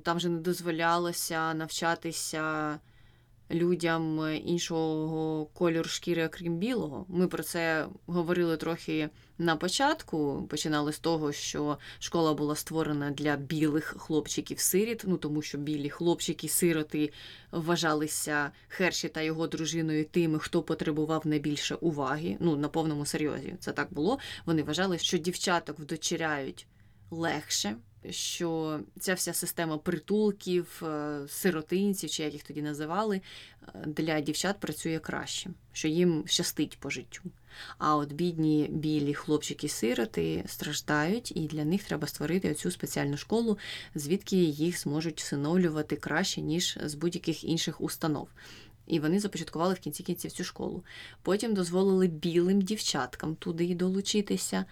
там 0.04 0.18
вже 0.18 0.30
не 0.30 0.40
дозволялося 0.40 1.54
навчатися 1.54 2.80
людям 3.52 4.34
іншого 4.46 5.46
кольору 5.46 5.90
шкіри, 5.90 6.26
окрім 6.26 6.58
білого. 6.58 7.06
Ми 7.10 7.28
про 7.28 7.44
це 7.44 7.88
говорили 8.06 8.58
трохи 8.58 9.10
на 9.38 9.56
початку. 9.56 10.48
Починали 10.50 10.94
з 10.94 11.00
того, 11.00 11.32
що 11.32 11.78
школа 12.00 12.34
була 12.34 12.56
створена 12.56 13.12
для 13.12 13.36
білих 13.36 13.96
хлопчиків-сиріт, 13.98 15.04
ну 15.08 15.18
тому 15.18 15.42
що 15.42 15.58
білі 15.58 15.90
хлопчики-сироти 15.90 17.12
вважалися 17.52 18.52
Херші 18.68 19.10
та 19.10 19.22
його 19.22 19.48
дружиною 19.48 20.06
тими, 20.06 20.40
хто 20.40 20.62
потребував 20.62 21.28
найбільше 21.28 21.76
уваги. 21.76 22.38
Ну 22.40 22.56
на 22.56 22.70
повному 22.70 23.06
серйозі 23.06 23.56
це 23.60 23.72
так 23.72 23.94
було. 23.94 24.20
Вони 24.46 24.64
вважали, 24.64 24.98
що 24.98 25.18
дівчаток 25.18 25.80
вдочеряють 25.80 26.68
легше 27.12 27.76
що 28.10 28.80
ця 29.00 29.14
вся 29.14 29.34
система 29.34 29.78
притулків, 29.78 30.84
е, 30.84 31.20
сиротинців, 31.28 32.10
чи 32.10 32.24
як 32.24 32.34
їх 32.34 32.44
тоді 32.44 32.62
називали, 32.62 33.22
е, 33.68 33.84
для 33.86 34.22
дівчат 34.22 34.60
працює 34.60 35.00
краще, 35.00 35.50
що 35.74 35.88
їм 35.88 36.24
щастить 36.28 36.78
по 36.80 36.90
життю. 36.90 37.22
А 37.78 37.96
от 37.96 38.14
бідні 38.14 38.68
білі 38.72 39.14
хлопчики-сироти 39.14 40.44
страждають, 40.48 41.32
і 41.36 41.48
для 41.48 41.66
них 41.66 41.84
треба 41.84 42.08
створити 42.08 42.52
оцю 42.52 42.72
спеціальну 42.72 43.18
школу, 43.18 43.58
звідки 43.96 44.38
їх 44.38 44.80
зможуть 44.80 45.22
всиновлювати 45.22 45.96
краще, 45.96 46.42
ніж 46.42 46.78
з 46.84 46.94
будь-яких 46.96 47.44
інших 47.44 47.82
установ. 47.82 48.30
І 48.88 49.00
вони 49.00 49.20
започаткували 49.20 49.74
в 49.74 49.80
кінці 49.80 50.04
кінців 50.04 50.32
цю 50.32 50.44
школу. 50.44 50.84
Потім 51.22 51.54
дозволили 51.54 52.08
білим 52.08 52.62
дівчаткам 52.62 53.36
туди 53.36 53.76
долучитися. 53.76 54.66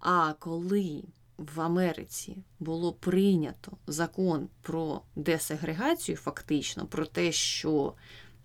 А 0.00 0.32
коли 0.38 1.02
в 1.38 1.60
Америці 1.60 2.36
було 2.60 2.92
прийнято 2.92 3.76
закон 3.86 4.48
про 4.62 5.02
десегрегацію, 5.16 6.16
фактично, 6.16 6.86
про 6.86 7.06
те, 7.06 7.32
що 7.32 7.94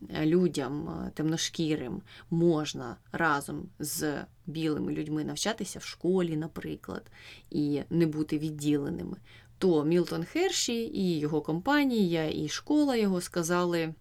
е, 0.09 0.25
людям 0.25 0.89
е, 0.89 1.11
темношкірим 1.13 2.01
можна 2.29 2.97
разом 3.11 3.69
з 3.79 4.25
білими 4.45 4.93
людьми 4.93 5.23
навчатися 5.23 5.79
в 5.79 5.83
школі, 5.83 6.37
наприклад, 6.37 7.11
і 7.49 7.81
не 7.89 8.05
бути 8.05 8.37
відділеними, 8.37 9.17
то 9.57 9.83
Мілтон 9.83 10.23
Херші 10.23 10.83
і 10.83 11.19
його 11.19 11.41
компанія, 11.41 12.29
і 12.29 12.47
школа 12.47 12.95
його 12.95 13.21
сказали: 13.21 13.93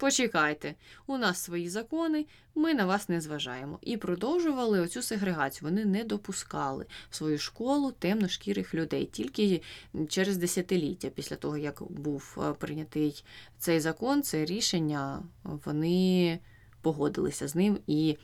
почекайте, 0.00 0.74
у 1.06 1.18
нас 1.18 1.42
свої 1.42 1.68
закони, 1.68 2.26
ми 2.54 2.74
на 2.74 2.86
вас 2.86 3.08
не 3.08 3.20
зважаємо. 3.20 3.78
І 3.82 3.96
продовжували 3.96 4.80
оцю 4.80 5.02
сегрегацію. 5.02 5.68
Вони 5.68 5.84
не 5.84 6.04
допускали 6.04 6.86
в 7.10 7.16
свою 7.16 7.38
школу 7.38 7.92
темношкірих 7.92 8.74
людей 8.74 9.06
тільки 9.06 9.62
через 10.08 10.36
десятиліття 10.36 11.08
після 11.08 11.36
того, 11.36 11.56
як 11.56 11.82
був 11.82 12.38
е, 12.38 12.52
прийнятий 12.52 13.24
цей 13.58 13.80
закон, 13.80 14.22
це 14.22 14.44
рішення, 14.44 15.22
вони 15.42 16.38
погодилися 16.82 17.48
з 17.48 17.54
ним, 17.54 17.78
і 17.86 18.16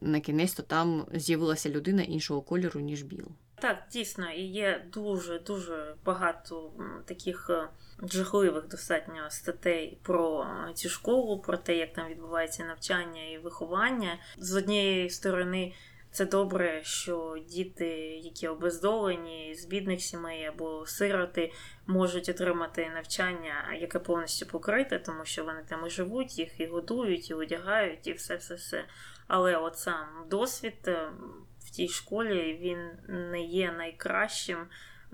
на 0.00 0.20
кінець 0.20 0.54
то 0.54 0.62
там 0.62 1.06
з'явилася 1.14 1.70
людина 1.70 2.02
іншого 2.02 2.42
кольору, 2.42 2.80
ніж 2.80 3.02
біл. 3.02 3.26
Так, 3.54 3.82
дійсно, 3.92 4.32
і 4.32 4.42
є 4.42 4.86
дуже 4.92 5.38
дуже 5.38 5.94
багато 6.04 6.72
таких 7.04 7.50
е, 7.50 7.68
жахливих 8.02 8.68
достатньо 8.68 9.30
статей 9.30 9.98
про 10.02 10.46
цю 10.74 10.88
школу, 10.88 11.38
про 11.38 11.56
те, 11.56 11.76
як 11.76 11.92
там 11.92 12.08
відбувається 12.08 12.64
навчання 12.64 13.30
і 13.30 13.38
виховання. 13.38 14.18
З 14.38 14.56
однієї 14.56 15.10
сторони, 15.10 15.74
це 16.10 16.26
добре, 16.26 16.80
що 16.84 17.36
діти, 17.48 17.88
які 18.24 18.48
обездолені 18.48 19.54
з 19.54 19.64
бідних 19.64 20.00
сімей 20.00 20.44
або 20.44 20.86
сироти, 20.86 21.52
можуть 21.86 22.28
отримати 22.28 22.90
навчання, 22.90 23.76
яке 23.80 23.98
повністю 23.98 24.46
покрите, 24.46 24.98
тому 24.98 25.24
що 25.24 25.44
вони 25.44 25.64
там 25.68 25.86
і 25.86 25.90
живуть, 25.90 26.38
їх 26.38 26.60
і 26.60 26.66
годують, 26.66 27.30
і 27.30 27.34
одягають, 27.34 28.06
і 28.06 28.12
все, 28.12 28.36
все, 28.36 28.54
все. 28.54 28.84
Але 29.26 29.56
от 29.56 29.78
сам 29.78 30.06
досвід 30.30 30.74
е, 30.86 31.10
в 31.58 31.70
тій 31.70 31.88
школі 31.88 32.58
він 32.60 32.90
не 33.30 33.42
є 33.42 33.72
найкращим. 33.72 34.58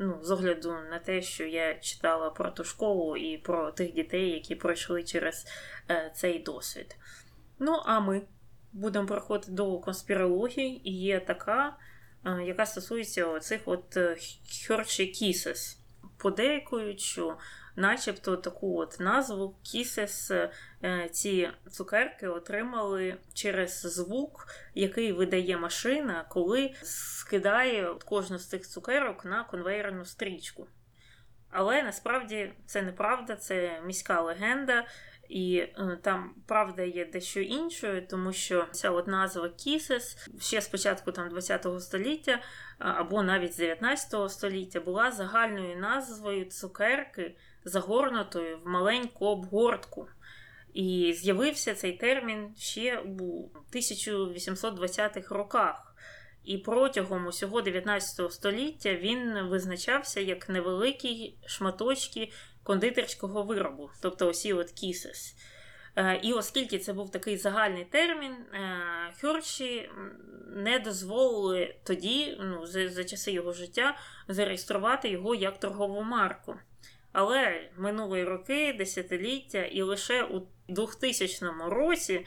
Ну, 0.02 0.18
з 0.22 0.30
огляду 0.30 0.76
на 0.90 0.98
те, 0.98 1.22
що 1.22 1.44
я 1.44 1.74
читала 1.74 2.30
про 2.30 2.50
ту 2.50 2.64
школу 2.64 3.16
і 3.16 3.38
про 3.38 3.70
тих 3.70 3.92
дітей, 3.92 4.30
які 4.30 4.54
пройшли 4.54 5.02
через 5.02 5.46
е, 5.90 6.12
цей 6.16 6.38
досвід. 6.38 6.96
Ну, 7.58 7.82
а 7.84 8.00
ми 8.00 8.22
будемо 8.72 9.06
проходити 9.06 9.52
до 9.52 9.78
конспірології, 9.78 10.88
і 10.88 11.00
є 11.00 11.20
така, 11.20 11.76
е, 12.26 12.44
яка 12.44 12.66
стосується 12.66 13.40
цих 13.40 13.60
от 13.64 13.98
Херші 14.66 15.06
Кісес. 15.06 15.78
Подейкують, 16.18 17.00
що 17.00 17.38
начебто 17.76 18.36
таку 18.36 18.78
от 18.78 19.00
назву 19.00 19.56
Кісес 19.62 20.32
ці 21.10 21.50
цукерки 21.70 22.28
отримали 22.28 23.16
через 23.34 23.80
звук, 23.80 24.46
який 24.74 25.12
видає 25.12 25.56
машина, 25.56 26.26
коли 26.28 26.74
скидає 26.82 27.94
кожну 28.04 28.38
з 28.38 28.48
цих 28.48 28.68
цукерок 28.68 29.24
на 29.24 29.44
конвейерну 29.44 30.04
стрічку. 30.04 30.66
Але 31.50 31.82
насправді 31.82 32.52
це 32.66 32.82
неправда, 32.82 33.36
це 33.36 33.80
міська 33.86 34.20
легенда. 34.20 34.86
І 35.30 35.56
е, 35.56 35.98
там 36.02 36.34
правда 36.46 36.82
є 36.82 37.04
дещо 37.04 37.40
іншою, 37.40 38.06
тому 38.06 38.32
що 38.32 38.66
ця 38.72 38.90
от 38.90 39.06
назва 39.06 39.48
Кісес 39.48 40.28
ще 40.40 40.60
спочатку 40.60 41.12
там 41.12 41.28
20-го 41.28 41.80
століття 41.80 42.40
або 42.78 43.22
навіть 43.22 43.54
з 43.54 43.56
19 43.56 44.30
століття 44.30 44.80
була 44.80 45.10
загальною 45.10 45.76
назвою 45.76 46.44
цукерки, 46.44 47.36
загорнутою 47.64 48.58
в 48.58 48.68
маленьку 48.68 49.26
обгортку. 49.26 50.08
І 50.74 51.12
з'явився 51.16 51.74
цей 51.74 51.92
термін 51.92 52.54
ще 52.58 52.98
у 52.98 53.50
1820-х 53.72 55.34
роках. 55.34 55.94
І 56.44 56.58
протягом 56.58 57.26
усього 57.26 57.60
19 57.60 58.32
століття 58.32 58.94
він 58.94 59.42
визначався 59.42 60.20
як 60.20 60.48
невеликі 60.48 61.34
шматочки 61.46 62.32
кондитерського 62.62 63.42
виробу, 63.42 63.90
тобто 64.02 64.28
осі 64.28 64.52
от 64.52 64.70
кісес. 64.70 65.34
І 66.22 66.32
оскільки 66.32 66.78
це 66.78 66.92
був 66.92 67.10
такий 67.10 67.36
загальний 67.36 67.84
термін, 67.84 68.36
Херші 69.20 69.90
не 70.46 70.78
дозволили 70.78 71.74
тоді, 71.84 72.38
ну, 72.40 72.66
за, 72.66 72.88
за 72.88 73.04
часи 73.04 73.32
його 73.32 73.52
життя, 73.52 73.96
зареєструвати 74.28 75.08
його 75.08 75.34
як 75.34 75.60
торгову 75.60 76.02
марку. 76.02 76.54
Але 77.12 77.70
минули 77.76 78.24
роки, 78.24 78.74
десятиліття, 78.78 79.62
і 79.62 79.82
лише 79.82 80.24
у 80.24 80.42
2000 80.68 81.46
році 81.68 82.26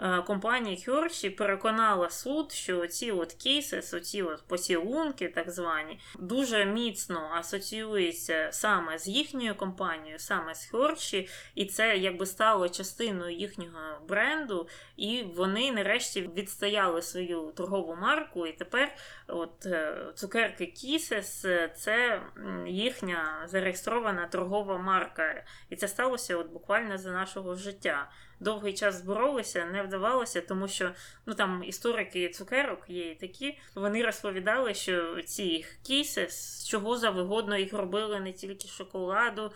Е, 0.00 0.22
компанія 0.22 0.76
Херші 0.76 1.30
переконала 1.30 2.10
суд, 2.10 2.52
що 2.52 2.86
ці 2.86 3.10
от 3.10 3.32
кейси, 3.32 3.80
ці 3.80 4.22
от 4.22 4.42
поцілунки, 4.48 5.28
так 5.28 5.50
звані, 5.50 6.00
дуже 6.18 6.64
міцно 6.64 7.30
асоціюються 7.34 8.48
саме 8.52 8.98
з 8.98 9.08
їхньою 9.08 9.54
компанією, 9.54 10.18
саме 10.18 10.54
з 10.54 10.64
Херші, 10.64 11.28
і 11.54 11.66
це 11.66 11.96
якби 11.96 12.26
стало 12.26 12.68
частиною 12.68 13.36
їхнього 13.36 13.80
бренду, 14.08 14.68
і 14.96 15.22
вони 15.22 15.72
нарешті 15.72 16.30
відстояли 16.36 17.02
свою 17.02 17.52
торгову 17.56 17.96
марку. 18.00 18.46
І 18.46 18.52
тепер 18.52 18.96
от 19.28 19.66
е, 19.66 19.96
цукерки 20.14 20.66
Кісес 20.66 21.46
це 21.76 22.22
їхня 22.66 23.42
зареєстрована 23.46 24.26
торгова 24.26 24.78
марка. 24.78 25.44
І 25.70 25.76
це 25.76 25.88
сталося 25.88 26.36
от 26.36 26.50
буквально 26.50 26.98
за 26.98 27.10
нашого 27.10 27.54
життя 27.54 28.08
довгий 28.40 28.74
час 28.74 29.02
боролися, 29.02 29.66
не 29.66 29.82
вдавалося, 29.82 30.40
тому 30.40 30.68
що 30.68 30.90
ну 31.26 31.34
там 31.34 31.62
історики 31.64 32.28
цукерок 32.28 32.84
є 32.88 33.10
і 33.10 33.14
такі. 33.14 33.58
Вони 33.74 34.02
розповідали, 34.02 34.74
що 34.74 35.22
ці 35.22 35.64
кейси 35.86 36.26
з 36.30 36.68
чого 36.68 36.96
завгодно 36.96 37.56
їх 37.56 37.72
робили 37.72 38.20
не 38.20 38.32
тільки 38.32 38.68
шоколаду. 38.68 39.52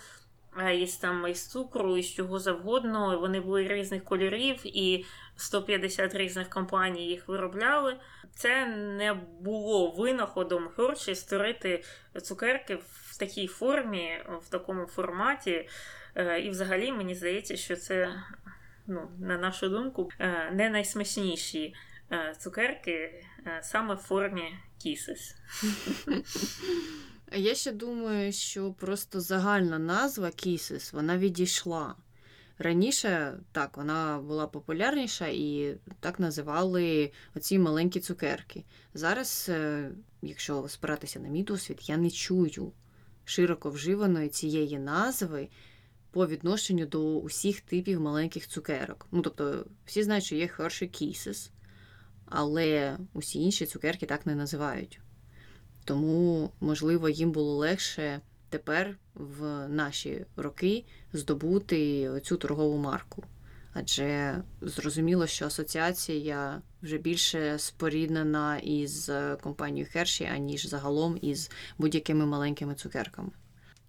А 0.56 0.70
із 0.70 0.96
там 0.96 1.26
із 1.26 1.46
цукру, 1.46 1.96
із 1.96 2.14
чого 2.14 2.38
завгодно. 2.38 3.20
Вони 3.20 3.40
були 3.40 3.68
різних 3.68 4.04
кольорів, 4.04 4.60
і 4.64 5.04
150 5.38 6.14
різних 6.14 6.48
компаній 6.48 7.06
їх 7.06 7.28
виробляли. 7.28 7.96
Це 8.34 8.66
не 8.66 9.14
було 9.40 9.90
винаходом 9.90 10.68
Херші 10.68 11.14
створити 11.14 11.84
цукерки 12.22 12.74
в 12.74 13.18
такій 13.18 13.46
формі, 13.46 14.22
в 14.42 14.48
такому 14.48 14.86
форматі. 14.86 15.68
Е, 16.14 16.40
і, 16.40 16.50
взагалі, 16.50 16.92
мені 16.92 17.14
здається, 17.14 17.56
що 17.56 17.76
це 17.76 18.22
ну, 18.86 19.10
на 19.18 19.38
нашу 19.38 19.68
думку, 19.68 20.08
е, 20.18 20.50
не 20.52 20.70
найсмачніші 20.70 21.74
е, 22.12 22.34
цукерки 22.38 23.24
саме 23.62 23.94
в 23.94 23.98
формі 23.98 24.54
кісес. 24.78 25.36
Я 27.32 27.54
ще 27.54 27.72
думаю, 27.72 28.32
що 28.32 28.72
просто 28.72 29.20
загальна 29.20 29.78
назва 29.78 30.30
кісес 30.30 30.92
вона 30.92 31.18
відійшла. 31.18 31.94
Раніше 32.58 33.38
так, 33.52 33.76
вона 33.76 34.18
була 34.18 34.46
популярніша 34.46 35.26
і 35.26 35.76
так 36.00 36.20
називали 36.20 37.12
оці 37.34 37.58
маленькі 37.58 38.00
цукерки. 38.00 38.64
Зараз, 38.94 39.50
якщо 40.22 40.68
спиратися 40.68 41.20
на 41.20 41.28
мій 41.28 41.42
досвід, 41.42 41.78
я 41.82 41.96
не 41.96 42.10
чую 42.10 42.72
широко 43.24 43.70
вживаної 43.70 44.28
цієї 44.28 44.78
назви 44.78 45.48
по 46.10 46.26
відношенню 46.26 46.86
до 46.86 47.18
усіх 47.18 47.60
типів 47.60 48.00
маленьких 48.00 48.48
цукерок. 48.48 49.06
Ну, 49.10 49.22
тобто, 49.22 49.66
всі 49.84 50.02
знають, 50.02 50.24
що 50.24 50.36
є 50.36 50.50
Hershey 50.58 51.02
Kisses, 51.02 51.50
але 52.24 52.98
усі 53.12 53.42
інші 53.42 53.66
цукерки 53.66 54.06
так 54.06 54.26
не 54.26 54.34
називають. 54.34 55.00
Тому, 55.84 56.50
можливо, 56.60 57.08
їм 57.08 57.32
було 57.32 57.56
легше 57.56 58.20
тепер, 58.48 58.98
в 59.14 59.68
наші 59.68 60.26
роки, 60.36 60.84
здобути 61.12 62.10
цю 62.24 62.36
торгову 62.36 62.78
марку. 62.78 63.24
Адже 63.72 64.42
зрозуміло, 64.60 65.26
що 65.26 65.46
асоціація 65.46 66.62
вже 66.82 66.98
більше 66.98 67.58
споріднена 67.58 68.58
із 68.58 69.10
компанією 69.42 69.90
Херші, 69.92 70.24
аніж 70.24 70.66
загалом 70.66 71.18
із 71.22 71.50
будь-якими 71.78 72.26
маленькими 72.26 72.74
цукерками. 72.74 73.30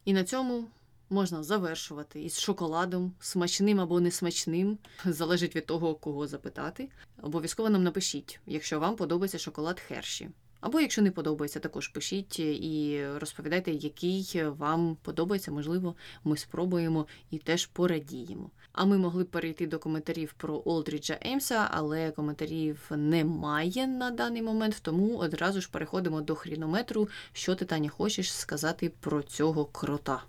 І 0.05 0.13
на 0.13 0.23
цьому 0.23 0.67
можна 1.09 1.43
завершувати 1.43 2.23
із 2.23 2.39
шоколадом, 2.39 3.13
смачним 3.19 3.79
або 3.79 3.99
несмачним, 3.99 4.77
залежить 5.05 5.55
від 5.55 5.65
того, 5.65 5.95
кого 5.95 6.27
запитати. 6.27 6.89
Обов'язково 7.21 7.69
нам 7.69 7.83
напишіть, 7.83 8.39
якщо 8.45 8.79
вам 8.79 8.95
подобається 8.95 9.37
шоколад 9.37 9.79
Херші. 9.79 10.29
Або 10.61 10.79
якщо 10.79 11.01
не 11.01 11.11
подобається, 11.11 11.59
також 11.59 11.87
пишіть 11.87 12.39
і 12.39 13.05
розповідайте, 13.15 13.71
який 13.71 14.43
вам 14.57 14.97
подобається. 15.01 15.51
Можливо, 15.51 15.95
ми 16.23 16.37
спробуємо 16.37 17.07
і 17.31 17.37
теж 17.37 17.65
порадіємо. 17.65 18.49
А 18.71 18.85
ми 18.85 18.97
могли 18.97 19.23
б 19.23 19.27
перейти 19.27 19.67
до 19.67 19.79
коментарів 19.79 20.33
про 20.37 20.61
Олдріджа 20.65 21.19
Еймса, 21.25 21.67
але 21.71 22.11
коментарів 22.11 22.91
немає 22.95 23.87
на 23.87 24.11
даний 24.11 24.41
момент, 24.41 24.79
тому 24.81 25.17
одразу 25.17 25.61
ж 25.61 25.69
переходимо 25.71 26.21
до 26.21 26.35
хрінометру. 26.35 27.09
Що 27.33 27.55
ти 27.55 27.65
Таня 27.65 27.89
хочеш 27.89 28.33
сказати 28.33 28.91
про 28.99 29.23
цього 29.23 29.65
крота? 29.65 30.23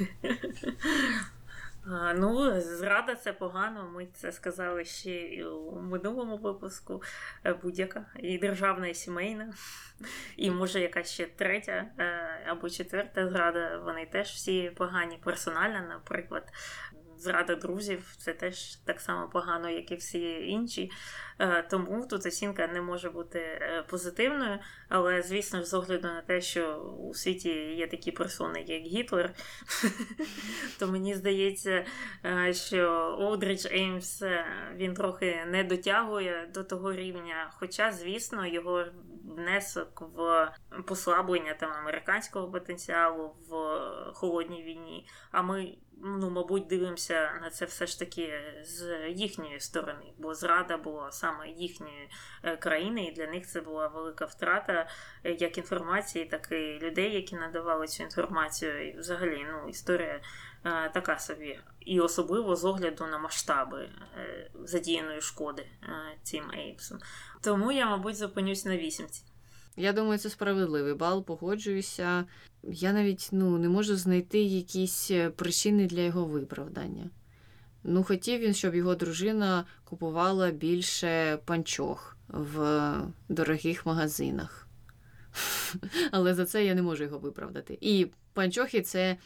Ну, 1.88 2.60
зрада 2.60 3.14
це 3.14 3.32
погано. 3.32 3.90
Ми 3.94 4.06
це 4.06 4.32
сказали 4.32 4.84
ще 4.84 5.10
і 5.10 5.44
у 5.44 5.80
минулому 5.80 6.36
випуску. 6.36 7.02
Е, 7.44 7.52
будь-яка 7.52 8.06
і 8.18 8.38
державна, 8.38 8.88
і 8.88 8.94
сімейна, 8.94 9.52
і 10.36 10.50
може 10.50 10.80
якась 10.80 11.10
ще 11.12 11.26
третя 11.26 11.86
е, 11.98 12.28
або 12.46 12.70
четверта 12.70 13.28
зрада. 13.28 13.82
Вони 13.84 14.06
теж 14.06 14.28
всі 14.28 14.70
погані. 14.76 15.18
Персональна, 15.24 15.80
наприклад, 15.80 16.52
зрада 17.18 17.54
друзів 17.54 18.14
це 18.18 18.32
теж 18.32 18.76
так 18.76 19.00
само 19.00 19.28
погано, 19.28 19.70
як 19.70 19.92
і 19.92 19.96
всі 19.96 20.48
інші. 20.48 20.90
Е, 21.38 21.62
тому 21.70 22.06
тут 22.06 22.26
оцінка 22.26 22.66
не 22.66 22.80
може 22.80 23.10
бути 23.10 23.38
е, 23.38 23.84
позитивною. 23.88 24.58
Але, 24.88 25.22
звісно, 25.22 25.64
з 25.64 25.74
огляду 25.74 26.08
на 26.08 26.20
те, 26.20 26.40
що 26.40 26.76
у 26.78 27.14
світі 27.14 27.50
є 27.54 27.86
такі 27.86 28.12
персони, 28.12 28.64
як 28.66 28.82
Гітлер, 28.82 29.34
то 30.78 30.86
мені 30.86 31.14
здається, 31.14 31.84
е, 32.24 32.54
що 32.54 33.16
Олдридж 33.18 33.66
Еймс 33.66 34.22
він 34.74 34.94
трохи 34.94 35.44
не 35.46 35.64
дотягує 35.64 36.50
до 36.54 36.64
того 36.64 36.92
рівня. 36.92 37.50
Хоча, 37.58 37.92
звісно, 37.92 38.46
його 38.46 38.84
внесок 39.24 40.02
в 40.16 40.50
послаблення 40.86 41.54
там 41.54 41.72
американського 41.72 42.50
потенціалу 42.50 43.36
в 43.48 43.54
холодній 44.14 44.62
війні. 44.62 45.08
А 45.30 45.42
ми, 45.42 45.74
ну, 45.96 46.30
мабуть, 46.30 46.66
дивимося 46.66 47.38
на 47.42 47.50
це 47.50 47.64
все 47.64 47.86
ж 47.86 47.98
таки 47.98 48.40
з 48.62 49.08
їхньої 49.08 49.60
сторони, 49.60 50.12
бо 50.18 50.34
зрада 50.34 50.76
була 50.76 51.12
саме 51.12 51.48
їхньої 51.48 52.10
е, 52.42 52.56
країни, 52.56 53.04
і 53.04 53.12
для 53.12 53.26
них 53.26 53.46
це 53.46 53.60
була 53.60 53.88
велика 53.88 54.24
втрата 54.24 54.88
е, 55.24 55.32
як 55.32 55.58
інформації, 55.58 56.24
так 56.24 56.48
і 56.52 56.78
людей, 56.82 57.14
які 57.14 57.36
надавали 57.36 57.86
цю 57.86 58.02
інформацію. 58.02 58.88
І 58.88 58.98
взагалі, 58.98 59.46
ну, 59.52 59.68
історія. 59.68 60.20
Е, 60.64 60.90
така 60.94 61.18
собі, 61.18 61.60
і 61.80 62.00
особливо 62.00 62.56
з 62.56 62.64
огляду 62.64 63.06
на 63.06 63.18
масштаби 63.18 63.88
задіяної 64.64 65.20
шкоди 65.20 65.66
цим 66.22 66.50
ейпсом. 66.50 66.98
Тому 67.42 67.72
я, 67.72 67.86
мабуть, 67.86 68.16
зупинюсь 68.16 68.64
на 68.64 68.76
вісімці. 68.76 69.24
Я 69.76 69.92
думаю, 69.92 70.18
це 70.18 70.30
справедливий 70.30 70.94
бал, 70.94 71.24
погоджуюся. 71.24 72.24
Я 72.62 72.92
навіть 72.92 73.28
ну, 73.32 73.58
не 73.58 73.68
можу 73.68 73.96
знайти 73.96 74.38
якісь 74.42 75.10
е, 75.10 75.30
причини 75.30 75.86
для 75.86 76.00
його 76.00 76.24
виправдання. 76.24 77.10
Ну, 77.84 78.04
хотів 78.04 78.40
він, 78.40 78.54
щоб 78.54 78.74
його 78.74 78.94
дружина 78.94 79.64
купувала 79.84 80.50
більше 80.50 81.38
панчох 81.44 82.16
в 82.28 82.92
дорогих 83.28 83.86
магазинах. 83.86 84.68
Але 86.10 86.34
за 86.34 86.46
це 86.46 86.64
я 86.64 86.74
не 86.74 86.82
можу 86.82 87.04
його 87.04 87.18
виправдати. 87.18 87.78
І 87.80 88.06
панчохи 88.32 88.82
це 88.82 89.16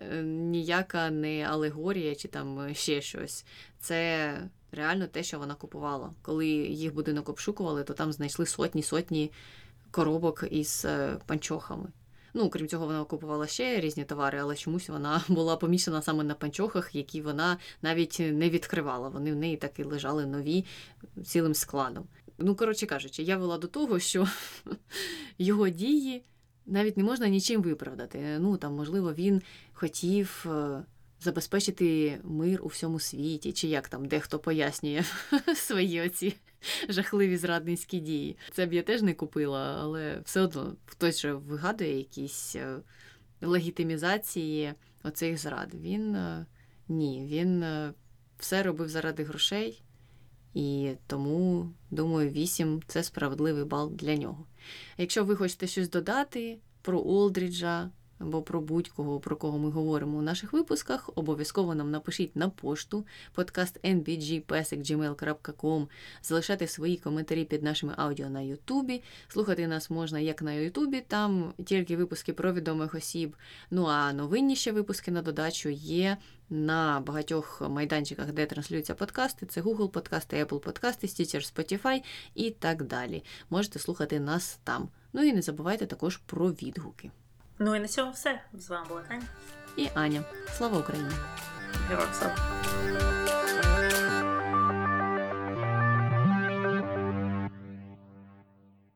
е, 0.00 0.22
ніяка 0.22 1.10
не 1.10 1.42
алегорія 1.42 2.14
чи 2.14 2.28
там 2.28 2.74
ще 2.74 3.00
щось. 3.00 3.44
Це 3.80 4.32
реально 4.72 5.06
те, 5.06 5.22
що 5.22 5.38
вона 5.38 5.54
купувала. 5.54 6.12
Коли 6.22 6.46
їх 6.48 6.94
будинок 6.94 7.28
обшукували, 7.28 7.84
то 7.84 7.94
там 7.94 8.12
знайшли 8.12 8.46
сотні-сотні 8.46 9.32
коробок 9.90 10.44
із 10.50 10.84
е, 10.84 11.18
панчохами. 11.26 11.88
Ну, 12.34 12.50
крім 12.50 12.68
цього, 12.68 12.86
вона 12.86 13.04
купувала 13.04 13.46
ще 13.46 13.80
різні 13.80 14.04
товари, 14.04 14.38
але 14.38 14.56
чомусь 14.56 14.88
вона 14.88 15.24
була 15.28 15.56
помічена 15.56 16.02
саме 16.02 16.24
на 16.24 16.34
панчохах, 16.34 16.94
які 16.94 17.20
вона 17.20 17.58
навіть 17.82 18.18
не 18.20 18.50
відкривала. 18.50 19.08
Вони 19.08 19.32
в 19.32 19.36
неї 19.36 19.56
так 19.56 19.78
і 19.78 19.84
лежали 19.84 20.26
нові 20.26 20.64
цілим 21.24 21.54
складом. 21.54 22.04
Ну, 22.38 22.54
коротше 22.54 22.86
кажучи, 22.86 23.22
я 23.22 23.36
вела 23.36 23.58
до 23.58 23.66
того, 23.66 23.98
що 23.98 24.28
його 25.38 25.68
дії 25.68 26.22
навіть 26.66 26.96
не 26.96 27.04
можна 27.04 27.28
нічим 27.28 27.62
виправдати. 27.62 28.38
Ну, 28.38 28.56
там, 28.56 28.74
можливо, 28.74 29.12
він 29.12 29.42
хотів 29.72 30.46
е, 30.46 30.84
забезпечити 31.20 32.18
мир 32.24 32.60
у 32.62 32.66
всьому 32.66 33.00
світі, 33.00 33.52
чи 33.52 33.68
як 33.68 33.88
там 33.88 34.06
дехто 34.06 34.38
пояснює 34.38 35.04
свої 35.54 36.00
оці 36.00 36.36
жахливі 36.88 37.36
зрадницькі 37.36 38.00
дії. 38.00 38.36
Це 38.52 38.66
б 38.66 38.72
я 38.72 38.82
теж 38.82 39.02
не 39.02 39.14
купила, 39.14 39.78
але 39.80 40.20
все 40.24 40.40
одно 40.40 40.76
хтось 40.86 41.20
же 41.20 41.32
вигадує 41.32 41.98
якісь 41.98 42.56
е, 42.56 42.76
легітимізації 43.40 44.74
оцих 45.02 45.38
зрад. 45.38 45.74
Він 45.74 46.14
е, 46.14 46.46
ні, 46.88 47.26
він 47.30 47.62
е, 47.62 47.92
все 48.38 48.62
робив 48.62 48.88
заради 48.88 49.24
грошей, 49.24 49.82
і 50.54 50.92
тому, 51.06 51.70
думаю, 51.90 52.30
8 52.30 52.82
це 52.86 53.02
справедливий 53.02 53.64
бал 53.64 53.92
для 53.92 54.16
нього. 54.16 54.46
Якщо 54.98 55.24
ви 55.24 55.36
хочете 55.36 55.66
щось 55.66 55.90
додати 55.90 56.58
про 56.82 57.00
Олдріджа, 57.00 57.90
або 58.18 58.42
про 58.42 58.60
будь-кого, 58.60 59.20
про 59.20 59.36
кого 59.36 59.58
ми 59.58 59.70
говоримо 59.70 60.18
у 60.18 60.22
наших 60.22 60.52
випусках, 60.52 61.10
обов'язково 61.14 61.74
нам 61.74 61.90
напишіть 61.90 62.36
на 62.36 62.48
пошту 62.48 63.06
подкаст 63.32 63.84
nbgpesik.gmail.com, 63.84 65.86
залишати 66.22 66.66
свої 66.66 66.96
коментарі 66.96 67.44
під 67.44 67.62
нашими 67.62 67.94
аудіо 67.96 68.30
на 68.30 68.40
Ютубі. 68.40 69.02
Слухати 69.28 69.66
нас 69.66 69.90
можна 69.90 70.18
як 70.18 70.42
на 70.42 70.52
Ютубі, 70.52 71.02
там 71.08 71.52
тільки 71.64 71.96
випуски 71.96 72.32
про 72.32 72.52
відомих 72.52 72.94
осіб. 72.94 73.36
Ну 73.70 73.86
а 73.86 74.12
новинніші 74.12 74.70
випуски 74.70 75.10
на 75.10 75.22
додачу 75.22 75.68
є. 75.68 76.16
На 76.50 77.00
багатьох 77.00 77.62
майданчиках, 77.70 78.32
де 78.32 78.46
транслюються 78.46 78.94
подкасти, 78.94 79.46
це 79.46 79.60
Google 79.60 79.88
подкасти, 79.88 80.44
Apple 80.44 80.58
подкасти, 80.58 81.06
Stitcher, 81.06 81.54
Spotify 81.54 82.02
і 82.34 82.50
так 82.50 82.82
далі. 82.82 83.24
Можете 83.50 83.78
слухати 83.78 84.20
нас 84.20 84.58
там. 84.64 84.88
Ну 85.12 85.22
і 85.22 85.32
не 85.32 85.42
забувайте 85.42 85.86
також 85.86 86.16
про 86.16 86.50
відгуки. 86.50 87.10
Ну 87.58 87.76
і 87.76 87.80
на 87.80 87.88
цьому 87.88 88.12
все. 88.12 88.40
З 88.54 88.68
вами 88.68 88.86
була 88.88 89.00
Таня 89.00 89.22
і 89.76 89.88
Аня. 89.94 90.22
Слава 90.56 90.78
Україні! 90.78 91.10
Героям 91.88 92.10
слава! 92.12 92.36